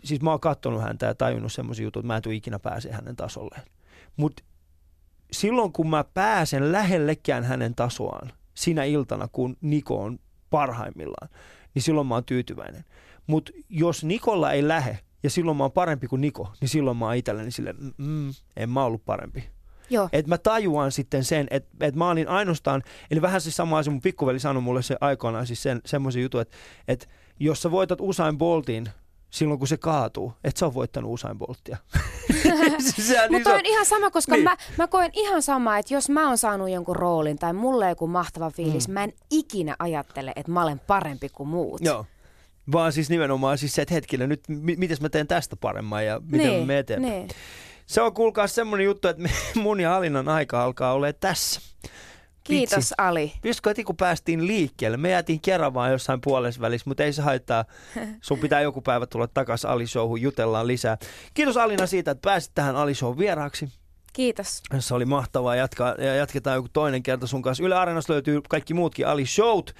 siis 0.04 0.20
mä 0.20 0.30
oon 0.30 0.40
kattonut 0.40 0.82
häntä 0.82 1.06
ja 1.06 1.14
tajunnut 1.14 1.52
semmoisia 1.52 1.84
juttuja, 1.84 2.00
että 2.00 2.06
mä 2.06 2.16
en 2.16 2.22
tule 2.22 2.34
ikinä 2.34 2.58
pääse 2.58 2.92
hänen 2.92 3.16
tasolleen. 3.16 3.62
Mutta 4.16 4.42
silloin 5.32 5.72
kun 5.72 5.90
mä 5.90 6.04
pääsen 6.04 6.72
lähellekään 6.72 7.44
hänen 7.44 7.74
tasoaan, 7.74 8.32
sinä 8.54 8.84
iltana 8.84 9.28
kun 9.32 9.56
Niko 9.60 10.02
on 10.02 10.18
parhaimmillaan, 10.50 11.28
niin 11.74 11.82
silloin 11.82 12.06
mä 12.06 12.14
oon 12.14 12.24
tyytyväinen. 12.24 12.84
Mutta 13.26 13.52
jos 13.68 14.04
Nikolla 14.04 14.52
ei 14.52 14.68
lähe 14.68 14.98
ja 15.22 15.30
silloin 15.30 15.56
mä 15.56 15.64
oon 15.64 15.72
parempi 15.72 16.08
kuin 16.08 16.20
Niko, 16.20 16.52
niin 16.60 16.68
silloin 16.68 16.96
mä 16.96 17.04
oon 17.04 17.16
itselleni 17.16 17.50
silleen, 17.50 17.76
mm, 17.98 18.30
en 18.56 18.70
mä 18.70 18.84
ollut 18.84 19.04
parempi. 19.04 19.44
Joo. 19.90 20.08
Että 20.12 20.28
mä 20.28 20.38
tajuan 20.38 20.92
sitten 20.92 21.24
sen, 21.24 21.46
että 21.50 21.86
et 21.86 21.94
mä 21.94 22.10
olin 22.10 22.28
ainoastaan, 22.28 22.82
eli 23.10 23.22
vähän 23.22 23.40
siis 23.40 23.56
sama 23.56 23.78
asia, 23.78 23.90
mun 23.90 24.00
pikkuveli 24.00 24.38
sanoi 24.38 24.62
mulle 24.62 24.82
se 24.82 24.96
aikoinaan 25.00 25.46
siis 25.46 25.62
sen, 25.62 25.80
semmoisen 25.86 26.22
jutun, 26.22 26.40
että 26.40 26.56
et 26.88 27.08
jos 27.40 27.62
sä 27.62 27.70
voitat 27.70 27.98
Usain 28.00 28.38
Boltin 28.38 28.88
silloin 29.32 29.58
kun 29.58 29.68
se 29.68 29.76
kaatuu, 29.76 30.32
että 30.44 30.58
sä 30.58 30.66
oot 30.66 30.74
voittanut 30.74 31.12
Usain 31.12 31.38
Bolttia. 31.38 31.76
Mutta 33.30 33.50
se 33.50 33.54
on 33.54 33.60
ihan 33.66 33.86
sama, 33.86 34.10
koska 34.10 34.34
Niin. 34.34 34.44
mä, 34.44 34.56
mä 34.78 34.86
koen 34.86 35.10
ihan 35.14 35.42
sama, 35.42 35.78
että 35.78 35.94
jos 35.94 36.08
mä 36.10 36.28
oon 36.28 36.38
saanut 36.38 36.70
jonkun 36.70 36.96
roolin 36.96 37.38
tai 37.38 37.52
mulle 37.52 37.88
joku 37.88 38.06
mahtava 38.06 38.50
fiilis, 38.50 38.88
mm. 38.88 38.94
mä 38.94 39.04
en 39.04 39.12
ikinä 39.30 39.76
ajattele, 39.78 40.32
että 40.36 40.52
mä 40.52 40.62
olen 40.62 40.78
parempi 40.78 41.28
kuin 41.28 41.48
muut. 41.48 41.80
Joo. 41.84 42.06
Vaan 42.72 42.92
siis 42.92 43.10
nimenomaan 43.10 43.58
siis 43.58 43.74
se, 43.74 43.82
että 43.82 43.94
hetkinen, 43.94 44.28
nyt 44.28 44.40
mi- 44.48 44.76
miten 44.76 44.96
mä 45.00 45.08
teen 45.08 45.26
tästä 45.26 45.56
paremman 45.56 46.06
ja 46.06 46.20
miten 46.24 46.46
niin, 46.46 46.66
me 46.66 46.78
eteenpäin. 46.78 47.12
Niin. 47.12 47.28
Se 47.86 48.00
on 48.00 48.14
kuulkaa 48.14 48.46
semmoinen 48.46 48.84
juttu, 48.84 49.08
että 49.08 49.22
mun 49.62 49.80
ja 49.80 49.96
Alinan 49.96 50.28
aika 50.28 50.62
alkaa 50.64 50.92
olla 50.92 51.12
tässä. 51.12 51.60
Kiitos 52.44 52.76
Vitsi. 52.76 52.94
Ali. 52.98 53.32
Pystytkö 53.42 53.70
heti 53.70 53.84
kun 53.84 53.96
päästiin 53.96 54.46
liikkeelle? 54.46 54.96
Me 54.96 55.10
jäätiin 55.10 55.40
kerran 55.40 55.74
vaan 55.74 55.92
jossain 55.92 56.20
puolessa 56.20 56.60
välissä, 56.60 56.90
mutta 56.90 57.02
ei 57.04 57.12
se 57.12 57.22
haittaa. 57.22 57.64
Sun 58.20 58.38
pitää 58.38 58.60
joku 58.60 58.80
päivä 58.80 59.06
tulla 59.06 59.26
takaisin 59.26 59.70
Ali 59.70 59.86
Showhun, 59.86 60.20
jutellaan 60.22 60.66
lisää. 60.66 60.98
Kiitos 61.34 61.56
Alina 61.56 61.86
siitä, 61.86 62.10
että 62.10 62.28
pääsit 62.28 62.52
tähän 62.54 62.76
Ali 62.76 62.94
Show 62.94 63.18
vieraaksi. 63.18 63.68
Kiitos. 64.12 64.62
Se 64.78 64.94
oli 64.94 65.04
mahtavaa 65.04 65.56
jatkaa, 65.56 65.94
ja 65.98 66.14
jatketaan 66.14 66.56
joku 66.56 66.68
toinen 66.72 67.02
kerta 67.02 67.26
sun 67.26 67.42
kanssa. 67.42 67.64
Yle 67.64 67.74
Areenasta 67.74 68.12
löytyy 68.12 68.40
kaikki 68.48 68.74
muutkin 68.74 69.06
Ali 69.06 69.26
Showt. 69.26 69.74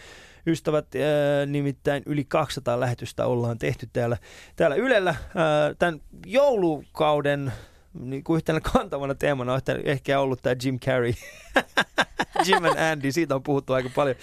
Ystävät, 0.47 0.87
ää, 0.95 1.47
nimittäin 1.47 2.03
yli 2.07 2.25
200 2.25 2.81
lähetystä 2.81 3.27
ollaan 3.27 3.59
tehty 3.59 3.89
täällä, 3.93 4.17
täällä 4.57 4.77
Ylellä. 4.77 5.15
Ää, 5.35 5.75
Tämän 5.79 6.01
joulukauden 6.27 7.53
niin 7.95 8.25
kuin 8.25 8.37
yhtenä 8.37 8.61
kantavana 8.73 9.15
teemana 9.15 9.53
on 9.53 9.61
ehkä 9.85 10.21
ollut 10.21 10.43
tämä 10.43 10.57
Jim 10.65 10.81
Carrey. 10.81 11.13
Jim 12.47 12.65
and 12.65 12.79
Andy, 12.79 13.13
siitä 13.13 13.35
on 13.35 13.43
puhuttu 13.43 13.73
aika 13.73 13.91
paljon. 13.95 14.17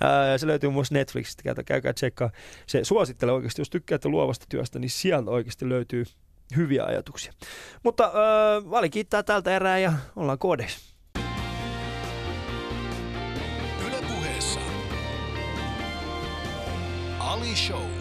Ää, 0.00 0.38
se 0.38 0.46
löytyy 0.46 0.70
myös 0.70 0.90
Netflixistä, 0.90 1.42
käykää, 1.42 1.64
käykää 1.64 1.92
tsekkaa. 1.92 2.30
Se 2.66 2.84
suosittelee 2.84 3.34
oikeasti, 3.34 3.60
jos 3.60 3.70
tykkäätte 3.70 4.08
luovasta 4.08 4.46
työstä, 4.48 4.78
niin 4.78 4.90
sieltä 4.90 5.30
oikeasti 5.30 5.68
löytyy 5.68 6.04
hyviä 6.56 6.84
ajatuksia. 6.84 7.32
Mutta 7.82 8.04
äh, 8.04 8.70
Vali 8.70 8.90
kiittää 8.90 9.22
tältä 9.22 9.56
erää 9.56 9.78
ja 9.78 9.92
ollaan 10.16 10.38
koodeissa. 10.38 10.90
Ali 17.18 17.56
Show. 17.56 17.99